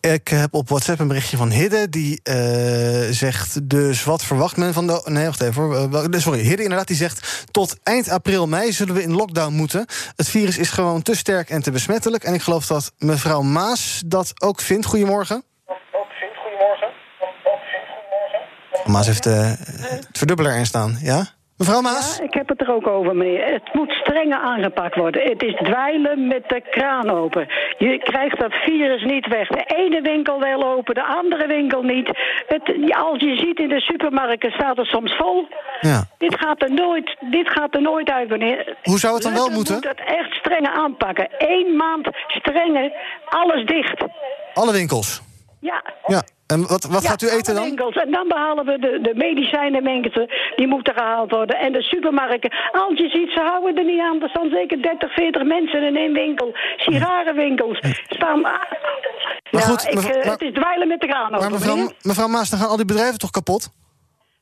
Ik 0.00 0.28
heb 0.28 0.54
op 0.54 0.68
WhatsApp 0.68 1.00
een 1.00 1.08
berichtje 1.08 1.36
van 1.36 1.50
Hidde. 1.50 1.88
Die 1.88 2.20
zegt 3.10 3.68
dus 3.68 4.04
wat 4.04 4.24
verwacht 4.24 4.56
men 4.56 4.72
van 4.72 4.86
de... 4.86 5.02
Nee, 5.04 5.24
wacht 5.24 5.40
even 5.40 5.62
hoor. 5.62 6.08
Sorry, 6.10 6.40
Hidde 6.40 6.62
inderdaad. 6.62 6.86
Die 6.86 6.96
zegt 6.96 7.46
tot 7.50 7.76
eind 7.82 8.08
april, 8.08 8.46
mei 8.46 8.72
zullen 8.72 8.94
we 8.94 9.02
in 9.02 9.12
lockdown 9.12 9.52
moeten. 9.52 9.86
Het 10.16 10.28
virus 10.28 10.58
is 10.58 10.70
gewoon 10.70 11.02
te 11.02 11.14
sterk 11.14 11.50
en 11.50 11.62
te 11.62 11.70
besmettelijk. 11.70 12.19
En 12.24 12.34
ik 12.34 12.42
geloof 12.42 12.66
dat 12.66 12.92
mevrouw 12.98 13.42
Maas 13.42 14.02
dat 14.06 14.32
ook 14.42 14.60
vindt. 14.60 14.86
Goedemorgen. 14.86 15.44
Maas 18.84 19.06
heeft 19.06 19.26
eh, 19.26 19.52
het 19.66 20.08
verdubbeler 20.12 20.52
erin 20.52 20.66
staan. 20.66 20.98
Ja? 21.00 21.26
Mevrouw 21.60 21.80
Maas? 21.80 22.16
Ja, 22.18 22.24
ik 22.24 22.34
heb 22.34 22.48
het 22.48 22.60
er 22.60 22.74
ook 22.74 22.86
over, 22.86 23.16
meneer. 23.16 23.52
Het 23.52 23.74
moet 23.74 23.90
strenger 23.90 24.38
aangepakt 24.38 24.96
worden. 24.96 25.22
Het 25.22 25.42
is 25.42 25.54
dweilen 25.54 26.26
met 26.26 26.48
de 26.48 26.62
kraan 26.70 27.10
open. 27.10 27.46
Je 27.78 27.98
krijgt 27.98 28.38
dat 28.38 28.52
virus 28.52 29.02
niet 29.04 29.26
weg. 29.26 29.48
De 29.48 29.64
ene 29.76 30.00
winkel 30.00 30.40
wel 30.40 30.64
open, 30.64 30.94
de 30.94 31.04
andere 31.04 31.46
winkel 31.46 31.82
niet. 31.82 32.06
Het, 32.46 32.94
als 32.94 33.20
je 33.20 33.36
ziet 33.36 33.58
in 33.58 33.68
de 33.68 33.80
supermarkten 33.80 34.50
staat 34.50 34.76
het 34.76 34.86
soms 34.86 35.16
vol. 35.16 35.48
Ja. 35.80 36.04
Dit 36.18 36.34
gaat 36.38 36.62
er 36.62 36.72
nooit, 36.72 37.16
dit 37.30 37.48
gaat 37.50 37.74
er 37.74 37.82
nooit 37.82 38.10
uit, 38.10 38.28
meneer. 38.28 38.76
Hoe 38.82 38.98
zou 38.98 39.14
het 39.14 39.22
dan 39.22 39.34
wel 39.34 39.50
moeten? 39.50 39.74
moet 39.74 39.88
het 39.88 40.02
echt 40.06 40.34
strenger 40.34 40.72
aanpakken. 40.72 41.28
Eén 41.38 41.76
maand 41.76 42.08
strenger, 42.26 42.92
alles 43.24 43.66
dicht. 43.66 44.04
Alle 44.54 44.72
winkels. 44.72 45.22
Ja. 45.60 45.82
Ja. 46.06 46.22
En 46.46 46.60
wat, 46.66 46.84
wat 46.84 47.02
Ja, 47.02 47.08
gaat 47.08 47.22
u 47.22 47.28
eten 47.28 47.54
dan? 47.54 47.64
Winkels. 47.64 47.94
En 47.96 48.10
dan 48.10 48.28
behalen 48.28 48.64
we 48.64 48.78
de, 48.78 48.98
de 49.02 49.14
medicijnenwinkels, 49.14 50.26
die 50.56 50.66
moeten 50.66 50.94
gehaald 50.94 51.30
worden. 51.30 51.56
En 51.58 51.72
de 51.72 51.82
supermarkten. 51.82 52.50
Als 52.72 52.98
je 52.98 53.08
ziet, 53.08 53.30
ze 53.32 53.40
houden 53.40 53.76
er 53.76 53.84
niet 53.84 54.00
aan. 54.00 54.22
Er 54.22 54.28
staan 54.28 54.50
zeker 54.50 54.82
30, 54.82 55.14
40 55.14 55.42
mensen 55.42 55.82
in 55.82 55.96
één 55.96 56.12
winkel. 56.12 56.52
Sigarenwinkels. 56.76 57.78
Staan... 58.08 58.40
Maar 58.40 58.68
ja, 59.50 59.60
goed, 59.60 59.82
ik, 59.88 59.98
eh, 59.98 60.04
maar- 60.04 60.32
het 60.32 60.42
is 60.42 60.52
dweilen 60.52 60.88
met 60.88 61.00
de 61.00 61.06
kraan 61.06 61.30
Maar 61.30 61.50
mevrouw, 61.50 61.74
meneer. 61.76 61.92
mevrouw 62.02 62.28
Maas, 62.28 62.50
dan 62.50 62.58
gaan 62.58 62.68
al 62.68 62.76
die 62.76 62.84
bedrijven 62.84 63.18
toch 63.18 63.30
kapot? 63.30 63.68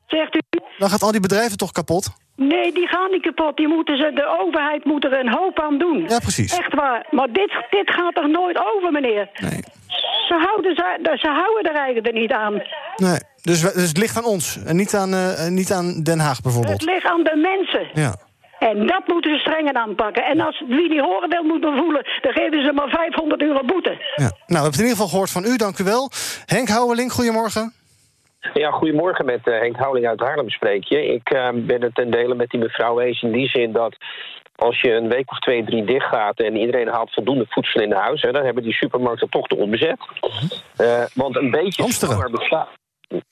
Zegt 0.07 0.35
u? 0.35 0.41
Dan 0.79 0.89
gaat 0.91 1.03
al 1.03 1.13
die 1.13 1.21
bedrijven 1.21 1.57
toch 1.57 1.73
kapot? 1.73 2.09
Nee, 2.37 2.73
die 2.73 2.87
gaan 2.87 3.11
niet 3.11 3.23
kapot. 3.23 3.57
Die 3.57 3.69
moeten 3.69 3.97
ze, 3.97 4.11
de 4.15 4.39
overheid 4.41 4.85
moet 4.85 5.05
er 5.05 5.19
een 5.19 5.33
hoop 5.33 5.61
aan 5.61 5.79
doen. 5.79 6.05
Ja, 6.09 6.19
precies. 6.19 6.59
Echt 6.59 6.75
waar. 6.75 7.07
Maar 7.11 7.33
dit, 7.33 7.53
dit 7.71 7.91
gaat 7.91 8.15
toch 8.15 8.27
nooit 8.27 8.59
over, 8.75 8.93
meneer? 8.93 9.29
Nee. 9.41 9.61
Ze 10.29 10.35
houden, 10.47 10.75
ze, 10.75 11.17
ze 11.19 11.29
houden 11.29 11.73
er 11.73 11.79
eigenlijk 11.79 12.15
niet 12.15 12.33
aan. 12.33 12.53
Nee. 12.97 13.19
Dus, 13.43 13.61
dus 13.61 13.89
het 13.89 13.99
ligt 13.99 14.17
aan 14.17 14.25
ons 14.25 14.63
en 14.65 14.77
niet 14.77 14.95
aan, 14.95 15.13
eh, 15.13 15.47
eh, 15.47 15.53
niet 15.53 15.73
aan 15.73 16.03
Den 16.03 16.19
Haag 16.19 16.41
bijvoorbeeld. 16.41 16.81
Het 16.81 16.91
ligt 16.91 17.07
aan 17.07 17.23
de 17.23 17.37
mensen. 17.37 17.89
Ja. 17.93 18.15
En 18.59 18.87
dat 18.87 19.03
moeten 19.07 19.35
ze 19.35 19.39
strenger 19.39 19.75
aanpakken. 19.75 20.25
En 20.25 20.41
als 20.41 20.63
wie 20.69 20.89
die 20.89 21.03
horen 21.03 21.29
wil 21.29 21.43
moet 21.43 21.61
bevoelen, 21.61 22.07
dan 22.21 22.33
geven 22.33 22.65
ze 22.65 22.73
maar 22.73 22.89
500 22.89 23.43
euro 23.43 23.61
boete. 23.65 23.91
ja. 23.91 23.99
Nou, 24.17 24.33
we 24.47 24.55
hebben 24.55 24.65
het 24.65 24.75
in 24.75 24.81
ieder 24.81 24.97
geval 24.97 25.09
gehoord 25.09 25.31
van 25.31 25.45
u, 25.45 25.57
dank 25.57 25.79
u 25.79 25.85
wel. 25.85 26.11
Henk 26.47 26.69
Houweling, 26.69 27.13
goedemorgen. 27.13 27.73
Ja, 28.55 28.71
goedemorgen 28.71 29.25
met 29.25 29.47
eh, 29.47 29.59
Henk 29.59 29.77
Houweling 29.77 30.09
uit 30.09 30.21
Haarlem 30.21 30.51
spreek 30.51 30.85
je. 30.85 31.07
Ik 31.07 31.31
eh, 31.31 31.49
ben 31.55 31.83
het 31.83 31.95
ten 31.95 32.11
dele 32.11 32.35
met 32.35 32.51
die 32.51 32.61
mevrouw 32.61 33.01
eens 33.01 33.23
in 33.23 33.33
die 33.33 33.49
zin 33.49 33.73
dat 33.73 33.97
als 34.59 34.81
je 34.81 34.93
een 34.93 35.09
week 35.09 35.31
of 35.31 35.39
twee, 35.39 35.65
drie 35.65 35.85
dicht 35.85 36.07
gaat 36.07 36.39
en 36.41 36.57
iedereen 36.57 36.89
haalt 36.89 37.13
voldoende 37.13 37.47
voedsel 37.49 37.81
in 37.81 37.93
huis, 37.93 38.23
hè, 38.23 38.33
dan 38.33 38.45
hebben 38.45 38.63
die 38.63 38.73
supermarkten 38.73 39.29
toch 39.29 39.47
de 39.47 39.57
onbezet. 39.57 39.99
Eh, 40.77 41.05
want 41.15 41.37
een 41.37 41.51
beetje 41.51 41.83
bestaat. 42.31 42.69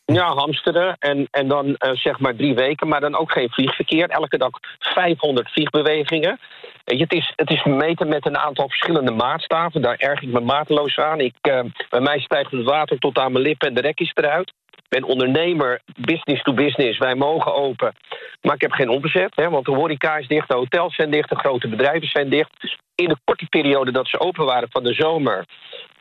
Ja, 0.05 0.35
hamsteren. 0.35 0.97
En, 0.99 1.29
en 1.31 1.49
dan 1.49 1.75
eh, 1.75 1.91
zeg 1.95 2.19
maar 2.19 2.37
drie 2.37 2.55
weken, 2.55 2.89
maar 2.89 3.01
dan 3.01 3.17
ook 3.17 3.33
geen 3.33 3.51
vliegverkeer. 3.51 4.09
Elke 4.09 4.39
dag 4.39 4.51
500 4.79 5.53
vliegbewegingen. 5.53 6.39
Weet 6.85 6.99
je, 6.99 7.05
het, 7.05 7.13
is, 7.13 7.33
het 7.37 7.51
is 7.51 7.65
meten 7.65 8.09
met 8.09 8.27
een 8.27 8.39
aantal 8.39 8.69
verschillende 8.69 9.13
maatstaven. 9.13 9.83
Daar 9.83 9.97
erg 9.97 10.23
ik 10.23 10.29
me 10.29 10.41
mateloos 10.41 10.99
aan. 10.99 11.21
Ik, 11.21 11.35
eh, 11.41 11.61
bij 11.91 12.01
mij 12.01 12.21
stijgt 12.21 12.51
het 12.51 12.65
water 12.65 12.99
tot 12.99 13.19
aan 13.19 13.33
mijn 13.33 13.45
lippen 13.45 13.69
en 13.69 13.75
de 13.75 13.81
rek 13.81 14.01
is 14.01 14.11
eruit. 14.15 14.53
Ben 14.89 15.05
ondernemer, 15.05 15.81
business 15.97 16.43
to 16.43 16.53
business. 16.53 16.99
Wij 16.99 17.15
mogen 17.15 17.55
open, 17.55 17.95
maar 18.43 18.55
ik 18.55 18.61
heb 18.61 18.73
geen 18.73 18.89
omzet. 18.89 19.33
Hè, 19.35 19.51
want 19.51 19.65
de 19.65 19.75
horeca 19.75 20.17
is 20.17 20.29
dicht, 20.29 20.49
de 20.49 20.55
hotels 20.55 20.95
zijn 20.95 21.11
dicht, 21.11 21.29
de 21.29 21.39
grote 21.39 21.69
bedrijven 21.69 22.09
zijn 22.09 22.29
dicht. 22.29 22.51
In 22.95 23.09
de 23.09 23.17
korte 23.25 23.47
periode 23.47 23.93
dat 23.93 24.09
ze 24.09 24.21
open 24.21 24.45
waren 24.45 24.69
van 24.71 24.83
de 24.83 24.95
zomer... 24.95 25.45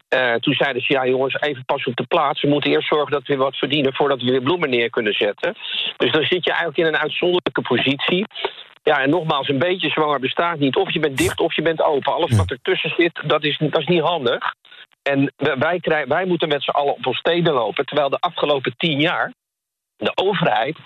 eh, 0.08 0.34
toen 0.34 0.54
zeiden 0.54 0.82
ze, 0.82 0.94
ja 0.94 1.06
jongens, 1.08 1.42
even 1.42 1.66
pas 1.66 1.86
op 1.86 1.96
de 1.96 2.06
plaats. 2.08 2.42
We 2.42 2.48
moeten 2.48 2.72
eerst 2.72 2.88
zorgen 2.88 3.12
dat 3.12 3.28
we 3.28 3.36
wat 3.36 3.56
verdienen... 3.56 3.94
voordat 3.94 4.22
we 4.22 4.32
weer 4.32 4.42
bloemen 4.42 4.70
neer 4.70 4.90
kunnen 4.90 5.14
zetten. 5.14 5.56
Dus 5.98 6.12
dan 6.12 6.24
zit 6.24 6.44
je 6.44 6.52
eigenlijk 6.52 6.78
in 6.78 6.86
een 6.86 6.98
uitzonderlijke 6.98 7.62
positie. 7.62 8.26
Ja, 8.90 9.02
en 9.02 9.10
nogmaals, 9.10 9.48
een 9.48 9.60
beetje 9.60 9.90
zwanger 9.90 10.20
bestaat 10.20 10.60
niet. 10.60 10.76
Of 10.76 10.94
je 10.94 11.00
bent 11.00 11.18
dicht 11.18 11.40
of 11.40 11.56
je 11.56 11.62
bent 11.62 11.82
open. 11.82 12.14
Alles 12.14 12.36
wat 12.36 12.52
ertussen 12.52 12.94
zit, 12.98 13.22
dat 13.26 13.44
is, 13.44 13.58
dat 13.58 13.82
is 13.82 13.88
niet 13.88 14.02
handig. 14.02 14.54
En 15.02 15.34
wij, 15.36 15.80
krijgen, 15.80 16.10
wij 16.10 16.26
moeten 16.26 16.48
met 16.48 16.64
z'n 16.64 16.70
allen 16.70 16.94
op 16.94 17.06
ons 17.06 17.18
steden 17.18 17.54
lopen. 17.54 17.86
Terwijl 17.86 18.10
de 18.10 18.20
afgelopen 18.20 18.74
tien 18.78 19.00
jaar 19.00 19.34
de 19.98 20.12
overheid 20.16 20.78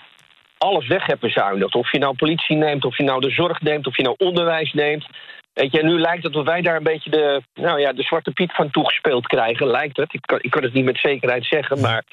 alles 0.58 0.86
weg 0.86 1.06
heeft 1.06 1.20
bezuinigd. 1.20 1.74
Of 1.74 1.92
je 1.92 1.98
nou 1.98 2.14
politie 2.14 2.56
neemt, 2.56 2.84
of 2.84 2.96
je 2.96 3.02
nou 3.02 3.20
de 3.20 3.30
zorg 3.30 3.60
neemt, 3.60 3.86
of 3.86 3.96
je 3.96 4.02
nou 4.02 4.14
onderwijs 4.18 4.72
neemt. 4.72 5.06
Weet 5.52 5.72
je, 5.72 5.80
en 5.80 5.86
nu 5.86 6.00
lijkt 6.00 6.22
het 6.22 6.32
dat 6.32 6.44
wij 6.44 6.60
daar 6.60 6.76
een 6.76 6.82
beetje 6.92 7.10
de, 7.10 7.42
nou 7.54 7.80
ja, 7.80 7.92
de 7.92 8.02
zwarte 8.02 8.30
piet 8.30 8.54
van 8.54 8.70
toegespeeld 8.70 9.26
krijgen. 9.26 9.66
Lijkt 9.66 9.96
het. 9.96 10.14
Ik 10.14 10.20
kan, 10.22 10.38
ik 10.42 10.50
kan 10.50 10.62
het 10.62 10.72
niet 10.72 10.84
met 10.84 10.98
zekerheid 10.98 11.44
zeggen. 11.44 11.80
Maar 11.80 12.04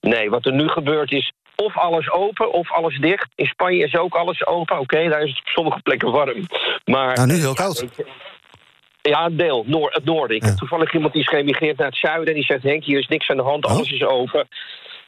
nee, 0.00 0.30
wat 0.30 0.46
er 0.46 0.52
nu 0.52 0.68
gebeurt 0.68 1.12
is 1.12 1.32
of 1.56 1.76
alles 1.76 2.10
open 2.12 2.52
of 2.52 2.72
alles 2.72 2.98
dicht. 2.98 3.28
In 3.34 3.46
Spanje 3.46 3.84
is 3.84 3.96
ook 3.96 4.14
alles 4.14 4.46
open. 4.46 4.78
Oké, 4.78 5.08
daar 5.08 5.22
is 5.22 5.28
het 5.28 5.38
op 5.38 5.46
sommige 5.46 5.80
plekken 5.82 6.10
warm. 6.10 6.46
Maar, 6.84 7.14
Nou, 7.14 7.26
nu 7.26 7.34
heel 7.34 7.54
koud. 7.54 7.84
ja, 9.02 9.24
een 9.24 9.36
deel, 9.36 9.64
noor, 9.66 9.90
het 9.92 10.04
noorden. 10.04 10.36
Ik 10.36 10.42
heb 10.42 10.56
toevallig 10.56 10.94
iemand 10.94 11.12
die 11.12 11.22
is 11.22 11.28
geëmigreerd 11.28 11.76
naar 11.78 11.86
het 11.86 11.96
zuiden... 11.96 12.26
en 12.26 12.34
die 12.34 12.44
zegt, 12.44 12.62
Henk, 12.62 12.84
hier 12.84 12.98
is 12.98 13.08
niks 13.08 13.28
aan 13.30 13.36
de 13.36 13.42
hand, 13.42 13.66
alles 13.66 13.90
is 13.90 14.04
open. 14.04 14.48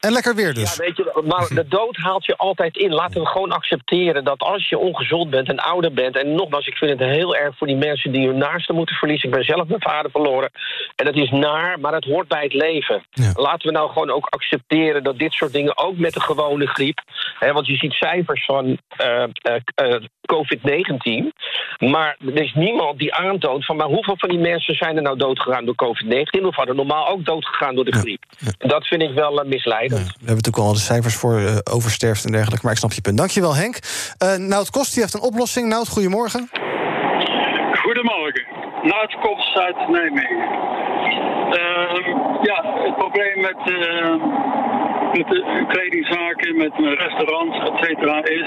En 0.01 0.13
lekker 0.13 0.35
weer 0.35 0.55
dus. 0.55 0.77
Ja, 0.77 0.85
weet 0.85 0.97
je, 0.97 1.23
maar 1.25 1.49
de 1.49 1.69
dood 1.69 1.97
haalt 1.97 2.25
je 2.25 2.37
altijd 2.37 2.77
in. 2.77 2.93
Laten 2.93 3.21
we 3.21 3.27
gewoon 3.27 3.53
accepteren 3.53 4.25
dat 4.25 4.41
als 4.41 4.69
je 4.69 4.79
ongezond 4.79 5.31
bent 5.31 5.49
en 5.49 5.59
ouder 5.59 5.93
bent... 5.93 6.17
en 6.17 6.35
nogmaals, 6.35 6.67
ik 6.67 6.77
vind 6.77 6.91
het 6.91 7.09
heel 7.09 7.37
erg 7.37 7.57
voor 7.57 7.67
die 7.67 7.77
mensen 7.77 8.13
die 8.13 8.27
hun 8.27 8.39
naasten 8.39 8.75
moeten 8.75 8.97
verliezen. 8.97 9.29
Ik 9.29 9.35
ben 9.35 9.45
zelf 9.45 9.69
mijn 9.69 9.81
vader 9.81 10.11
verloren. 10.11 10.51
En 10.97 11.05
dat 11.05 11.17
is 11.17 11.31
naar, 11.31 11.81
maar 11.81 11.93
het 11.93 12.05
hoort 12.05 12.29
bij 12.29 12.43
het 12.43 12.55
leven. 12.55 13.03
Laten 13.35 13.67
we 13.67 13.73
nou 13.73 13.91
gewoon 13.91 14.11
ook 14.11 14.27
accepteren 14.27 15.03
dat 15.03 15.19
dit 15.19 15.33
soort 15.33 15.53
dingen... 15.53 15.79
ook 15.79 15.97
met 15.97 16.13
de 16.13 16.21
gewone 16.21 16.67
griep... 16.67 17.01
Hè, 17.39 17.53
want 17.53 17.67
je 17.67 17.77
ziet 17.77 17.93
cijfers 17.93 18.45
van 18.45 18.79
eh, 18.89 19.23
eh, 19.23 19.29
eh, 19.75 20.03
COVID-19... 20.33 21.33
maar 21.79 22.17
er 22.21 22.43
is 22.43 22.55
niemand 22.55 22.99
die 22.99 23.15
aantoont 23.15 23.65
van... 23.65 23.77
maar 23.77 23.87
hoeveel 23.87 24.17
van 24.19 24.29
die 24.29 24.39
mensen 24.39 24.75
zijn 24.75 24.97
er 24.97 25.03
nou 25.03 25.17
doodgegaan 25.17 25.65
door 25.65 25.75
COVID-19... 25.85 26.45
of 26.45 26.57
hadden 26.57 26.77
normaal 26.77 27.09
ook 27.09 27.25
doodgegaan 27.25 27.75
door 27.75 27.85
de 27.85 27.99
griep. 27.99 28.23
Dat 28.59 28.87
vind 28.87 29.03
ik 29.03 29.15
wel 29.15 29.33
We 29.97 30.27
hebben 30.27 30.37
natuurlijk 30.37 30.57
al 30.57 30.73
de 30.73 30.79
cijfers 30.79 31.15
voor 31.15 31.39
eh, 31.39 31.57
oversterfte 31.73 32.27
en 32.27 32.33
dergelijke, 32.33 32.65
maar 32.65 32.73
ik 32.73 32.79
snap 32.79 32.93
je 32.93 33.01
punt. 33.01 33.17
Dankjewel, 33.17 33.55
Henk. 33.55 33.79
Uh, 34.23 34.35
Nout 34.35 34.71
Kost 34.71 34.93
die 34.93 35.03
heeft 35.03 35.15
een 35.15 35.21
oplossing. 35.21 35.69
Nout, 35.69 35.89
goedemorgen. 35.89 36.51
Goedemorgen. 37.73 38.45
Nout 38.83 39.17
Kops 39.21 39.57
uit 39.57 39.89
Nijmegen. 39.89 40.49
Ehm, 41.51 42.05
ja, 42.43 42.59
het 42.85 42.97
probleem 42.97 43.41
met, 43.41 43.59
eh, 43.65 44.15
met 45.13 45.27
de 45.29 45.65
kledingzaken, 45.69 46.57
met 46.57 46.73
restaurants, 46.77 47.59
et 47.59 47.85
cetera, 47.85 48.25
is 48.25 48.47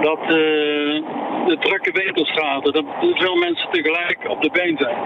dat 0.00 0.18
eh, 0.20 0.28
de 1.46 1.56
drukke 1.60 1.92
winkelstraten, 1.92 2.72
dat 2.72 2.84
veel 3.00 3.34
mensen 3.34 3.68
tegelijk 3.70 4.18
op 4.28 4.42
de 4.42 4.50
been 4.52 4.76
zijn. 4.78 4.96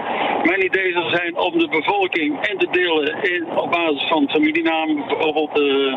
Mijn 0.43 0.65
idee 0.65 0.91
zou 0.91 1.09
zijn 1.09 1.37
om 1.37 1.59
de 1.59 1.67
bevolking 1.69 2.47
in 2.49 2.57
te 2.57 2.67
delen 2.71 3.23
in, 3.33 3.57
op 3.57 3.71
basis 3.71 4.07
van 4.07 4.29
familienamen 4.29 4.95
bijvoorbeeld. 5.07 5.59
eh, 5.59 5.93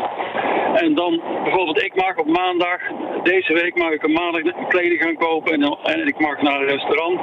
en 0.83 0.95
dan 0.95 1.21
bijvoorbeeld, 1.43 1.83
ik 1.83 1.95
mag 1.95 2.15
op 2.17 2.27
maandag, 2.27 2.79
deze 3.23 3.53
week 3.53 3.75
mag 3.77 3.91
ik 3.91 4.03
op 4.03 4.11
maandag 4.11 4.41
kleding 4.67 5.01
gaan 5.01 5.15
kopen 5.15 5.53
en, 5.53 5.59
dan- 5.59 5.77
en 5.83 6.07
ik 6.07 6.19
mag 6.19 6.41
naar 6.41 6.61
een 6.61 6.67
restaurant. 6.67 7.19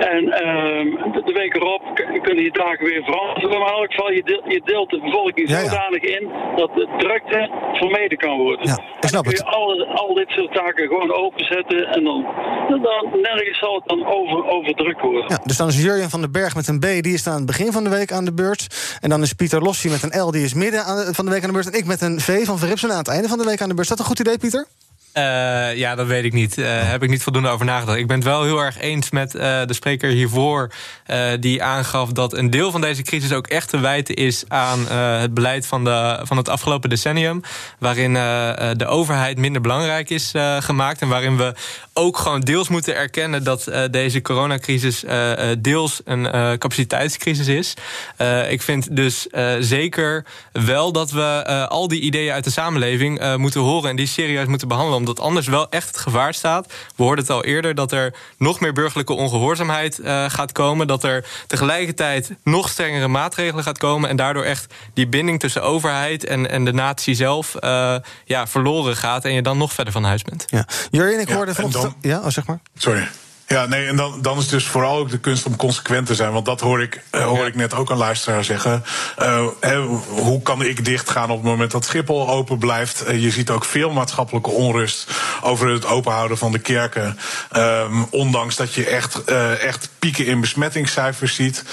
En 0.00 0.32
ehm, 0.32 1.12
de, 1.24 1.32
week 1.32 1.54
erop 1.54 1.82
kunnen 2.22 2.42
die 2.42 2.52
dagen 2.52 2.84
weer 2.84 3.02
veranderen. 3.04 3.48
Maar 3.58 3.68
in 3.68 3.74
elk 3.74 3.90
geval, 3.92 4.12
je 4.12 4.22
deelt, 4.22 4.42
je 4.46 4.60
deelt 4.64 4.90
de 4.90 5.00
bevolking 5.00 5.48
zodanig 5.48 6.02
in 6.02 6.28
dat 6.56 6.63
de 6.74 6.88
drukte 6.98 7.50
vermeden 7.72 8.18
kan 8.18 8.36
worden. 8.36 8.66
Ja, 8.66 8.78
ik 9.00 9.08
snap 9.08 9.22
kun 9.24 9.32
je 9.32 9.44
al, 9.44 9.86
al 9.86 10.14
dit 10.14 10.28
soort 10.28 10.52
zaken 10.56 10.86
gewoon 10.88 11.12
openzetten 11.12 11.86
en 11.86 12.04
dan, 12.04 12.24
dan 12.68 13.20
nergens 13.20 13.58
zal 13.58 13.74
het 13.74 13.88
dan 13.88 14.06
over, 14.06 14.44
overdrukt 14.46 15.00
worden. 15.00 15.24
Ja, 15.28 15.38
dus 15.44 15.56
dan 15.56 15.68
is 15.68 15.82
Jurjen 15.82 16.10
van 16.10 16.20
den 16.20 16.32
Berg 16.32 16.54
met 16.54 16.68
een 16.68 16.78
B, 16.78 16.82
die 16.82 17.14
is 17.14 17.26
aan 17.26 17.36
het 17.36 17.46
begin 17.46 17.72
van 17.72 17.84
de 17.84 17.90
week 17.90 18.12
aan 18.12 18.24
de 18.24 18.34
beurt. 18.34 18.96
En 19.00 19.08
dan 19.08 19.22
is 19.22 19.32
Pieter 19.32 19.62
Lossi 19.62 19.88
met 19.88 20.02
een 20.02 20.20
L, 20.22 20.30
die 20.30 20.44
is 20.44 20.54
midden 20.54 20.84
aan 20.84 20.96
de- 20.96 21.14
van 21.14 21.24
de 21.24 21.30
week 21.30 21.40
aan 21.42 21.46
de 21.46 21.52
beurt. 21.52 21.70
En 21.72 21.78
ik 21.78 21.86
met 21.86 22.00
een 22.00 22.20
V 22.20 22.44
van 22.44 22.58
Verripsen 22.58 22.90
aan 22.92 22.98
het 22.98 23.08
einde 23.08 23.28
van 23.28 23.38
de 23.38 23.44
week 23.44 23.60
aan 23.60 23.68
de 23.68 23.74
beurt. 23.74 23.90
Is 23.90 23.96
dat 23.96 23.98
een 23.98 24.10
goed 24.10 24.20
idee, 24.20 24.38
Pieter? 24.38 24.66
Eh, 25.14 25.76
ja, 25.76 25.94
dat 25.94 26.06
weet 26.06 26.24
ik 26.24 26.32
niet. 26.32 26.58
Eh 26.58 26.90
heb 26.90 27.02
ik 27.02 27.10
niet 27.10 27.22
voldoende 27.22 27.48
over 27.48 27.66
nagedacht. 27.66 27.98
Ik 27.98 28.06
ben 28.06 28.16
het 28.16 28.24
wel 28.24 28.42
heel 28.42 28.58
erg 28.58 28.78
eens 28.78 29.10
met 29.10 29.34
eh, 29.34 29.60
de 29.66 29.74
spreker 29.74 30.10
hiervoor... 30.10 30.70
die 31.40 31.62
aangaf 31.62 32.12
dat 32.12 32.32
een 32.32 32.50
deel 32.50 32.70
van 32.70 32.80
deze 32.80 33.02
crisis 33.02 33.32
ook 33.32 33.46
echt 33.46 33.68
te 33.68 33.78
wijten 33.78 34.14
is... 34.14 34.44
aan 34.48 34.88
het 34.88 35.34
beleid 35.34 35.66
van, 35.66 35.84
de, 35.84 36.20
van 36.22 36.36
het 36.36 36.48
afgelopen 36.48 36.90
decennium... 36.90 37.40
waarin 37.78 38.12
de 38.76 38.86
overheid 38.86 39.38
minder 39.38 39.60
belangrijk 39.60 40.10
is 40.10 40.32
gemaakt... 40.58 41.00
en 41.00 41.08
waarin 41.08 41.36
we 41.36 41.54
ook 41.92 42.18
gewoon 42.18 42.40
deels 42.40 42.68
moeten 42.68 42.96
erkennen... 42.96 43.44
dat 43.44 43.70
deze 43.90 44.22
coronacrisis 44.22 45.04
deels 45.58 46.00
een 46.04 46.22
capaciteitscrisis 46.58 47.46
is. 47.46 47.74
Ik 48.48 48.62
vind 48.62 48.96
dus 48.96 49.26
zeker 49.60 50.24
wel 50.52 50.92
dat 50.92 51.10
we 51.10 51.44
al 51.68 51.88
die 51.88 52.00
ideeën 52.00 52.32
uit 52.32 52.44
de 52.44 52.50
samenleving 52.50 53.36
moeten 53.36 53.60
horen... 53.60 53.90
en 53.90 53.96
die 53.96 54.06
serieus 54.06 54.46
moeten 54.46 54.68
behandelen 54.68 55.03
omdat 55.08 55.24
anders 55.24 55.46
wel 55.46 55.70
echt 55.70 55.86
het 55.86 55.96
gevaar 55.96 56.34
staat. 56.34 56.66
We 56.96 57.02
hoorden 57.02 57.24
het 57.24 57.32
al 57.34 57.44
eerder 57.44 57.74
dat 57.74 57.92
er 57.92 58.14
nog 58.38 58.60
meer 58.60 58.72
burgerlijke 58.72 59.12
ongehoorzaamheid 59.12 59.98
uh, 59.98 60.24
gaat 60.30 60.52
komen. 60.52 60.86
Dat 60.86 61.04
er 61.04 61.24
tegelijkertijd 61.46 62.30
nog 62.42 62.68
strengere 62.68 63.08
maatregelen 63.08 63.64
gaat 63.64 63.78
komen. 63.78 64.08
En 64.08 64.16
daardoor 64.16 64.44
echt 64.44 64.74
die 64.94 65.06
binding 65.08 65.40
tussen 65.40 65.62
overheid 65.62 66.24
en, 66.24 66.50
en 66.50 66.64
de 66.64 66.72
natie 66.72 67.14
zelf 67.14 67.54
uh, 67.60 67.96
ja, 68.24 68.46
verloren 68.46 68.96
gaat. 68.96 69.24
En 69.24 69.32
je 69.32 69.42
dan 69.42 69.58
nog 69.58 69.72
verder 69.72 69.92
van 69.92 70.04
huis 70.04 70.22
bent. 70.22 70.44
Ja. 70.46 70.66
Jurjen, 70.90 71.20
ik 71.20 71.28
hoorde 71.28 71.54
vanochtend... 71.54 71.82
dan- 71.82 71.94
Ja, 72.10 72.18
oh, 72.18 72.28
zeg 72.28 72.46
maar. 72.46 72.60
Sorry. 72.76 73.08
Ja, 73.46 73.66
nee, 73.66 73.86
en 73.86 73.96
dan, 73.96 74.22
dan 74.22 74.38
is 74.38 74.48
dus 74.48 74.66
vooral 74.66 74.98
ook 74.98 75.10
de 75.10 75.18
kunst 75.18 75.46
om 75.46 75.56
consequent 75.56 76.06
te 76.06 76.14
zijn. 76.14 76.32
Want 76.32 76.46
dat 76.46 76.60
hoor 76.60 76.82
ik, 76.82 77.02
eh, 77.10 77.24
hoor 77.24 77.46
ik 77.46 77.54
net 77.54 77.74
ook 77.74 77.90
een 77.90 77.96
luisteraar 77.96 78.44
zeggen. 78.44 78.84
Eh, 79.16 79.46
hè, 79.60 79.80
hoe 80.08 80.42
kan 80.42 80.62
ik 80.62 80.84
dichtgaan 80.84 81.30
op 81.30 81.36
het 81.36 81.46
moment 81.46 81.70
dat 81.70 81.84
Schiphol 81.84 82.28
open 82.28 82.58
blijft? 82.58 83.04
Eh, 83.04 83.22
je 83.22 83.30
ziet 83.30 83.50
ook 83.50 83.64
veel 83.64 83.90
maatschappelijke 83.90 84.50
onrust 84.50 85.10
over 85.42 85.68
het 85.68 85.86
openhouden 85.86 86.38
van 86.38 86.52
de 86.52 86.58
kerken. 86.58 87.18
Ehm, 87.50 88.02
ondanks 88.10 88.56
dat 88.56 88.74
je 88.74 88.86
echt, 88.86 89.24
echt 89.60 89.88
pieken 89.98 90.26
in 90.26 90.40
besmettingscijfers 90.40 91.34
ziet. 91.34 91.64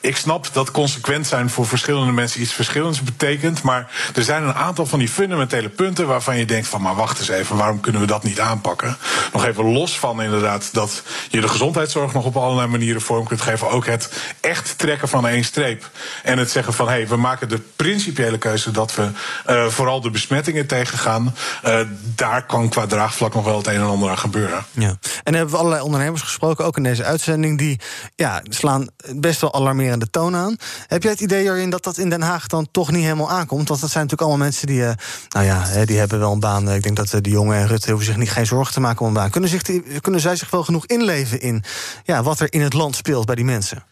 Ik 0.00 0.16
snap 0.16 0.48
dat 0.52 0.70
consequent 0.70 1.26
zijn 1.26 1.50
voor 1.50 1.66
verschillende 1.66 2.12
mensen 2.12 2.40
iets 2.40 2.52
verschillends 2.52 3.02
betekent. 3.02 3.62
Maar 3.62 3.90
er 4.14 4.22
zijn 4.22 4.42
een 4.42 4.54
aantal 4.54 4.86
van 4.86 4.98
die 4.98 5.08
fundamentele 5.08 5.68
punten 5.68 6.06
waarvan 6.06 6.38
je 6.38 6.44
denkt 6.44 6.68
van 6.68 6.82
maar 6.82 6.94
wacht 6.94 7.18
eens 7.18 7.28
even, 7.28 7.56
waarom 7.56 7.80
kunnen 7.80 8.00
we 8.00 8.06
dat 8.06 8.22
niet 8.22 8.40
aanpakken? 8.40 8.96
Nog 9.32 9.46
even 9.46 9.72
los 9.72 9.98
van 9.98 10.22
inderdaad 10.22 10.68
dat 10.72 10.91
je 11.28 11.40
de 11.40 11.48
gezondheidszorg 11.48 12.12
nog 12.12 12.24
op 12.24 12.36
allerlei 12.36 12.68
manieren 12.68 13.00
vorm 13.00 13.26
kunt 13.26 13.40
geven. 13.40 13.70
Ook 13.70 13.86
het 13.86 14.10
echt 14.40 14.78
trekken 14.78 15.08
van 15.08 15.26
één 15.26 15.44
streep. 15.44 15.90
En 16.22 16.38
het 16.38 16.50
zeggen 16.50 16.72
van 16.72 16.86
hé, 16.86 16.92
hey, 16.92 17.08
we 17.08 17.16
maken 17.16 17.48
de 17.48 17.60
principiële 17.76 18.38
keuze 18.38 18.70
dat 18.70 18.94
we 18.94 19.08
eh, 19.44 19.66
vooral 19.66 20.00
de 20.00 20.10
besmettingen 20.10 20.66
tegengaan. 20.66 21.34
Eh, 21.62 21.80
daar 22.14 22.46
kan 22.46 22.68
qua 22.68 22.86
draagvlak 22.86 23.34
nog 23.34 23.44
wel 23.44 23.56
het 23.56 23.66
een 23.66 23.74
en 23.74 23.82
ander 23.82 24.10
aan 24.10 24.18
gebeuren. 24.18 24.64
Ja. 24.70 24.96
En 25.22 25.34
hebben 25.34 25.54
we 25.54 25.60
allerlei 25.60 25.82
ondernemers 25.82 26.22
gesproken, 26.22 26.64
ook 26.64 26.76
in 26.76 26.82
deze 26.82 27.04
uitzending, 27.04 27.58
die 27.58 27.80
ja, 28.14 28.40
slaan 28.42 28.88
best 29.14 29.40
wel 29.40 29.54
alarmerende 29.54 30.10
toon 30.10 30.36
aan. 30.36 30.56
Heb 30.86 31.02
jij 31.02 31.12
het 31.12 31.20
idee, 31.20 31.44
Jorien, 31.44 31.70
dat 31.70 31.84
dat 31.84 31.98
in 31.98 32.10
Den 32.10 32.22
Haag 32.22 32.46
dan 32.46 32.68
toch 32.70 32.90
niet 32.90 33.02
helemaal 33.02 33.30
aankomt? 33.30 33.68
Want 33.68 33.80
dat 33.80 33.90
zijn 33.90 34.04
natuurlijk 34.04 34.30
allemaal 34.30 34.46
mensen 34.46 34.66
die, 34.66 34.84
eh, 34.84 34.92
nou 35.28 35.46
ja, 35.46 35.84
die 35.84 35.98
hebben 35.98 36.18
wel 36.18 36.32
een 36.32 36.40
baan. 36.40 36.70
Ik 36.70 36.82
denk 36.82 36.96
dat 36.96 37.08
de 37.08 37.30
jongen 37.30 37.56
en 37.56 37.66
Rutte 37.66 37.88
hoeven 37.88 38.06
zich 38.06 38.16
niet 38.16 38.30
geen 38.30 38.46
zorgen 38.46 38.74
te 38.74 38.80
maken 38.80 39.00
om 39.00 39.06
een 39.06 39.12
baan. 39.12 39.30
Kunnen, 39.30 39.50
zich 39.50 39.62
kunnen 40.00 40.20
zij 40.20 40.36
zich 40.36 40.50
wel 40.50 40.64
genoeg 40.64 40.81
inleven 40.84 41.40
in 41.40 41.64
ja, 42.04 42.22
wat 42.22 42.40
er 42.40 42.52
in 42.52 42.60
het 42.60 42.72
land 42.72 42.96
speelt 42.96 43.26
bij 43.26 43.34
die 43.34 43.44
mensen? 43.44 43.84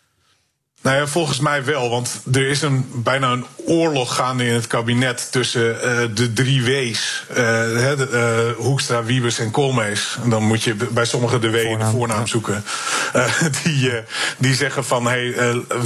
Nou 0.83 0.97
ja, 0.97 1.07
volgens 1.07 1.41
mij 1.41 1.65
wel, 1.65 1.91
want 1.91 2.21
er 2.33 2.49
is 2.49 2.63
een, 2.63 2.91
bijna 2.95 3.31
een 3.31 3.45
oorlog 3.67 4.15
gaande 4.15 4.47
in 4.47 4.55
het 4.55 4.67
kabinet 4.67 5.29
tussen 5.33 5.83
eh, 5.83 6.09
de 6.15 6.33
drie 6.33 6.65
W's. 6.65 7.25
eh, 7.29 7.37
de, 7.37 8.09
eh, 8.57 8.65
Hoekstra, 8.65 9.05
Wiebes 9.05 9.39
en 9.39 9.51
Koolmees. 9.51 10.19
En 10.23 10.31
dan 10.31 10.43
moet 10.43 10.63
je 10.63 10.75
bij 10.91 11.05
sommigen 11.05 11.41
de 11.41 11.51
W 11.51 11.55
in 11.55 11.79
de 11.79 11.85
voornaam 11.85 12.27
zoeken. 12.27 12.65
Die, 13.63 13.91
die 14.39 14.55
zeggen 14.55 14.85
van, 14.85 15.07
hey, 15.07 15.35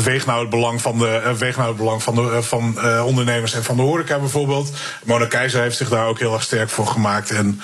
weeg 0.05 0.27
nou 0.27 0.41
het 0.41 0.51
belang 0.51 0.83
van 0.83 0.99
de, 0.99 1.35
weeg 1.39 1.57
nou 1.57 1.69
het 1.69 1.77
belang 1.77 2.03
van, 2.03 2.15
de, 2.15 2.43
van 2.43 2.79
ondernemers 3.03 3.55
en 3.55 3.65
van 3.65 3.77
de 3.77 3.83
horeca 3.83 4.19
bijvoorbeeld. 4.19 4.71
Mona 5.05 5.27
Keizer 5.27 5.61
heeft 5.61 5.77
zich 5.77 5.89
daar 5.89 6.07
ook 6.07 6.19
heel 6.19 6.33
erg 6.33 6.43
sterk 6.43 6.71
voor 6.71 6.87
gemaakt. 6.87 7.31
En 7.31 7.61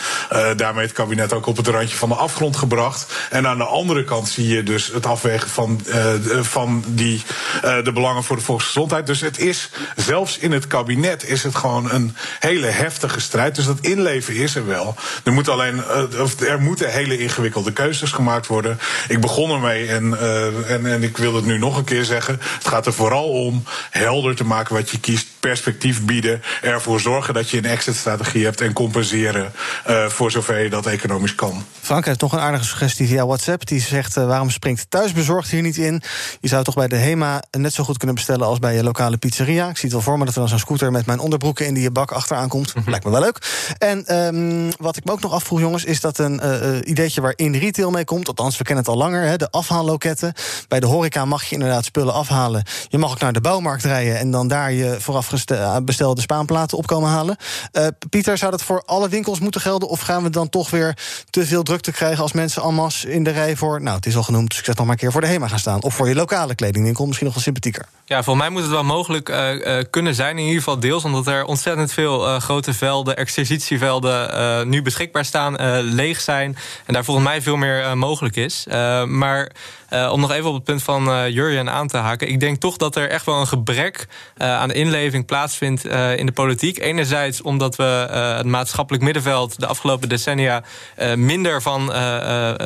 daarmee 0.57 0.85
het 0.85 0.93
kabinet 0.93 1.33
ook 1.33 1.47
op 1.47 1.57
het 1.57 1.67
randje 1.67 1.97
van 1.97 2.09
de 2.09 2.15
afgrond 2.15 2.57
gebracht. 2.57 3.13
En 3.31 3.47
aan 3.47 3.59
de 3.59 3.65
andere 3.65 4.05
kant 4.05 4.29
zie 4.29 4.49
je 4.49 4.63
dus 4.63 4.87
het 4.87 5.07
afwegen 5.07 5.49
van, 5.49 5.81
van 6.41 6.85
die, 6.87 7.20
eh, 7.63 7.85
de 7.85 7.93
belangen 7.93 8.25
voor 8.25 8.37
de 8.37 8.43
volksgezondheid. 8.43 9.07
Dus 9.07 9.21
het 9.21 9.39
is, 9.39 9.71
zelfs 9.97 10.39
in 10.39 10.53
het 10.53 10.67
kabinet 10.67 11.29
is 11.29 11.43
het 11.43 11.55
gewoon 11.55 11.91
een 11.91 12.17
hele 12.39 12.67
heftige 12.67 13.21
strijd. 13.21 13.55
Dus 13.55 13.65
dat 13.65 13.79
inleven 13.81 14.35
is 14.35 14.55
er 14.55 14.67
wel. 14.67 14.95
Er, 15.25 15.33
moet 15.33 15.49
alleen, 15.49 15.85
eh, 15.85 16.49
er 16.49 16.61
moeten 16.61 16.93
hele 16.93 17.19
ingewikkelde 17.19 17.73
keuzes 17.73 18.13
gemaakt 18.13 18.47
worden. 18.47 18.79
Ik 19.09 19.21
begon 19.21 19.51
ermee 19.51 19.89
en, 19.89 20.19
eh, 20.21 20.71
en, 20.71 20.87
en 20.87 21.03
ik 21.03 21.17
wil 21.17 21.35
het 21.35 21.45
nu 21.45 21.59
nog 21.59 21.77
een 21.77 21.85
keer 21.85 22.05
zeggen. 22.05 22.39
Het 22.41 22.69
gaat 22.69 22.87
er 22.87 22.93
vooral 22.93 23.29
om 23.29 23.65
helder 23.91 24.37
te 24.37 24.45
maken 24.45 24.75
wat 24.75 24.91
je 24.91 25.01
kiest, 25.01 25.27
perspectief 25.41 26.05
bieden, 26.05 26.43
ervoor 26.63 27.01
zorgen 27.01 27.35
dat 27.35 27.51
je 27.51 27.57
een 27.59 27.65
exit-strategie 27.65 28.45
hebt 28.45 28.61
en 28.61 28.73
compenseren 28.73 29.53
eh, 29.85 30.07
voor 30.07 30.31
zover 30.31 30.59
je 30.59 30.71
dat 30.71 30.87
economisch 30.87 31.35
kan. 31.35 31.65
Frank 31.81 32.05
heeft 32.05 32.21
nog 32.21 32.33
een 32.33 32.39
aardige 32.39 32.65
suggestie 32.65 33.07
via 33.07 33.27
WhatsApp. 33.27 33.67
Die 33.67 33.81
zegt: 33.81 34.17
eh, 34.17 34.27
waarom 34.27 34.51
springt 34.51 34.87
thuisbezorgd 34.89 35.51
hier 35.51 35.63
niet 35.63 35.77
in? 35.77 36.03
Je 36.41 36.49
zou 36.49 36.65
toch 36.65 36.75
bij 36.75 36.89
de 36.89 36.97
HEMA 36.97 37.43
net 37.51 37.73
zo 37.73 37.85
goed 37.85 37.97
kunnen 37.97 38.17
bestellen 38.17 38.47
als 38.47 38.59
bij 38.59 38.75
je 38.75 38.83
lokale 38.83 39.17
pizzeria. 39.17 39.69
Ik 39.69 39.77
zie 39.77 39.85
het 39.85 39.93
wel 39.93 40.01
voor 40.01 40.19
me 40.19 40.25
dat 40.25 40.35
er 40.35 40.41
dan 40.41 40.49
zo'n 40.49 40.59
scooter 40.59 40.91
met 40.91 41.07
mijn 41.07 41.19
onderbroeken 41.19 41.67
in 41.67 41.75
die 41.75 41.83
je 41.83 41.91
bak 41.91 42.11
achteraan 42.11 42.49
komt. 42.49 42.73
Lijkt 42.87 43.05
me 43.05 43.11
wel 43.11 43.21
leuk. 43.21 43.39
En 43.79 44.07
ehm, 44.07 44.71
wat 44.79 44.97
ik 44.97 45.05
me 45.05 45.13
ook 45.13 45.21
nog 45.21 45.33
afvroeg, 45.33 45.61
jongens, 45.61 45.85
is 45.85 46.01
dat 46.01 46.19
een 46.19 46.41
eh, 46.41 46.79
ideetje 46.85 47.21
waarin 47.21 47.55
retail 47.55 47.91
mee 47.91 48.05
komt. 48.05 48.29
Althans, 48.29 48.59
we 48.59 48.65
kennen 48.65 48.85
het 48.85 48.93
al 48.93 48.99
langer. 48.99 49.23
Hè, 49.23 49.37
de 49.37 49.51
afhaalloketten. 49.51 50.33
Bij 50.69 50.81
de 50.81 50.87
horeca 50.87 51.25
mag 51.25 51.45
je 51.45 51.55
inderdaad 51.55 51.85
spullen 51.85 52.15
afhalen. 52.15 52.65
Je 52.89 52.99
mag 52.99 53.11
ook 53.11 53.21
naar 53.21 53.33
de 53.33 53.41
bouwmarkt 53.41 53.85
rijden 53.85 54.19
en 54.19 54.31
dan 54.31 54.49
daar 54.49 54.73
je 54.73 54.97
vooraf 55.01 55.29
geste- 55.31 55.55
eh, 55.55 56.13
spaanplaten 56.15 56.79
op 56.79 56.87
komen 56.87 57.11
halen. 57.11 57.37
Eh, 57.73 57.87
Pieter, 58.11 58.39
zou 58.39 58.51
dat 58.51 58.63
voor 58.63 58.83
alle 58.87 59.09
winkels 59.09 59.41
moeten 59.41 59.61
gelden? 59.61 59.89
Of 59.89 60.01
gaan 60.01 60.23
we 60.23 60.31
dan 60.31 60.49
toch 60.49 60.71
weer 60.71 60.97
te 61.31 61.47
veel 61.47 61.63
drukte 61.63 61.93
krijgen 61.93 62.23
als 62.23 62.33
mensen 62.33 62.63
en 62.63 62.75
masse 62.75 63.13
in 63.13 63.25
de 63.25 63.31
rij 63.31 63.57
voor, 63.57 63.83
nou, 63.83 63.97
het 63.97 64.07
is 64.07 64.17
al 64.17 64.23
genoemd, 64.23 64.49
dus 64.49 64.59
ik 64.59 64.65
zeg 64.65 64.75
nog 64.75 64.85
maar 64.85 64.95
een 64.95 65.01
keer 65.01 65.13
voor 65.13 65.21
de 65.21 65.27
HEMA 65.27 65.49
gaan 65.49 65.59
staan. 65.59 65.83
Of 65.83 65.95
voor 65.95 66.09
je 66.09 66.15
lokale 66.15 66.55
kledingwinkel, 66.55 67.05
misschien 67.07 67.27
nog 67.27 67.35
wel 67.35 67.45
sympathieker. 67.45 67.87
Ja, 68.05 68.23
volgens 68.23 68.45
mij 68.45 68.55
moet 68.55 68.63
het 68.63 68.71
wel 68.71 68.85
mogelijk 68.85 69.29
eh, 69.29 69.79
kunnen 69.91 70.15
zijn. 70.15 70.39
In 70.39 70.45
ieder 70.45 70.59
geval 70.59 70.81
deels, 70.81 71.05
omdat 71.05 71.27
er 71.27 71.45
ontzettend 71.45 71.93
veel 71.93 72.41
grote 72.41 72.75
velden, 72.75 73.17
exercitievelden 73.17 74.69
nu 74.69 74.83
beschikbaar 74.83 75.25
staan, 75.25 75.83
leeg 75.83 76.21
zijn. 76.21 76.57
En 76.87 76.95
daar 76.95 77.05
volgens 77.05 77.27
mij 77.27 77.43
veel 77.43 77.57
meer 77.57 77.99
mogelijk 77.99 78.37
is. 78.37 78.67
Maar 79.07 79.51
om 80.11 80.21
nog 80.21 80.33
even 80.33 80.49
op 80.49 80.55
het 80.55 80.65
punt 80.65 80.83
van 80.83 81.33
Jurjen 81.33 81.71
aan 81.71 81.89
te 81.89 81.97
haken. 81.97 82.29
Ik 82.29 82.41
denk 82.41 82.61
toch 82.61 82.77
dat 82.77 82.97
er 82.97 83.11
echt 83.11 83.27
wel 83.27 83.41
een 83.41 83.47
gebrek 83.47 84.07
aan 84.37 84.71
inleving 84.73 85.20
plaatsvindt 85.27 85.87
eh, 85.87 86.17
in 86.17 86.27
de 86.27 86.33
politiek. 86.33 86.79
Enerzijds 86.79 87.43
omdat 87.43 87.77
we 87.77 88.07
eh, 88.11 88.37
het 88.37 88.47
maatschappelijk 88.47 89.05
middenveld 89.05 89.61
de 89.61 89.67
afgelopen 89.67 90.09
decennia 90.09 90.63
eh, 90.97 91.15
minder 91.15 91.63
van 91.63 91.87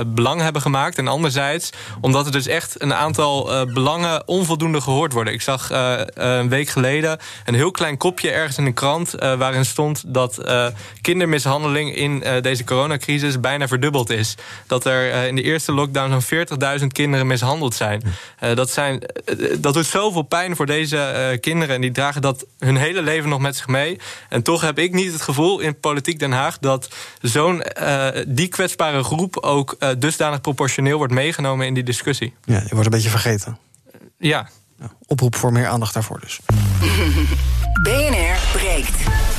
belang 0.07 0.41
hebben 0.41 0.63
gemaakt. 0.63 0.99
En 0.99 1.09
anderzijds 1.09 1.71
omdat 2.01 2.27
er 2.27 2.33
dus 2.33 2.47
echt 2.47 2.83
een 2.83 2.95
aantal 2.95 3.67
belangen 3.67 4.29
onvoldoende 4.29 4.81
gehoord 4.81 5.13
worden. 5.13 5.33
Ik 5.33 5.43
zag 5.43 5.71
een 6.15 6.49
week 6.49 6.69
geleden 6.69 7.19
een 7.45 7.55
heel 7.55 7.71
klein 7.71 7.97
kopje 7.97 8.31
ergens 8.31 8.59
in 8.59 8.65
de 8.65 8.73
krant 8.73 9.11
waarin 9.11 9.65
stond 9.65 10.03
dat 10.07 10.41
kindermishandeling 11.01 11.97
in 11.97 12.25
deze 12.41 12.65
coronacrisis 12.65 13.41
bijna 13.41 13.69
verdubbeld 13.69 14.11
is. 14.11 14.35
Dat 14.67 14.85
er 14.85 15.27
in 15.27 15.35
de 15.35 15.43
eerste 15.43 15.73
lockdown 15.73 16.21
zo'n 16.21 16.47
40.000 16.81 16.87
kinderen 16.87 17.27
mishandeld 17.27 17.75
zijn. 17.75 18.03
Dat, 18.55 18.71
zijn 18.71 19.03
dat 19.59 19.75
doet 19.75 19.87
zoveel 19.87 20.23
pijn 20.23 20.57
voor 20.57 20.67
deze 20.67 21.39
kinderen 21.41 21.75
en 21.75 21.81
die 21.81 21.93
dragen 21.93 22.23
dat 22.23 22.44
hun 22.59 22.77
hele 22.77 23.03
leven 23.03 23.29
nog 23.29 23.41
met 23.41 23.57
zich 23.57 23.67
mee. 23.67 23.99
En 24.29 24.43
toch 24.43 24.61
heb 24.61 24.79
ik 24.79 24.93
niet 24.93 25.13
het 25.13 25.23
gevoel 25.23 25.61
in 25.61 25.81
politiek 25.81 26.19
Den 26.19 26.33
Haag 26.33 26.59
dat 26.59 26.89
zo'n 27.21 27.63
eh, 27.63 28.23
die 28.29 28.49
kwetsbare 28.49 29.03
groep 29.03 29.37
ook 29.37 29.77
eh, 29.79 29.91
dusdanig 29.99 30.41
proportioneel 30.41 30.97
wordt 30.97 31.13
meegenomen 31.13 31.67
in 31.67 31.75
die 31.75 31.83
discussie. 31.83 32.35
Ja, 32.45 32.59
je 32.59 32.69
wordt 32.71 32.85
een 32.85 32.91
beetje 32.91 33.11
vergeten. 33.11 33.59
Ja. 34.19 34.49
Oproep 35.07 35.37
voor 35.37 35.53
meer 35.53 35.67
aandacht 35.67 35.95
daarvoor 35.95 36.21
dus. 36.21 36.41
BNR 37.83 38.37
breekt. 38.53 39.34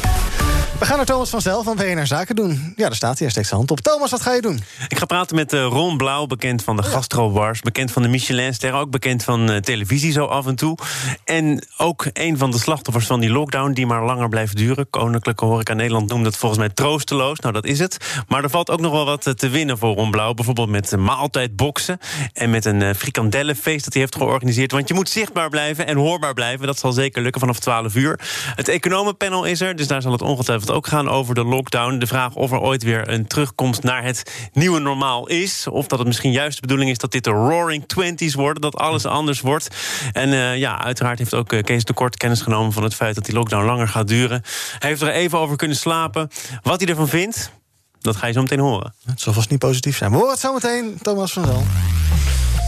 We 0.79 0.85
gaan 0.85 0.97
naar 0.97 1.05
Thomas 1.05 1.29
van 1.29 1.41
Zel 1.41 1.63
van 1.63 1.75
BNR 1.75 2.07
Zaken 2.07 2.35
doen. 2.35 2.73
Ja, 2.75 2.85
daar 2.85 2.95
staat 2.95 3.09
hij, 3.09 3.17
hij 3.19 3.29
steekt 3.29 3.47
zijn 3.47 3.59
hand 3.59 3.71
op. 3.71 3.79
Thomas, 3.79 4.11
wat 4.11 4.21
ga 4.21 4.33
je 4.33 4.41
doen? 4.41 4.63
Ik 4.87 4.97
ga 4.97 5.05
praten 5.05 5.35
met 5.35 5.53
eh, 5.53 5.65
Ron 5.65 5.97
Blauw, 5.97 6.25
bekend 6.25 6.63
van 6.63 6.75
de 6.75 6.83
gastrobars, 6.83 7.61
bekend 7.61 7.91
van 7.91 8.01
de 8.01 8.07
Michelinster, 8.07 8.73
ook 8.73 8.89
bekend 8.89 9.23
van 9.23 9.51
eh, 9.51 9.57
televisie 9.57 10.11
zo 10.11 10.25
af 10.25 10.45
en 10.45 10.55
toe. 10.55 10.77
En 11.23 11.65
ook 11.77 12.05
een 12.13 12.37
van 12.37 12.51
de 12.51 12.57
slachtoffers 12.57 13.05
van 13.05 13.19
die 13.19 13.29
lockdown 13.29 13.71
die 13.71 13.85
maar 13.85 14.05
langer 14.05 14.29
blijft 14.29 14.57
duren. 14.57 14.89
Koninklijke 14.89 15.45
Horeca 15.45 15.73
Nederland 15.73 16.09
noemt 16.09 16.23
dat 16.23 16.37
volgens 16.37 16.59
mij 16.59 16.69
troosteloos. 16.69 17.39
Nou, 17.39 17.53
dat 17.53 17.65
is 17.65 17.79
het. 17.79 17.97
Maar 18.27 18.43
er 18.43 18.49
valt 18.49 18.69
ook 18.69 18.81
nog 18.81 18.91
wel 18.91 19.05
wat 19.05 19.27
eh, 19.27 19.33
te 19.33 19.49
winnen 19.49 19.77
voor 19.77 19.95
Ron 19.95 20.11
Blauw. 20.11 20.33
Bijvoorbeeld 20.33 20.69
met 20.69 20.97
maaltijdboksen 20.97 21.99
en 22.33 22.49
met 22.49 22.65
een 22.65 22.95
frikandellenfeest 22.95 23.83
dat 23.83 23.93
hij 23.93 24.01
heeft 24.01 24.15
georganiseerd. 24.15 24.71
Want 24.71 24.87
je 24.87 24.93
moet 24.93 25.09
zichtbaar 25.09 25.49
blijven 25.49 25.87
en 25.87 25.97
hoorbaar 25.97 26.33
blijven. 26.33 26.67
Dat 26.67 26.79
zal 26.79 26.91
zeker 26.91 27.21
lukken 27.21 27.41
vanaf 27.41 27.59
12 27.59 27.95
uur. 27.95 28.19
Het 28.55 28.67
economenpanel 28.67 29.45
is 29.45 29.61
er, 29.61 29.75
dus 29.75 29.87
daar 29.87 30.01
zal 30.01 30.11
het 30.11 30.21
ongetwijfeld 30.21 30.63
ook 30.71 30.87
gaan 30.87 31.09
over 31.09 31.35
de 31.35 31.43
lockdown. 31.43 31.97
De 31.97 32.07
vraag 32.07 32.33
of 32.33 32.51
er 32.51 32.59
ooit 32.59 32.83
weer 32.83 33.09
een 33.09 33.27
terugkomst 33.27 33.83
naar 33.83 34.03
het 34.03 34.49
nieuwe 34.53 34.79
normaal 34.79 35.27
is. 35.27 35.67
Of 35.67 35.87
dat 35.87 35.99
het 35.99 36.07
misschien 36.07 36.31
juist 36.31 36.55
de 36.55 36.61
bedoeling 36.61 36.89
is 36.89 36.97
dat 36.97 37.11
dit 37.11 37.23
de 37.23 37.29
roaring 37.29 37.87
twenties 37.87 38.33
worden. 38.33 38.61
Dat 38.61 38.75
alles 38.75 39.05
anders 39.05 39.41
wordt. 39.41 39.67
En 40.11 40.33
eh, 40.33 40.57
ja, 40.57 40.83
uiteraard 40.83 41.19
heeft 41.19 41.33
ook 41.33 41.53
eh, 41.53 41.63
Kees 41.63 41.83
de 41.83 41.93
Kort 41.93 42.17
kennis 42.17 42.41
genomen 42.41 42.73
van 42.73 42.83
het 42.83 42.95
feit 42.95 43.15
dat 43.15 43.25
die 43.25 43.33
lockdown 43.33 43.65
langer 43.65 43.87
gaat 43.87 44.07
duren. 44.07 44.41
Hij 44.79 44.89
heeft 44.89 45.01
er 45.01 45.11
even 45.11 45.39
over 45.39 45.55
kunnen 45.55 45.77
slapen. 45.77 46.29
Wat 46.61 46.79
hij 46.79 46.89
ervan 46.89 47.07
vindt, 47.07 47.51
dat 47.99 48.15
ga 48.15 48.27
je 48.27 48.33
zo 48.33 48.41
meteen 48.41 48.59
horen. 48.59 48.93
Het 49.05 49.21
zal 49.21 49.33
vast 49.33 49.49
niet 49.49 49.59
positief 49.59 49.97
zijn. 49.97 50.11
We 50.11 50.17
horen 50.17 50.31
het 50.31 50.39
zo 50.39 50.53
meteen, 50.53 50.97
Thomas 51.01 51.33
van 51.33 51.45
Zel. 51.45 51.63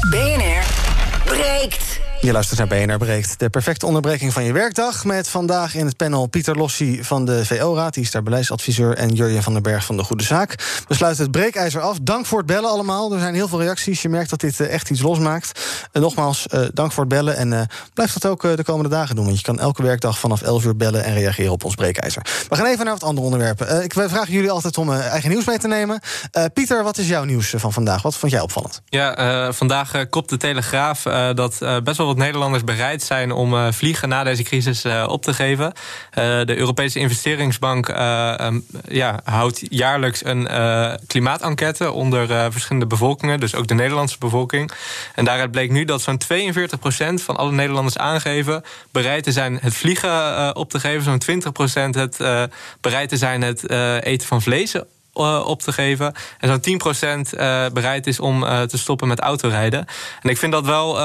BNR 0.10 0.64
breekt. 1.26 2.07
Je 2.22 2.32
luistert 2.32 2.59
naar 2.59 2.68
BNR 2.68 2.97
Breekt. 2.97 3.39
De 3.39 3.49
perfecte 3.49 3.86
onderbreking 3.86 4.34
van 4.34 4.43
je 4.43 4.53
werkdag. 4.53 5.05
Met 5.05 5.30
vandaag 5.30 5.76
in 5.76 5.86
het 5.86 5.97
panel 5.97 6.26
Pieter 6.26 6.55
Lossi 6.55 7.03
van 7.03 7.26
de 7.26 7.45
VO-raad. 7.45 7.93
Die 7.93 8.03
is 8.03 8.11
daar 8.11 8.24
beleidsadviseur. 8.24 8.95
En 8.95 9.13
Jurjen 9.13 9.43
van 9.43 9.53
den 9.53 9.61
Berg 9.61 9.86
van 9.86 9.97
de 9.97 10.03
Goede 10.03 10.24
Zaak. 10.24 10.84
We 10.88 10.95
sluiten 10.95 11.24
het 11.24 11.32
breekijzer 11.32 11.82
af. 11.82 11.97
Dank 12.01 12.26
voor 12.26 12.38
het 12.38 12.47
bellen 12.47 12.70
allemaal. 12.70 13.13
Er 13.13 13.20
zijn 13.20 13.34
heel 13.34 13.47
veel 13.47 13.61
reacties. 13.61 14.01
Je 14.01 14.09
merkt 14.09 14.30
dat 14.30 14.39
dit 14.39 14.59
eh, 14.59 14.74
echt 14.74 14.89
iets 14.89 15.01
losmaakt. 15.01 15.61
En 15.91 16.01
nogmaals, 16.01 16.47
eh, 16.47 16.61
dank 16.74 16.91
voor 16.91 17.03
het 17.03 17.13
bellen. 17.13 17.36
En 17.38 17.53
eh, 17.53 17.61
blijf 17.93 18.13
dat 18.13 18.32
ook 18.32 18.43
eh, 18.43 18.55
de 18.55 18.63
komende 18.63 18.89
dagen 18.89 19.15
doen. 19.15 19.26
Want 19.26 19.38
je 19.38 19.43
kan 19.43 19.59
elke 19.59 19.84
werkdag 19.84 20.20
vanaf 20.20 20.41
11 20.41 20.65
uur 20.65 20.76
bellen 20.76 21.03
en 21.03 21.13
reageren 21.13 21.51
op 21.51 21.63
ons 21.63 21.76
breekijzer. 21.76 22.26
We 22.49 22.55
gaan 22.55 22.65
even 22.65 22.86
naar 22.86 22.93
wat 22.93 23.03
andere 23.03 23.26
onderwerpen. 23.26 23.68
Eh, 23.68 23.84
ik 23.84 23.93
vraag 23.93 24.28
jullie 24.28 24.51
altijd 24.51 24.78
om 24.78 24.91
eh, 24.93 25.07
eigen 25.07 25.30
nieuws 25.30 25.45
mee 25.45 25.57
te 25.57 25.68
nemen. 25.68 25.99
Eh, 26.32 26.43
Pieter, 26.53 26.84
wat 26.84 26.97
is 26.97 27.07
jouw 27.07 27.24
nieuws 27.24 27.53
eh, 27.53 27.59
van 27.59 27.74
vandaag? 27.74 28.01
Wat 28.01 28.15
vond 28.15 28.32
jij 28.32 28.41
opvallend? 28.41 28.82
Ja, 28.86 29.15
eh, 29.15 29.53
vandaag 29.53 29.93
eh, 29.93 30.01
kopt 30.09 30.30
de 30.30 30.38
Telegraaf 30.38 31.05
eh, 31.05 31.34
dat 31.34 31.61
eh, 31.61 31.78
best 31.84 31.97
wel 31.97 32.07
wat 32.08 32.18
Nederlanders 32.18 32.64
bereid 32.64 33.03
zijn 33.03 33.32
om 33.32 33.53
eh, 33.53 33.68
vliegen 33.72 34.10
na 34.10 34.24
deze 34.24 34.43
crisis 34.43 34.84
eh, 34.84 35.05
op 35.10 35.24
te 35.24 35.34
geven. 35.34 35.74
Eh, 36.12 36.24
de 36.45 36.58
Europese 36.58 36.99
investeringsbank 36.99 37.89
eh, 37.89 38.39
ehm, 38.39 38.60
ja, 38.88 39.20
houdt 39.24 39.62
jaarlijks 39.70 40.26
een 40.26 40.47
klimaatenquête 41.08 41.91
onder 41.91 42.51
verschillende 42.51 42.86
bevolkingen, 42.86 43.39
dus 43.39 43.55
ook 43.55 43.68
de 43.68 43.74
Nederlandse 43.74 44.18
bevolking. 44.20 44.72
En 45.16 45.26
daaruit 45.26 45.51
bleek 45.51 45.72
nu 45.72 45.86
dat 45.86 46.01
zo'n 46.01 46.22
42% 46.34 47.22
van 47.24 47.36
alle 47.36 47.51
Nederlanders 47.51 47.97
aangeven 47.97 48.64
bereid 48.91 49.24
te 49.24 49.32
zijn 49.32 49.58
het 49.62 49.76
vliegen 49.76 50.55
op 50.55 50.70
te 50.70 50.80
geven, 50.80 51.03
zo'n 51.03 51.41
20% 51.93 51.95
het 51.95 52.18
bereid 52.82 53.10
te 53.10 53.18
zijn 53.18 53.41
het 53.41 53.70
eten 54.03 54.28
van 54.28 54.41
vlees 54.41 54.76
op 55.18 55.61
te 55.61 55.74
geven. 55.74 56.13
En 56.39 56.61
zo'n 56.61 57.26
10% 57.30 57.39
uh, 57.39 57.65
bereid 57.74 58.07
is 58.07 58.20
om 58.20 58.43
uh, 58.43 58.61
te 58.61 58.78
stoppen 58.78 59.07
met 59.07 59.20
autorijden. 59.20 59.86
En 60.22 60.30
ik 60.30 60.38
vind 60.38 60.51
dat 60.51 60.65
wel 60.65 60.99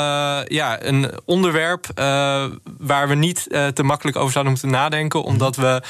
ja, 0.47 0.83
een 0.83 1.11
onderwerp 1.25 1.87
waar 2.79 3.09
we 3.09 3.15
niet 3.15 3.47
te 3.75 3.83
makkelijk 3.83 4.17
over 4.17 4.33
zouden 4.33 4.53
moeten 4.53 4.71
nadenken. 4.71 5.23
Omdat 5.23 5.57
we 5.57 5.83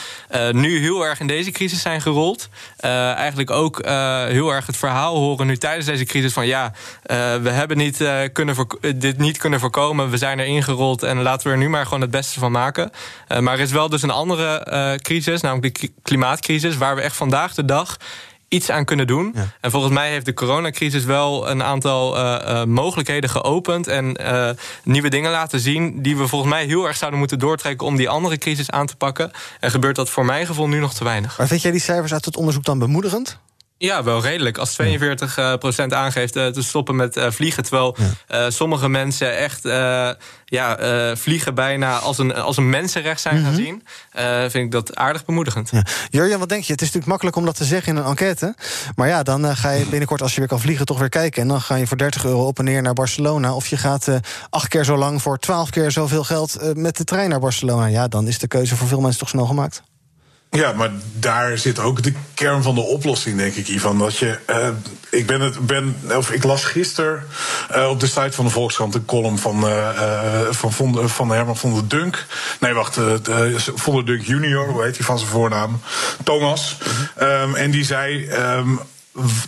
nu 0.52 0.78
heel 0.78 1.06
erg 1.06 1.20
in 1.20 1.26
deze 1.26 1.50
crisis 1.50 1.82
zijn 1.82 2.00
gerold. 2.00 2.48
eigenlijk 2.80 3.50
ook 3.50 3.86
heel 4.28 4.50
erg 4.50 4.66
het 4.66 4.76
verhaal 4.76 5.16
horen 5.16 5.46
nu 5.46 5.56
tijdens 5.56 5.86
deze 5.86 6.04
crisis 6.04 6.32
van 6.32 6.46
ja, 6.46 6.72
we 7.42 7.50
hebben 7.50 7.76
niet, 7.76 8.04
kunnen 8.32 8.56
dit 8.96 9.18
niet 9.18 9.38
kunnen 9.38 9.60
voorkomen. 9.60 10.10
We 10.10 10.16
zijn 10.16 10.38
er 10.38 10.46
ingerold 10.46 11.02
en 11.02 11.22
laten 11.22 11.46
we 11.46 11.52
er 11.52 11.58
nu 11.58 11.68
maar 11.68 11.84
gewoon 11.84 12.00
het 12.00 12.10
beste 12.10 12.38
van 12.38 12.52
maken. 12.52 12.90
maar 13.28 13.54
er 13.54 13.60
is 13.60 13.72
wel 13.72 13.88
dus 13.88 14.02
een 14.02 14.10
andere 14.10 14.98
crisis, 15.02 15.40
namelijk 15.40 15.80
de 15.80 15.92
klimaatcrisis, 16.02 16.76
waar 16.76 16.94
we 16.94 17.00
echt 17.00 17.16
vandaag 17.16 17.54
de 17.54 17.64
dag 17.64 17.96
iets 18.52 18.70
aan 18.70 18.84
kunnen 18.84 19.06
doen. 19.06 19.34
En 19.60 19.70
volgens 19.70 19.92
mij 19.92 20.10
heeft 20.10 20.26
de 20.26 20.34
coronacrisis 20.34 21.04
wel 21.04 21.50
een 21.50 21.62
aantal 21.62 22.16
uh, 22.16 22.38
uh, 22.46 22.64
mogelijkheden 22.64 23.30
geopend 23.30 23.86
en 23.86 24.16
uh, 24.20 24.50
nieuwe 24.84 25.08
dingen 25.08 25.30
laten 25.30 25.60
zien 25.60 26.02
die 26.02 26.16
we 26.16 26.28
volgens 26.28 26.52
mij 26.52 26.64
heel 26.64 26.86
erg 26.86 26.96
zouden 26.96 27.18
moeten 27.18 27.38
doortrekken 27.38 27.86
om 27.86 27.96
die 27.96 28.08
andere 28.08 28.38
crisis 28.38 28.70
aan 28.70 28.86
te 28.86 28.96
pakken. 28.96 29.30
En 29.60 29.70
gebeurt 29.70 29.96
dat 29.96 30.10
voor 30.10 30.24
mijn 30.24 30.46
gevoel 30.46 30.68
nu 30.68 30.78
nog 30.78 30.94
te 30.94 31.04
weinig. 31.04 31.38
Maar 31.38 31.46
vind 31.46 31.62
jij 31.62 31.70
die 31.70 31.80
cijfers 31.80 32.12
uit 32.12 32.24
het 32.24 32.36
onderzoek 32.36 32.64
dan 32.64 32.78
bemoedigend? 32.78 33.38
Ja, 33.82 34.02
wel 34.02 34.22
redelijk. 34.22 34.58
Als 34.58 34.72
42 34.72 35.38
uh, 35.38 35.54
procent 35.54 35.94
aangeeft 35.94 36.36
uh, 36.36 36.46
te 36.46 36.62
stoppen 36.62 36.96
met 36.96 37.16
uh, 37.16 37.30
vliegen... 37.30 37.62
terwijl 37.62 37.96
ja. 38.28 38.50
sommige 38.50 38.88
mensen 38.88 39.36
echt 39.36 39.62
ja, 40.44 40.76
vliegen 41.16 41.54
bijna 41.54 41.98
als 41.98 42.18
een, 42.18 42.34
als 42.34 42.56
een 42.56 42.70
mensenrecht 42.70 43.20
zijn 43.20 43.36
mm 43.36 43.44
-hmm. 43.44 43.54
gaan 43.54 43.62
zien... 43.62 43.82
vind 44.50 44.64
ik 44.64 44.70
dat 44.70 44.96
aardig 44.96 45.24
bemoedigend. 45.24 45.70
Ja. 45.70 45.84
Jurjen, 46.10 46.38
wat 46.38 46.48
denk 46.48 46.64
je? 46.64 46.72
Het 46.72 46.80
is 46.80 46.86
natuurlijk 46.86 47.10
makkelijk 47.10 47.36
om 47.36 47.44
dat 47.44 47.56
te 47.56 47.64
zeggen 47.64 47.94
in 47.96 48.02
een 48.02 48.08
enquête. 48.08 48.54
Maar 48.96 49.08
ja, 49.08 49.22
dan 49.22 49.56
ga 49.56 49.70
je 49.70 49.86
binnenkort, 49.86 50.22
als 50.22 50.32
je 50.32 50.38
weer 50.38 50.48
kan 50.48 50.60
vliegen, 50.60 50.86
toch 50.86 50.98
weer 50.98 51.08
kijken. 51.08 51.42
En 51.42 51.48
dan 51.48 51.60
ga 51.60 51.74
je 51.74 51.86
voor 51.86 51.96
30 51.96 52.24
euro 52.24 52.46
op 52.46 52.58
en 52.58 52.64
neer 52.64 52.82
naar 52.82 52.94
Barcelona. 52.94 53.54
Of 53.54 53.66
je 53.66 53.76
gaat 53.76 54.08
acht 54.50 54.68
keer 54.68 54.84
zo 54.84 54.96
lang 54.96 55.22
voor 55.22 55.38
12 55.38 55.70
keer 55.70 55.90
zoveel 55.90 56.24
geld 56.24 56.76
met 56.76 56.96
de 56.96 57.04
trein 57.04 57.30
naar 57.30 57.40
Barcelona. 57.40 57.86
Ja, 57.86 58.08
dan 58.08 58.26
is 58.26 58.38
de 58.38 58.48
keuze 58.48 58.76
voor 58.76 58.88
veel 58.88 59.00
mensen 59.00 59.20
toch 59.20 59.28
snel 59.28 59.46
gemaakt. 59.46 59.82
Ja, 60.56 60.72
maar 60.72 60.90
daar 61.12 61.58
zit 61.58 61.78
ook 61.78 62.02
de 62.02 62.12
kern 62.34 62.62
van 62.62 62.74
de 62.74 62.80
oplossing, 62.80 63.36
denk 63.36 63.54
ik, 63.54 63.68
Ivan. 63.68 63.98
Dat 63.98 64.16
je, 64.16 64.38
uh, 64.50 64.68
ik, 65.10 65.26
ben 65.26 65.40
het, 65.40 65.66
ben, 65.66 65.96
of 66.16 66.30
ik 66.30 66.44
las 66.44 66.64
gisteren 66.64 67.26
uh, 67.76 67.88
op 67.88 68.00
de 68.00 68.06
site 68.06 68.32
van 68.32 68.44
de 68.44 68.50
Volkskrant 68.50 68.94
een 68.94 69.04
column 69.04 69.38
van, 69.38 69.68
uh, 69.68 70.40
van, 70.50 70.72
von, 70.72 71.08
van 71.08 71.30
Herman 71.30 71.56
van 71.56 71.72
der 71.72 71.88
Dunk. 71.88 72.26
Nee, 72.60 72.72
wacht, 72.72 72.98
von 73.74 73.94
der 73.94 74.04
Dunk 74.04 74.22
junior, 74.22 74.68
hoe 74.68 74.82
heet 74.82 74.96
hij 74.96 75.06
van 75.06 75.18
zijn 75.18 75.30
voornaam? 75.30 75.80
Thomas. 76.24 76.78
Um, 77.20 77.54
en 77.54 77.70
die 77.70 77.84
zei. 77.84 78.30
Um, 78.30 78.80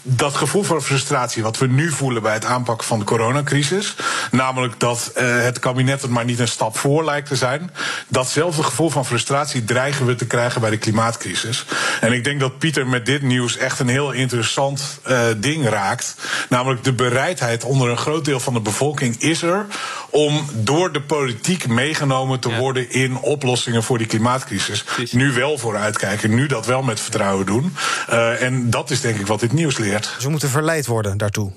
dat 0.03 0.35
gevoel 0.35 0.63
van 0.63 0.83
frustratie 0.83 1.43
wat 1.43 1.59
we 1.59 1.67
nu 1.67 1.91
voelen 1.91 2.23
bij 2.23 2.33
het 2.33 2.45
aanpakken 2.45 2.87
van 2.87 2.99
de 2.99 3.05
coronacrisis, 3.05 3.97
namelijk 4.31 4.81
dat 4.81 5.13
uh, 5.17 5.43
het 5.43 5.59
kabinet 5.59 6.03
het 6.03 6.11
maar 6.11 6.25
niet 6.25 6.39
een 6.39 6.49
stap 6.49 6.79
voor 6.79 7.05
lijkt 7.05 7.29
te 7.29 7.37
zijn, 7.37 7.71
datzelfde 8.09 8.63
gevoel 8.63 8.91
van 8.91 9.07
frustratie 9.07 9.65
dreigen 9.65 10.07
we 10.07 10.15
te 10.15 10.27
krijgen 10.27 10.61
bij 10.61 10.71
de 10.71 10.77
klimaatcrisis. 10.77 11.65
En 12.01 12.13
ik 12.13 12.25
denk 12.25 12.41
dat 12.41 12.59
Pieter 12.59 12.87
met 12.87 13.07
dit 13.07 13.23
nieuws 13.23 13.57
echt 13.57 13.79
een 13.79 13.89
heel 13.89 14.13
interessant 14.13 15.01
uh, 15.07 15.21
ding 15.37 15.69
raakt, 15.69 16.15
namelijk 16.49 16.85
de 16.85 16.93
bereidheid 16.93 17.65
onder 17.65 17.91
een 17.91 17.97
groot 17.97 18.25
deel 18.25 18.41
van 18.41 18.55
de 18.55 18.61
bevolking 18.61 19.21
is 19.21 19.43
er 19.43 19.67
om 20.11 20.49
door 20.53 20.93
de 20.93 21.01
politiek 21.01 21.67
meegenomen 21.67 22.41
te 22.41 22.49
ja. 22.49 22.59
worden 22.59 22.91
in 22.91 23.19
oplossingen 23.19 23.83
voor 23.83 23.99
die 23.99 24.07
klimaatcrisis. 24.07 24.83
Precies. 24.83 25.13
Nu 25.13 25.33
wel 25.33 25.59
vooruitkijken, 25.59 26.35
nu 26.35 26.47
dat 26.47 26.67
wel 26.67 26.83
met 26.83 27.01
vertrouwen 27.01 27.47
doen. 27.47 27.77
Uh, 28.11 28.43
en 28.43 28.71
dat 28.71 28.91
is 28.91 29.01
denk 29.01 29.19
ik 29.19 29.27
wat 29.27 29.41
dit 29.41 29.53
nieuws. 29.55 29.75
Ze 30.19 30.31
moeten 30.31 30.49
verleid 30.49 30.87
worden 30.87 31.19
daartoe. 31.19 31.53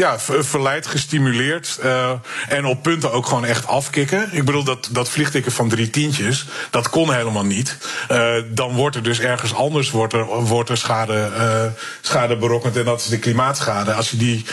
Ja, 0.00 0.18
verleid, 0.38 0.86
gestimuleerd. 0.86 1.78
Uh, 1.84 2.10
en 2.48 2.64
op 2.64 2.82
punten 2.82 3.12
ook 3.12 3.26
gewoon 3.26 3.44
echt 3.44 3.66
afkicken. 3.66 4.28
Ik 4.32 4.44
bedoel, 4.44 4.64
dat, 4.64 4.88
dat 4.90 5.08
vliegticket 5.08 5.52
van 5.52 5.68
drie 5.68 5.90
tientjes, 5.90 6.46
dat 6.70 6.88
kon 6.88 7.12
helemaal 7.12 7.44
niet. 7.44 7.76
Uh, 8.10 8.34
dan 8.48 8.74
wordt 8.74 8.96
er 8.96 9.02
dus 9.02 9.20
ergens 9.20 9.54
anders 9.54 9.90
wordt 9.90 10.12
er, 10.12 10.24
wordt 10.24 10.70
er 10.70 10.76
schade, 10.76 11.30
uh, 11.38 11.80
schade 12.00 12.36
berokkend. 12.36 12.76
En 12.76 12.84
dat 12.84 13.00
is 13.00 13.06
de 13.06 13.18
klimaatschade. 13.18 13.92
Als 13.92 14.10
je 14.10 14.16
die 14.16 14.44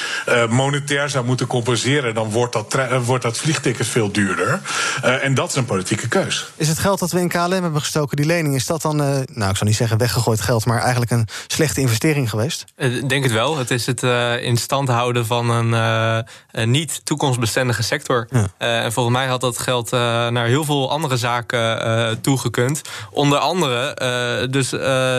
monetair 0.49 1.09
zou 1.09 1.25
moeten 1.25 1.47
compenseren, 1.47 2.13
dan 2.13 2.29
wordt 2.29 2.53
dat, 2.53 2.77
wordt 3.05 3.23
dat 3.23 3.37
vliegticket 3.37 3.87
veel 3.87 4.11
duurder. 4.11 4.59
en 5.01 5.33
dat 5.33 5.49
is 5.49 5.55
een 5.55 5.65
politieke 5.65 6.07
keus. 6.07 6.51
Is 6.55 6.67
het 6.67 6.79
geld 6.79 6.99
dat 6.99 7.11
we 7.11 7.19
in 7.19 7.27
KLM 7.27 7.51
hebben 7.51 7.81
gestoken, 7.81 8.17
die 8.17 8.25
lening, 8.25 8.55
is 8.55 8.65
dat 8.65 8.81
dan, 8.81 8.95
nou 8.95 9.49
ik 9.49 9.55
zou 9.55 9.65
niet 9.65 9.75
zeggen 9.75 9.97
weggegooid 9.97 10.41
geld, 10.41 10.65
maar 10.65 10.79
eigenlijk 10.79 11.11
een 11.11 11.27
slechte 11.47 11.81
investering 11.81 12.29
geweest? 12.29 12.65
Ik 12.77 13.09
denk 13.09 13.23
het 13.23 13.33
wel. 13.33 13.57
Het 13.57 13.71
is 13.71 13.85
het 13.85 14.03
in 14.41 14.57
stand 14.57 14.89
houden 14.89 15.25
van 15.25 15.32
van 15.33 15.49
een, 15.49 15.69
uh, 15.69 16.17
een 16.51 16.71
niet 16.71 17.05
toekomstbestendige 17.05 17.83
sector. 17.83 18.27
Ja. 18.29 18.39
Uh, 18.39 18.83
en 18.83 18.91
volgens 18.93 19.15
mij 19.15 19.27
had 19.27 19.41
dat 19.41 19.57
geld 19.57 19.93
uh, 19.93 19.99
naar 20.27 20.45
heel 20.45 20.63
veel 20.63 20.91
andere 20.91 21.17
zaken 21.17 22.21
toegekund. 22.21 22.81
Onder 23.11 23.37
andere 23.37 24.47
dus 24.49 24.69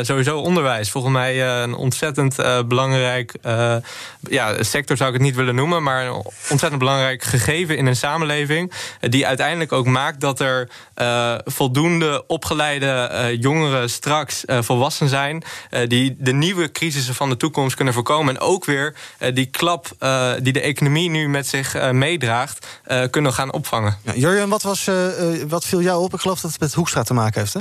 sowieso 0.07 0.39
onderwijs. 0.39 0.91
Volgens 0.91 1.13
mij 1.13 1.63
een 1.63 1.75
ontzettend 1.75 2.37
belangrijk 2.69 3.35
ja, 4.21 4.63
sector 4.63 4.97
zou 4.97 5.09
ik 5.09 5.15
het 5.15 5.25
niet 5.25 5.35
willen 5.35 5.55
noemen, 5.55 5.83
maar 5.83 6.07
een 6.07 6.13
ontzettend 6.51 6.79
belangrijk 6.79 7.23
gegeven 7.23 7.77
in 7.77 7.87
een 7.87 7.97
samenleving. 7.97 8.73
die 9.01 9.27
uiteindelijk 9.27 9.73
ook 9.73 9.87
maakt 9.87 10.21
dat 10.21 10.41
er 10.41 10.69
voldoende 11.45 12.27
opgeleide 12.27 13.37
jongeren 13.41 13.91
straks 13.91 14.45
volwassen 14.47 15.09
zijn. 15.09 15.45
die 15.87 16.17
de 16.19 16.33
nieuwe 16.33 16.73
crisissen 16.73 17.15
van 17.15 17.29
de 17.29 17.37
toekomst 17.37 17.77
kunnen 17.77 17.95
voorkomen. 17.95 18.35
En 18.35 18.41
ook 18.41 18.65
weer 18.65 18.95
die 19.35 19.47
klap 19.47 19.87
uh, 20.05 20.33
die 20.43 20.53
de 20.53 20.61
economie 20.61 21.11
nu 21.11 21.29
met 21.29 21.47
zich 21.47 21.77
uh, 21.77 21.91
meedraagt, 21.91 22.67
uh, 22.87 23.03
kunnen 23.11 23.33
gaan 23.33 23.53
opvangen. 23.53 23.99
Ja, 24.15 24.49
wat, 24.49 24.63
wat 25.49 25.65
viel 25.65 25.83
jou 25.83 26.03
op? 26.03 26.15
Ik 26.15 26.21
geloof 26.21 26.41
dat 26.41 26.51
het 26.51 26.61
met 26.61 26.75
Hoekstra 26.75 27.03
te 27.03 27.15
maken 27.15 27.41
heeft, 27.41 27.55
hè? 27.55 27.61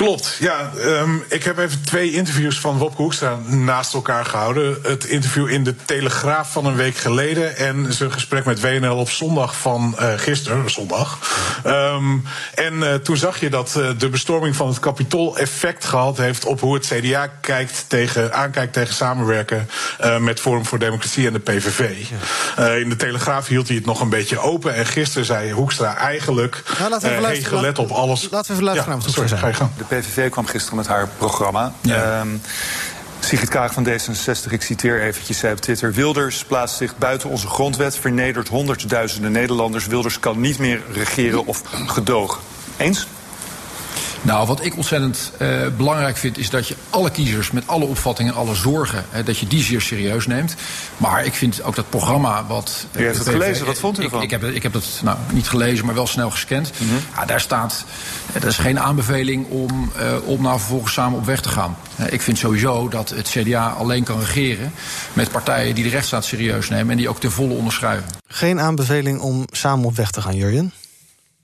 Klopt, 0.00 0.36
ja. 0.38 0.70
Um, 0.84 1.24
ik 1.28 1.44
heb 1.44 1.58
even 1.58 1.82
twee 1.84 2.12
interviews 2.12 2.60
van 2.60 2.78
Wopke 2.78 3.02
Hoekstra 3.02 3.38
naast 3.46 3.94
elkaar 3.94 4.24
gehouden. 4.24 4.78
Het 4.82 5.04
interview 5.04 5.48
in 5.48 5.64
de 5.64 5.74
Telegraaf 5.84 6.52
van 6.52 6.66
een 6.66 6.76
week 6.76 6.96
geleden... 6.96 7.56
en 7.56 7.92
zijn 7.92 8.12
gesprek 8.12 8.44
met 8.44 8.60
WNL 8.60 8.96
op 8.96 9.10
zondag 9.10 9.56
van 9.56 9.96
uh, 10.00 10.12
gisteren, 10.16 10.70
zondag. 10.70 11.18
Um, 11.66 12.24
en 12.54 12.74
uh, 12.74 12.94
toen 12.94 13.16
zag 13.16 13.40
je 13.40 13.50
dat 13.50 13.74
uh, 13.78 13.88
de 13.98 14.08
bestorming 14.08 14.56
van 14.56 14.68
het 14.68 14.78
Capitool 14.78 15.38
effect 15.38 15.84
gehad 15.84 16.16
heeft... 16.16 16.44
op 16.44 16.60
hoe 16.60 16.74
het 16.74 16.86
CDA 16.86 17.26
kijkt 17.40 17.84
tegen, 17.88 18.34
aankijkt 18.34 18.72
tegen 18.72 18.94
samenwerken... 18.94 19.68
met 20.20 20.40
Forum 20.40 20.66
voor 20.66 20.78
Democratie 20.78 21.26
en 21.26 21.32
de 21.32 21.38
PVV. 21.38 21.90
In 22.82 22.88
de 22.88 22.96
Telegraaf 22.96 23.46
hield 23.46 23.66
hij 23.66 23.76
het 23.76 23.86
nog 23.86 24.00
een 24.00 24.08
beetje 24.08 24.38
open... 24.38 24.74
en 24.74 24.86
gisteren 24.86 25.26
zei 25.26 25.52
Hoekstra 25.52 25.96
eigenlijk... 25.96 26.62
Nou, 26.78 26.90
laten 26.90 27.08
we 27.08 27.14
even 27.14 27.28
hey, 27.28 27.42
gelet 27.42 27.78
op 27.78 27.90
alles... 27.90 28.28
Laten 28.30 28.46
we 28.46 28.52
even 28.52 28.64
luisteren 28.64 29.00
ja, 29.04 29.10
sorry, 29.10 29.28
ga 29.28 29.46
je 29.46 29.54
gang. 29.54 29.70
PVV 29.96 30.30
kwam 30.30 30.46
gisteren 30.46 30.76
met 30.76 30.86
haar 30.86 31.08
programma. 31.18 31.72
Ja. 31.80 32.20
Um, 32.20 32.42
Sigrid 33.20 33.48
Kaag 33.48 33.72
van 33.72 33.88
D66, 33.88 34.50
ik 34.50 34.62
citeer 34.62 35.02
eventjes, 35.02 35.38
zei 35.38 35.52
op 35.52 35.60
Twitter... 35.60 35.92
Wilders 35.92 36.44
plaatst 36.44 36.76
zich 36.76 36.96
buiten 36.98 37.30
onze 37.30 37.46
grondwet, 37.46 37.96
vernedert 37.96 38.48
honderdduizenden 38.48 39.32
Nederlanders. 39.32 39.86
Wilders 39.86 40.20
kan 40.20 40.40
niet 40.40 40.58
meer 40.58 40.82
regeren 40.92 41.46
of 41.46 41.62
gedogen. 41.86 42.40
Eens? 42.76 43.06
Nou, 44.22 44.46
wat 44.46 44.64
ik 44.64 44.76
ontzettend 44.76 45.32
uh, 45.38 45.48
belangrijk 45.76 46.16
vind, 46.16 46.38
is 46.38 46.50
dat 46.50 46.68
je 46.68 46.74
alle 46.90 47.10
kiezers 47.10 47.50
met 47.50 47.66
alle 47.66 47.84
opvattingen, 47.84 48.34
alle 48.34 48.54
zorgen, 48.54 49.04
hè, 49.10 49.22
dat 49.22 49.38
je 49.38 49.46
die 49.46 49.62
zeer 49.62 49.80
serieus 49.80 50.26
neemt. 50.26 50.54
Maar 50.96 51.24
ik 51.24 51.34
vind 51.34 51.62
ook 51.62 51.74
dat 51.74 51.90
programma 51.90 52.46
wat. 52.46 52.86
U 52.96 53.04
heeft 53.04 53.18
het 53.18 53.26
PV, 53.26 53.32
gelezen, 53.32 53.66
wat 53.66 53.78
vond 53.78 54.00
u 54.00 54.02
ervan? 54.02 54.18
Ik, 54.18 54.24
ik, 54.24 54.40
heb, 54.40 54.50
ik 54.54 54.62
heb 54.62 54.72
het 54.72 55.00
nou, 55.02 55.18
niet 55.32 55.48
gelezen, 55.48 55.86
maar 55.86 55.94
wel 55.94 56.06
snel 56.06 56.30
gescand. 56.30 56.72
Mm 56.78 56.88
-hmm. 56.88 56.98
ja, 57.14 57.24
daar 57.24 57.40
staat. 57.40 57.84
Er 58.32 58.46
is 58.46 58.56
geen 58.56 58.80
aanbeveling 58.80 59.46
om, 59.46 59.92
uh, 60.00 60.28
om 60.28 60.42
nou 60.42 60.58
vervolgens 60.58 60.92
samen 60.92 61.18
op 61.18 61.24
weg 61.24 61.40
te 61.40 61.48
gaan. 61.48 61.76
Uh, 62.00 62.06
ik 62.12 62.20
vind 62.22 62.38
sowieso 62.38 62.88
dat 62.88 63.08
het 63.08 63.28
CDA 63.28 63.68
alleen 63.68 64.04
kan 64.04 64.20
regeren 64.20 64.72
met 65.12 65.30
partijen 65.30 65.74
die 65.74 65.84
de 65.84 65.90
rechtsstaat 65.90 66.24
serieus 66.24 66.68
nemen 66.68 66.90
en 66.90 66.96
die 66.96 67.08
ook 67.08 67.20
ten 67.20 67.32
volle 67.32 67.54
onderschrijven. 67.54 68.06
Geen 68.26 68.60
aanbeveling 68.60 69.20
om 69.20 69.44
samen 69.50 69.84
op 69.84 69.96
weg 69.96 70.10
te 70.10 70.22
gaan, 70.22 70.36
Jurjen? 70.36 70.72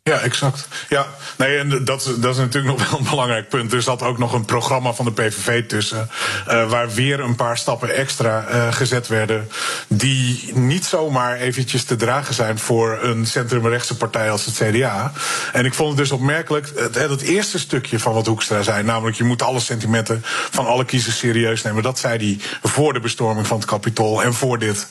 Ja, 0.08 0.20
exact. 0.20 0.68
Ja, 0.88 1.06
nee, 1.36 1.58
en 1.58 1.84
dat, 1.84 2.14
dat 2.18 2.32
is 2.32 2.36
natuurlijk 2.36 2.78
nog 2.78 2.90
wel 2.90 2.98
een 2.98 3.06
belangrijk 3.10 3.48
punt. 3.48 3.72
Er 3.72 3.82
zat 3.82 4.02
ook 4.02 4.18
nog 4.18 4.32
een 4.32 4.44
programma 4.44 4.92
van 4.92 5.04
de 5.04 5.12
PVV 5.12 5.66
tussen. 5.66 6.10
Uh, 6.48 6.70
waar 6.70 6.90
weer 6.90 7.20
een 7.20 7.34
paar 7.34 7.58
stappen 7.58 7.94
extra 7.94 8.46
uh, 8.50 8.72
gezet 8.72 9.08
werden. 9.08 9.50
Die 9.88 10.50
niet 10.54 10.84
zomaar 10.84 11.36
eventjes 11.36 11.84
te 11.84 11.96
dragen 11.96 12.34
zijn 12.34 12.58
voor 12.58 12.98
een 13.02 13.26
centrumrechtse 13.26 13.96
partij 13.96 14.30
als 14.30 14.44
het 14.44 14.54
CDA. 14.54 15.12
En 15.52 15.64
ik 15.64 15.74
vond 15.74 15.88
het 15.88 15.98
dus 15.98 16.10
opmerkelijk. 16.10 16.72
Het, 16.76 16.94
het 16.94 17.22
eerste 17.22 17.58
stukje 17.58 17.98
van 17.98 18.12
wat 18.12 18.26
Hoekstra 18.26 18.62
zei. 18.62 18.82
Namelijk, 18.82 19.16
je 19.16 19.24
moet 19.24 19.42
alle 19.42 19.60
sentimenten 19.60 20.22
van 20.50 20.66
alle 20.66 20.84
kiezers 20.84 21.18
serieus 21.18 21.62
nemen. 21.62 21.82
Dat 21.82 21.98
zei 21.98 22.18
hij 22.18 22.70
voor 22.70 22.92
de 22.92 23.00
bestorming 23.00 23.46
van 23.46 23.56
het 23.56 23.66
kapitool. 23.66 24.22
En 24.22 24.34
voor 24.34 24.58
dit, 24.58 24.86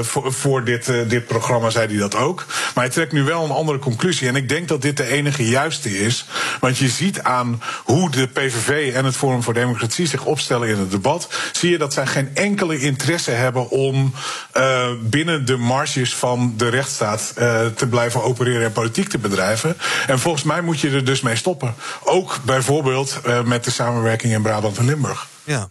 voor, 0.00 0.32
voor 0.32 0.64
dit, 0.64 0.92
dit 1.08 1.26
programma 1.26 1.70
zei 1.70 1.86
hij 1.86 1.96
dat 1.96 2.14
ook. 2.14 2.44
Maar 2.74 2.84
hij 2.84 2.92
trekt 2.92 3.12
nu 3.12 3.22
wel 3.22 3.44
een 3.44 3.50
andere 3.50 3.78
conclusie 3.78 4.22
En 4.28 4.36
ik 4.36 4.48
denk 4.48 4.68
dat 4.68 4.82
dit 4.82 4.96
de 4.96 5.06
enige 5.06 5.48
juiste 5.48 5.98
is. 5.98 6.24
Want 6.60 6.78
je 6.78 6.88
ziet 6.88 7.22
aan 7.22 7.62
hoe 7.84 8.10
de 8.10 8.26
PVV 8.26 8.94
en 8.94 9.04
het 9.04 9.16
Forum 9.16 9.42
voor 9.42 9.54
Democratie 9.54 10.06
zich 10.06 10.24
opstellen 10.24 10.68
in 10.68 10.78
het 10.78 10.90
debat. 10.90 11.28
zie 11.52 11.70
je 11.70 11.78
dat 11.78 11.92
zij 11.92 12.06
geen 12.06 12.30
enkele 12.34 12.78
interesse 12.78 13.30
hebben 13.30 13.70
om 13.70 14.14
uh, 14.56 14.86
binnen 15.00 15.46
de 15.46 15.56
marges 15.56 16.14
van 16.14 16.54
de 16.56 16.68
rechtsstaat 16.68 17.34
uh, 17.38 17.66
te 17.66 17.86
blijven 17.86 18.22
opereren 18.22 18.64
en 18.64 18.72
politiek 18.72 19.08
te 19.08 19.18
bedrijven. 19.18 19.76
En 20.06 20.18
volgens 20.18 20.44
mij 20.44 20.60
moet 20.60 20.80
je 20.80 20.90
er 20.90 21.04
dus 21.04 21.20
mee 21.20 21.36
stoppen. 21.36 21.74
Ook 22.04 22.38
bijvoorbeeld 22.44 23.20
uh, 23.26 23.42
met 23.42 23.64
de 23.64 23.70
samenwerking 23.70 24.32
in 24.32 24.42
Brabant 24.42 24.78
en 24.78 24.84
Limburg. 24.84 25.26
Ja. 25.44 25.68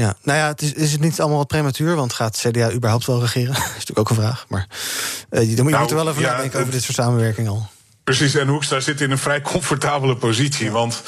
Ja, 0.00 0.14
nou 0.22 0.38
ja, 0.38 0.46
het 0.46 0.62
is, 0.62 0.72
is 0.72 0.92
het 0.92 1.00
niet 1.00 1.20
allemaal 1.20 1.38
wat 1.38 1.46
prematuur? 1.46 1.96
Want 1.96 2.12
gaat 2.12 2.36
CDA 2.36 2.72
überhaupt 2.72 3.06
wel 3.06 3.20
regeren? 3.20 3.54
dat 3.54 3.62
is 3.62 3.72
natuurlijk 3.72 3.98
ook 3.98 4.08
een 4.10 4.14
vraag. 4.14 4.44
Maar 4.48 4.66
uh, 5.30 5.40
je, 5.40 5.48
je 5.48 5.62
nou, 5.62 5.78
moet 5.78 5.90
er 5.90 5.96
wel 5.96 6.08
even 6.08 6.22
ja, 6.22 6.30
nadenken 6.30 6.60
over 6.60 6.72
dit 6.72 6.82
soort 6.82 6.96
samenwerking 6.96 7.48
al. 7.48 7.68
Precies, 8.10 8.34
en 8.34 8.48
Hoekstra 8.48 8.80
zit 8.80 9.00
in 9.00 9.10
een 9.10 9.18
vrij 9.18 9.40
comfortabele 9.40 10.16
positie. 10.16 10.70
Want 10.70 11.02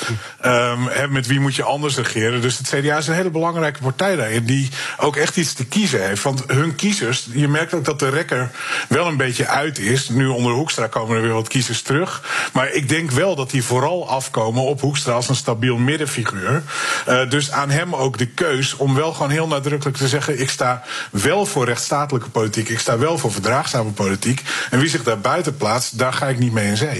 um, 0.46 0.88
met 1.09 1.26
wie 1.26 1.40
moet 1.40 1.55
je 1.55 1.62
anders 1.62 1.96
regeren? 1.96 2.40
Dus 2.40 2.59
het 2.59 2.68
CDA 2.68 2.96
is 2.96 3.07
een 3.07 3.14
hele 3.14 3.30
belangrijke 3.30 3.80
partij 3.80 4.16
daarin... 4.16 4.44
die 4.44 4.70
ook 4.96 5.16
echt 5.16 5.36
iets 5.36 5.53
te 5.53 5.64
kiezen 5.64 6.07
heeft. 6.07 6.22
Want 6.22 6.42
hun 6.46 6.74
kiezers, 6.74 7.28
je 7.32 7.48
merkt 7.48 7.74
ook 7.74 7.84
dat 7.84 7.98
de 7.98 8.09
rekker 8.09 8.50
wel 8.88 9.07
een 9.07 9.16
beetje 9.16 9.46
uit 9.46 9.78
is. 9.78 10.09
Nu 10.09 10.26
onder 10.26 10.53
Hoekstra 10.53 10.86
komen 10.86 11.16
er 11.16 11.22
weer 11.22 11.32
wat 11.32 11.48
kiezers 11.48 11.82
terug. 11.82 12.22
Maar 12.53 12.72
ik 12.72 12.88
denk 12.88 13.11
wel 13.11 13.34
dat 13.34 13.50
die 13.50 13.64
vooral 13.64 14.09
afkomen 14.09 14.62
op 14.62 14.80
Hoekstra 14.80 15.12
als 15.12 15.28
een 15.28 15.36
stabiel 15.36 15.76
middenfiguur. 15.76 16.62
Uh, 17.09 17.30
dus 17.30 17.50
aan 17.50 17.70
hem 17.70 17.94
ook 17.94 18.18
de 18.18 18.26
keus 18.26 18.76
om 18.76 18.94
wel 18.94 19.12
gewoon 19.12 19.30
heel 19.30 19.46
nadrukkelijk 19.46 19.96
te 19.96 20.09
zeggen... 20.09 20.40
ik 20.40 20.50
sta 20.50 20.82
wel 21.11 21.46
voor 21.46 21.64
rechtsstatelijke 21.64 22.30
politiek, 22.30 22.68
ik 22.68 22.78
sta 22.78 22.98
wel 22.98 23.18
voor 23.18 23.32
verdraagzame 23.32 23.90
politiek. 23.90 24.42
En 24.70 24.78
wie 24.78 24.88
zich 24.88 25.03
daar 25.03 25.20
buiten 25.20 25.57
plaatst, 25.57 25.98
daar 25.98 26.12
ga 26.12 26.28
ik 26.28 26.38
niet 26.38 26.53
mee 26.53 26.66
in 26.66 26.76
zee. 26.76 26.90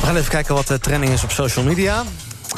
We 0.00 0.08
gaan 0.08 0.16
even 0.16 0.30
kijken 0.30 0.54
wat 0.54 0.66
de 0.66 0.78
trending 0.78 1.12
is 1.12 1.22
op 1.22 1.30
social 1.30 1.64
media. 1.64 2.04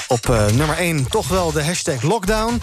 Op 0.09 0.29
uh, 0.29 0.47
nummer 0.47 0.77
1 0.77 1.09
toch 1.09 1.29
wel 1.29 1.53
de 1.53 1.65
hashtag 1.65 2.03
lockdown. 2.03 2.61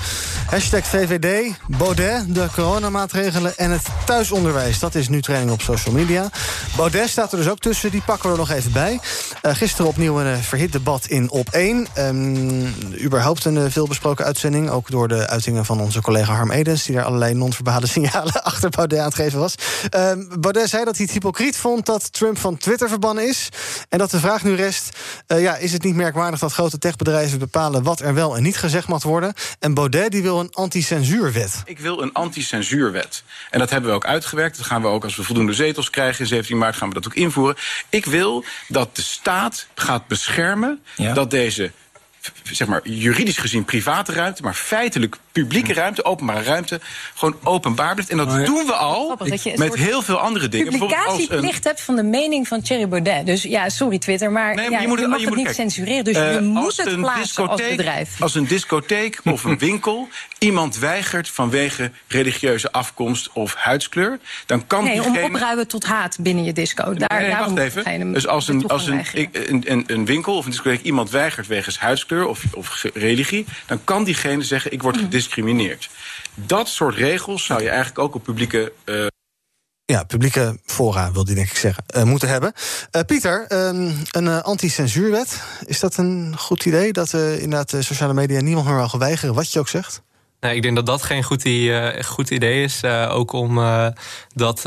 Hashtag 0.49 0.85
VVD, 0.85 1.55
Baudet, 1.67 2.35
de 2.35 2.47
coronamaatregelen 2.55 3.57
en 3.57 3.71
het 3.71 3.85
thuisonderwijs. 4.05 4.79
Dat 4.79 4.95
is 4.95 5.09
nu 5.09 5.21
training 5.21 5.51
op 5.51 5.61
social 5.61 5.93
media. 5.93 6.29
Baudet 6.75 7.09
staat 7.09 7.31
er 7.31 7.37
dus 7.37 7.49
ook 7.49 7.59
tussen, 7.59 7.91
die 7.91 8.01
pakken 8.01 8.25
we 8.25 8.31
er 8.31 8.39
nog 8.39 8.49
even 8.49 8.71
bij. 8.71 8.99
Uh, 9.41 9.55
gisteren 9.55 9.87
opnieuw 9.87 10.19
een 10.19 10.37
uh, 10.37 10.41
verhit 10.41 10.71
debat 10.71 11.05
in 11.05 11.29
Op 11.29 11.49
1. 11.49 11.87
Um, 11.97 12.73
überhaupt 13.03 13.45
een 13.45 13.71
veelbesproken 13.71 14.25
uitzending. 14.25 14.69
Ook 14.69 14.89
door 14.89 15.07
de 15.07 15.27
uitingen 15.27 15.65
van 15.65 15.81
onze 15.81 16.01
collega 16.01 16.33
Harm 16.33 16.51
Edens... 16.51 16.83
die 16.83 16.95
daar 16.95 17.05
allerlei 17.05 17.33
non-verbale 17.33 17.87
signalen 17.97 18.43
achter 18.43 18.69
Baudet 18.69 18.99
aan 18.99 19.05
het 19.05 19.15
geven 19.15 19.39
was. 19.39 19.55
Um, 19.95 20.29
Baudet 20.39 20.69
zei 20.69 20.85
dat 20.85 20.95
hij 20.95 21.05
het 21.05 21.13
hypocriet 21.13 21.57
vond 21.57 21.85
dat 21.85 22.13
Trump 22.13 22.37
van 22.37 22.57
Twitter 22.57 22.89
verbannen 22.89 23.27
is. 23.27 23.49
En 23.89 23.97
dat 23.97 24.11
de 24.11 24.19
vraag 24.19 24.43
nu 24.43 24.55
rest... 24.55 24.97
ja, 25.27 25.55
is 25.55 25.73
het 25.73 25.83
niet 25.83 25.95
merkwaardig 25.95 26.39
dat 26.39 26.53
grote 26.53 26.77
techbedrijven 26.77 27.20
bepalen 27.29 27.83
wat 27.83 27.99
er 27.99 28.13
wel 28.13 28.35
en 28.35 28.43
niet 28.43 28.57
gezegd 28.57 28.87
mag 28.87 29.03
worden. 29.03 29.33
En 29.59 29.73
Baudet 29.73 30.11
die 30.11 30.21
wil 30.21 30.39
een 30.39 30.53
anticensuurwet. 30.53 31.61
Ik 31.65 31.79
wil 31.79 32.01
een 32.01 32.13
anticensuurwet. 32.13 33.23
En 33.49 33.59
dat 33.59 33.69
hebben 33.69 33.89
we 33.89 33.95
ook 33.95 34.05
uitgewerkt. 34.05 34.57
Dat 34.57 34.65
gaan 34.65 34.81
we 34.81 34.87
ook 34.87 35.03
als 35.03 35.15
we 35.15 35.23
voldoende 35.23 35.53
zetels 35.53 35.89
krijgen 35.89 36.19
in 36.19 36.27
17 36.27 36.57
maart 36.57 36.75
gaan 36.75 36.87
we 36.87 36.93
dat 36.93 37.05
ook 37.05 37.15
invoeren. 37.15 37.55
Ik 37.89 38.05
wil 38.05 38.43
dat 38.67 38.95
de 38.95 39.01
staat 39.01 39.67
gaat 39.75 40.07
beschermen 40.07 40.81
ja. 40.95 41.13
dat 41.13 41.31
deze 41.31 41.71
zeg 42.43 42.67
maar, 42.67 42.81
juridisch 42.83 43.37
gezien 43.37 43.65
private 43.65 44.11
ruimte, 44.11 44.41
maar 44.41 44.53
feitelijk 44.53 45.17
publieke 45.31 45.73
ruimte, 45.73 46.05
openbare 46.05 46.43
ruimte, 46.43 46.79
gewoon 47.15 47.35
openbaar 47.43 47.93
blijft. 47.93 48.11
En 48.11 48.17
dat 48.17 48.27
oh, 48.27 48.45
doen 48.45 48.65
we 48.65 48.73
al 48.73 49.17
met 49.55 49.75
heel 49.75 50.01
veel 50.01 50.17
andere 50.17 50.47
dingen. 50.47 50.71
Publicatieplicht 50.71 51.65
een... 51.65 51.71
hebt 51.71 51.81
van 51.81 51.95
de 51.95 52.03
mening 52.03 52.47
van 52.47 52.61
Thierry 52.61 52.87
Baudet. 52.87 53.25
Dus 53.25 53.43
ja, 53.43 53.69
sorry 53.69 53.97
Twitter, 53.97 54.31
maar, 54.31 54.55
nee, 54.55 54.69
maar 54.69 54.71
ja, 54.71 54.81
je, 54.81 54.87
moet, 54.87 54.99
je 54.99 55.07
mag 55.07 55.19
je 55.19 55.25
het 55.25 55.35
moet, 55.35 55.45
niet 55.45 55.55
kijk, 55.55 55.69
censureren. 55.69 56.03
Dus 56.03 56.17
uh, 56.17 56.33
je 56.33 56.41
moet 56.41 56.77
het 56.77 56.95
plaatsen 56.95 57.49
als 57.49 57.61
bedrijf. 57.69 58.21
Als 58.21 58.35
een 58.35 58.47
discotheek 58.47 59.19
of 59.23 59.43
een 59.43 59.57
winkel 59.69 60.07
iemand 60.37 60.77
weigert 60.77 61.29
vanwege 61.29 61.91
religieuze 62.07 62.71
afkomst 62.71 63.29
of 63.33 63.55
huidskleur, 63.55 64.19
dan 64.45 64.67
kan 64.67 64.83
nee, 64.83 64.93
diegene... 64.93 65.19
om 65.19 65.23
opruimen 65.23 65.67
tot 65.67 65.85
haat 65.85 66.17
binnen 66.19 66.43
je 66.43 66.53
disco. 66.53 66.93
Daar, 66.93 67.21
nee, 67.21 67.35
wacht 67.35 67.57
even. 67.57 68.13
Dus 68.13 68.27
als, 68.27 68.47
een, 68.47 68.67
als 68.67 68.87
een, 68.87 69.05
een, 69.13 69.63
een, 69.65 69.83
een 69.87 70.05
winkel 70.05 70.37
of 70.37 70.45
een 70.45 70.51
discotheek 70.51 70.81
iemand 70.81 71.09
weigert 71.09 71.47
wegens 71.47 71.79
huidskleur 71.79 72.27
of, 72.27 72.43
of 72.53 72.85
religie, 72.93 73.45
dan 73.65 73.83
kan 73.83 74.03
diegene 74.03 74.43
zeggen: 74.43 74.71
ik 74.71 74.81
word 74.81 74.99
Mhm. 75.01 75.09
Gediscrimineerd. 75.21 75.89
Dat 76.35 76.67
soort 76.67 76.95
regels 76.95 77.45
zou 77.45 77.61
je 77.61 77.69
eigenlijk 77.69 77.99
ook 77.99 78.15
op 78.15 78.23
publieke. 78.23 78.73
Uh, 78.85 79.05
ja, 79.85 80.03
publieke 80.03 80.59
fora, 80.65 81.11
wil 81.11 81.25
die 81.25 81.35
denk 81.35 81.49
ik 81.49 81.57
zeggen, 81.57 81.83
uh, 81.95 82.03
moeten 82.03 82.27
hebben. 82.27 82.53
Uh, 82.91 83.01
Pieter, 83.01 83.45
um, 83.67 83.95
een 84.11 84.27
anti-censuurwet. 84.27 85.41
Is 85.65 85.79
dat 85.79 85.97
een 85.97 86.37
goed 86.37 86.65
idee? 86.65 86.93
Dat 86.93 87.13
inderdaad 87.13 87.69
de 87.69 87.81
sociale 87.81 88.13
media 88.13 88.41
niemand 88.41 88.67
meer 88.67 88.75
mag 88.75 88.91
weigeren, 88.91 89.35
wat 89.35 89.51
je 89.51 89.59
ook 89.59 89.67
zegt? 89.67 90.01
Nee, 90.41 90.55
ik 90.55 90.61
denk 90.61 90.75
dat 90.75 90.85
dat 90.85 91.03
geen 91.03 91.23
goed, 91.23 91.45
uh, 91.45 91.87
goed 92.05 92.29
idee 92.29 92.63
is. 92.63 92.81
Uh, 92.83 93.15
ook 93.15 93.31
om 93.31 93.57
uh, 93.57 93.87
dat 94.33 94.63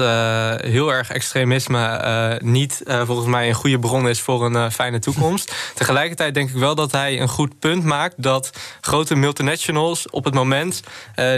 heel 0.56 0.92
erg 0.92 1.10
extremisme 1.10 2.38
niet 2.42 2.82
volgens 2.86 3.28
mij 3.28 3.48
een 3.48 3.54
goede 3.54 3.78
bron 3.78 4.08
is 4.08 4.20
voor 4.20 4.44
een 4.44 4.72
fijne 4.72 4.98
toekomst. 4.98 5.54
Tegelijkertijd 5.74 6.34
denk 6.34 6.48
ik 6.48 6.56
wel 6.56 6.74
dat 6.74 6.92
hij 6.92 7.20
een 7.20 7.28
goed 7.28 7.58
punt 7.58 7.84
maakt 7.84 8.22
dat 8.22 8.50
grote 8.80 9.14
multinationals 9.14 10.10
op 10.10 10.24
het 10.24 10.34
moment 10.34 10.82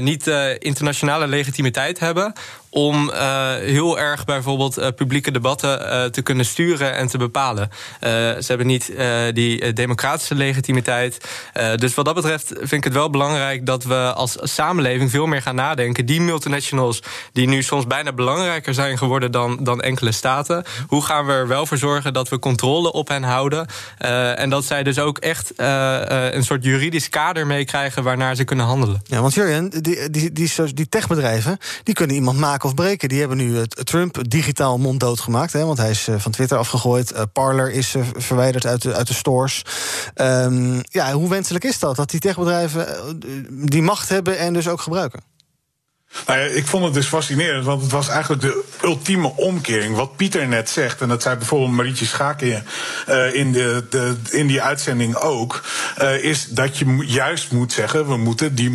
niet 0.01 0.27
internationale 0.59 1.27
legitimiteit 1.27 1.99
hebben 1.99 2.33
om 2.71 3.11
uh, 3.11 3.55
heel 3.55 3.99
erg 3.99 4.25
bijvoorbeeld 4.25 4.79
uh, 4.79 4.87
publieke 4.97 5.31
debatten 5.31 5.81
uh, 5.81 6.05
te 6.05 6.23
kunnen 6.23 6.45
sturen 6.45 6.95
en 6.95 7.07
te 7.07 7.19
bepalen. 7.19 7.71
ze 8.01 8.45
hebben 8.47 8.67
niet 8.67 8.93
die 9.33 9.73
democratische 9.73 10.35
legitimiteit. 10.35 11.29
dus 11.77 11.95
wat 11.95 12.05
dat 12.05 12.15
betreft 12.15 12.47
vind 12.47 12.73
ik 12.73 12.85
het 12.85 12.93
wel 12.93 13.11
belangrijk 13.11 13.67
dat 13.67 13.85
we 13.85 14.13
als 14.15 14.37
samenleving 14.41 15.11
veel 15.11 15.27
meer 15.27 15.43
gaan 15.43 15.55
nadenken. 15.55 16.07
Die 16.07 16.21
multinationals 16.21 17.03
die 17.33 17.49
nu 17.49 17.63
soms 17.63 17.87
bijna 17.87 18.13
belangrijker 18.13 18.75
zijn 18.75 18.99
geworden 18.99 19.33
dan, 19.33 19.65
dan 19.65 19.81
enkele 19.81 20.13
staten. 20.13 20.65
Hoe 20.87 21.05
gaan 21.05 21.27
we 21.27 21.33
er 21.33 21.49
wel 21.49 21.67
voor 21.67 21.79
zorgen 21.79 22.13
dat 22.13 22.29
we 22.29 22.39
controle 22.39 22.93
op 22.93 23.09
hen 23.09 23.23
houden? 23.23 23.67
en 24.37 24.51
dat 24.51 24.65
zij 24.65 24.83
dus 24.83 24.99
ook 24.99 25.19
echt 25.19 25.53
een 25.57 26.45
soort 26.45 26.65
juridisch 26.65 27.09
kader 27.09 27.47
meekrijgen 27.47 28.03
waarnaar 28.03 28.35
ze 28.35 28.45
kunnen 28.45 28.67
handelen. 28.67 29.03
Ja, 29.05 29.21
want 29.21 29.35
Jurjen, 29.35 29.71
die, 29.71 30.11
die, 30.11 30.33
die, 30.33 30.73
die 30.75 30.89
techbedrijven 30.89 31.59
die 31.83 31.95
kunnen 31.95 32.17
iemand 32.17 32.39
maken 32.39 32.66
of 32.67 32.75
breken. 32.75 33.09
Die 33.09 33.19
hebben 33.19 33.37
nu 33.37 33.67
Trump 33.67 34.31
digitaal 34.31 34.79
monddood 34.79 35.21
gemaakt. 35.21 35.53
Hè, 35.53 35.65
want 35.65 35.79
hij 35.79 35.91
is 35.91 36.09
van 36.17 36.33
Twitter 36.33 36.59
afgegooid. 36.59 37.13
Uh, 37.13 37.23
Parler 37.33 37.71
is 37.71 37.95
verwijderd 38.17 38.67
uit 38.67 38.83
de, 38.83 38.95
uit 38.95 39.07
de 39.07 39.15
stores. 39.15 39.63
Um, 40.15 40.81
ja, 40.83 41.13
hoe 41.13 41.29
wenselijk 41.29 41.65
is 41.65 41.79
dat? 41.79 41.97
Dat 41.97 42.11
die 42.11 42.21
techbedrijven 42.21 42.87
die 43.51 43.83
macht 43.83 44.09
hebben 44.09 44.39
en 44.39 44.53
dus 44.53 44.69
ook 44.69 44.81
gebruiken? 44.81 45.21
Nou 46.27 46.39
ja, 46.39 46.45
ik 46.45 46.67
vond 46.67 46.85
het 46.85 46.95
dus 46.95 47.07
fascinerend, 47.07 47.65
want 47.65 47.83
het 47.83 47.91
was 47.91 48.09
eigenlijk 48.09 48.43
de 48.43 48.65
ultieme 48.83 49.33
omkering. 49.37 49.97
Wat 49.97 50.17
Pieter 50.17 50.49
net 50.49 50.71
zegt, 50.71 51.01
en 51.01 51.09
dat 51.09 51.23
zei 51.23 51.37
bijvoorbeeld 51.37 51.71
Marietje 51.71 52.05
Schaken 52.05 52.65
uh, 53.09 53.35
in, 53.35 53.53
de, 53.53 53.85
de, 53.91 54.17
in 54.31 54.47
die 54.47 54.63
uitzending 54.63 55.17
ook, 55.17 55.63
uh, 56.03 56.25
is 56.25 56.47
dat 56.49 56.79
je 56.79 57.03
juist 57.07 57.53
moet 57.53 57.73
zeggen, 57.73 58.09
we 58.09 58.17
moeten 58.17 58.55
die, 58.55 58.73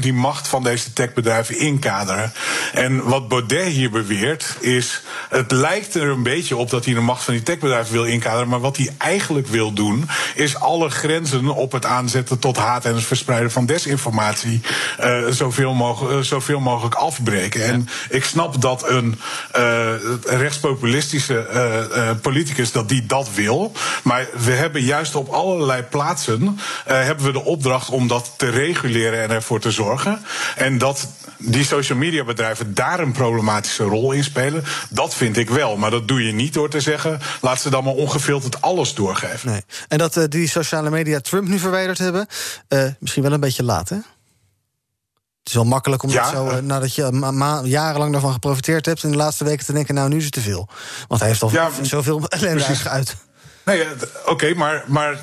die 0.00 0.12
macht 0.12 0.48
van 0.48 0.62
deze 0.62 0.92
techbedrijven 0.92 1.58
inkaderen. 1.58 2.32
En 2.72 3.04
wat 3.04 3.28
Baudet 3.28 3.66
hier 3.66 3.90
beweert, 3.90 4.56
is, 4.60 5.02
het 5.28 5.50
lijkt 5.50 5.94
er 5.94 6.08
een 6.08 6.22
beetje 6.22 6.56
op 6.56 6.70
dat 6.70 6.84
hij 6.84 6.94
de 6.94 7.00
macht 7.00 7.24
van 7.24 7.34
die 7.34 7.42
techbedrijven 7.42 7.92
wil 7.92 8.04
inkaderen, 8.04 8.48
maar 8.48 8.60
wat 8.60 8.76
hij 8.76 8.94
eigenlijk 8.98 9.46
wil 9.46 9.72
doen, 9.72 10.08
is 10.34 10.56
alle 10.56 10.90
grenzen 10.90 11.48
op 11.48 11.72
het 11.72 11.84
aanzetten 11.84 12.38
tot 12.38 12.56
haat 12.56 12.84
en 12.84 12.94
het 12.94 13.04
verspreiden 13.04 13.50
van 13.50 13.66
desinformatie 13.66 14.60
uh, 15.00 15.26
zoveel 15.28 15.74
mogelijk, 15.74 16.24
zoveel 16.24 16.60
mogelijk 16.60 16.73
mogelijk 16.74 16.94
afbreken. 16.94 17.64
En 17.64 17.88
ik 18.08 18.24
snap 18.24 18.60
dat 18.60 18.88
een 18.88 19.20
uh, 19.56 19.92
rechtspopulistische 20.24 21.46
uh, 21.54 21.96
uh, 21.96 22.10
politicus 22.22 22.72
dat 22.72 22.88
die 22.88 23.06
dat 23.06 23.34
wil. 23.34 23.72
Maar 24.02 24.26
we 24.44 24.50
hebben 24.52 24.82
juist 24.82 25.14
op 25.14 25.28
allerlei 25.28 25.82
plaatsen 25.82 26.58
hebben 26.84 27.26
we 27.26 27.32
de 27.32 27.44
opdracht 27.44 27.90
om 27.90 28.08
dat 28.08 28.32
te 28.36 28.48
reguleren 28.48 29.22
en 29.22 29.30
ervoor 29.30 29.60
te 29.60 29.70
zorgen. 29.70 30.24
En 30.56 30.78
dat 30.78 31.08
die 31.38 31.64
social 31.64 31.98
media 31.98 32.24
bedrijven 32.24 32.74
daar 32.74 33.00
een 33.00 33.12
problematische 33.12 33.84
rol 33.84 34.12
in 34.12 34.24
spelen, 34.24 34.64
dat 34.90 35.14
vind 35.14 35.36
ik 35.36 35.50
wel. 35.50 35.76
Maar 35.76 35.90
dat 35.90 36.08
doe 36.08 36.26
je 36.26 36.32
niet 36.32 36.54
door 36.54 36.70
te 36.70 36.80
zeggen, 36.80 37.20
laat 37.40 37.60
ze 37.60 37.70
dan 37.70 37.84
maar 37.84 37.92
ongefilterd 37.92 38.60
alles 38.60 38.94
doorgeven. 38.94 39.50
Nee. 39.50 39.62
En 39.88 39.98
dat 39.98 40.26
die 40.28 40.48
sociale 40.48 40.90
media 40.90 41.20
Trump 41.20 41.48
nu 41.48 41.58
verwijderd 41.58 41.98
hebben, 41.98 42.26
misschien 42.98 43.22
wel 43.22 43.32
een 43.32 43.40
beetje 43.40 43.62
laat, 43.62 43.88
hè? 43.88 43.96
Het 45.44 45.52
is 45.52 45.58
wel 45.58 45.68
makkelijk 45.70 46.02
om 46.02 46.10
ja, 46.10 46.30
zo, 46.30 46.46
uh, 46.46 46.56
nadat 46.56 46.94
je 46.94 47.62
jarenlang 47.64 48.12
daarvan 48.12 48.32
geprofiteerd 48.32 48.86
hebt... 48.86 49.02
in 49.02 49.10
de 49.10 49.16
laatste 49.16 49.44
weken 49.44 49.64
te 49.64 49.72
denken, 49.72 49.94
nou, 49.94 50.08
nu 50.08 50.16
is 50.16 50.24
het 50.24 50.32
te 50.32 50.40
veel. 50.40 50.68
Want 51.08 51.20
hij 51.20 51.30
heeft 51.30 51.42
al 51.42 51.50
ja, 51.50 51.70
zoveel 51.82 52.22
ellende 52.28 52.64
uit. 52.84 53.16
Nee, 53.64 53.82
oké, 53.82 54.30
okay, 54.30 54.52
maar, 54.52 54.84
maar 54.86 55.18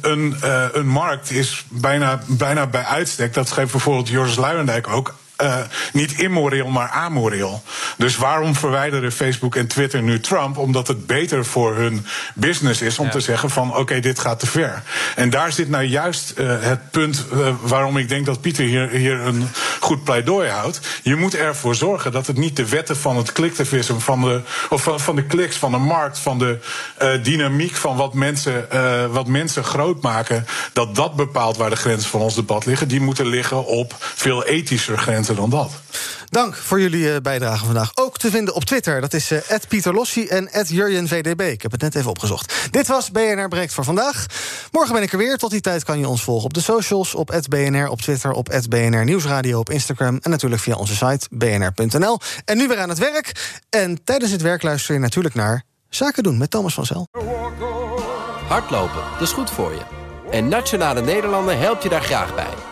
een, 0.00 0.36
een 0.72 0.86
markt 0.86 1.30
is 1.30 1.64
bijna, 1.68 2.22
bijna 2.26 2.66
bij 2.66 2.84
uitstek... 2.84 3.34
dat 3.34 3.48
schreef 3.48 3.70
bijvoorbeeld 3.70 4.08
Joris 4.08 4.36
Luijendijk 4.36 4.88
ook... 4.88 5.14
uh, 5.42 5.56
niet 5.92 6.12
immoreel, 6.12 6.68
maar 6.68 6.88
amoreel. 6.88 7.62
Dus 7.96 8.16
waarom 8.16 8.54
verwijderen 8.54 9.12
Facebook 9.12 9.56
en 9.56 9.66
Twitter 9.66 10.02
nu 10.02 10.20
Trump? 10.20 10.58
Omdat 10.58 10.88
het 10.88 11.06
beter 11.06 11.44
voor 11.44 11.76
hun 11.76 12.06
business 12.34 12.82
is 12.82 12.98
om 12.98 13.10
te 13.10 13.20
zeggen 13.20 13.50
van 13.50 13.76
oké, 13.76 14.00
dit 14.00 14.18
gaat 14.18 14.40
te 14.40 14.46
ver. 14.46 14.82
En 15.16 15.30
daar 15.30 15.52
zit 15.52 15.68
nou 15.68 15.84
juist 15.84 16.34
uh, 16.36 16.54
het 16.60 16.90
punt 16.90 17.26
uh, 17.32 17.48
waarom 17.60 17.96
ik 17.96 18.08
denk 18.08 18.26
dat 18.26 18.40
Pieter 18.40 18.64
hier, 18.64 18.88
hier 18.88 19.20
een 19.20 19.48
goed 19.80 20.04
pleidooi 20.04 20.48
houdt. 20.48 20.80
Je 21.02 21.16
moet 21.16 21.34
ervoor 21.34 21.74
zorgen 21.74 22.12
dat 22.12 22.26
het 22.26 22.36
niet 22.36 22.56
de 22.56 22.68
wetten 22.68 22.96
van 22.96 23.16
het 23.16 23.32
kliktivisme, 23.32 24.00
van 24.00 24.20
de, 24.20 24.40
of 24.68 24.82
van, 24.82 25.00
van 25.00 25.16
de 25.16 25.24
kliks, 25.24 25.56
van 25.56 25.70
de 25.70 25.78
markt, 25.78 26.18
van 26.18 26.38
de 26.38 26.58
dynamiek 27.22 27.74
van 27.74 27.96
wat 27.96 28.14
mensen, 28.14 28.68
wat 29.12 29.26
mensen 29.26 29.64
groot 29.64 30.02
maken, 30.02 30.46
dat 30.72 30.94
dat 30.94 31.16
bepaalt 31.16 31.56
waar 31.56 31.70
de 31.70 31.76
grenzen 31.76 32.10
van 32.10 32.20
ons 32.20 32.34
debat 32.34 32.66
liggen. 32.66 32.88
Die 32.88 33.00
moeten 33.00 33.26
liggen 33.26 33.66
op 33.66 33.94
veel 33.98 34.44
ethischer 34.44 34.98
grenzen 34.98 35.21
dan 35.26 35.50
dat. 35.50 35.70
Dank 36.28 36.56
voor 36.56 36.80
jullie 36.80 37.20
bijdrage 37.20 37.64
vandaag. 37.64 37.90
Ook 37.94 38.18
te 38.18 38.30
vinden 38.30 38.54
op 38.54 38.64
Twitter. 38.64 39.00
Dat 39.00 39.12
is 39.12 39.32
Pieter 39.68 39.94
Lossi 39.94 40.26
en 40.26 40.48
VDB. 41.08 41.40
Ik 41.40 41.62
heb 41.62 41.70
het 41.70 41.80
net 41.80 41.94
even 41.94 42.10
opgezocht. 42.10 42.54
Dit 42.70 42.86
was 42.86 43.10
BNR 43.10 43.48
Breekt 43.48 43.72
voor 43.72 43.84
vandaag. 43.84 44.26
Morgen 44.70 44.94
ben 44.94 45.02
ik 45.02 45.12
er 45.12 45.18
weer. 45.18 45.36
Tot 45.36 45.50
die 45.50 45.60
tijd 45.60 45.84
kan 45.84 45.98
je 45.98 46.08
ons 46.08 46.22
volgen 46.22 46.44
op 46.44 46.54
de 46.54 46.60
socials, 46.60 47.14
op 47.14 47.40
BNR, 47.48 47.88
op 47.88 48.00
Twitter, 48.00 48.32
op 48.32 48.50
BNR 48.68 49.04
Nieuwsradio, 49.04 49.58
op 49.58 49.70
Instagram 49.70 50.18
en 50.22 50.30
natuurlijk 50.30 50.62
via 50.62 50.74
onze 50.74 50.94
site 50.94 51.28
bnr.nl. 51.30 52.18
En 52.44 52.56
nu 52.56 52.68
weer 52.68 52.78
aan 52.78 52.88
het 52.88 52.98
werk. 52.98 53.60
En 53.70 54.04
tijdens 54.04 54.30
het 54.30 54.42
werk 54.42 54.62
luister 54.62 54.94
je 54.94 55.00
natuurlijk 55.00 55.34
naar 55.34 55.62
Zaken 55.88 56.22
doen 56.22 56.38
met 56.38 56.50
Thomas 56.50 56.74
van 56.74 56.86
Zel. 56.86 57.08
Hardlopen, 58.48 59.02
dat 59.12 59.28
is 59.28 59.32
goed 59.32 59.50
voor 59.50 59.72
je. 59.72 59.80
En 60.30 60.48
Nationale 60.48 61.02
Nederlanden 61.02 61.58
helpt 61.58 61.82
je 61.82 61.88
daar 61.88 62.02
graag 62.02 62.34
bij. 62.34 62.71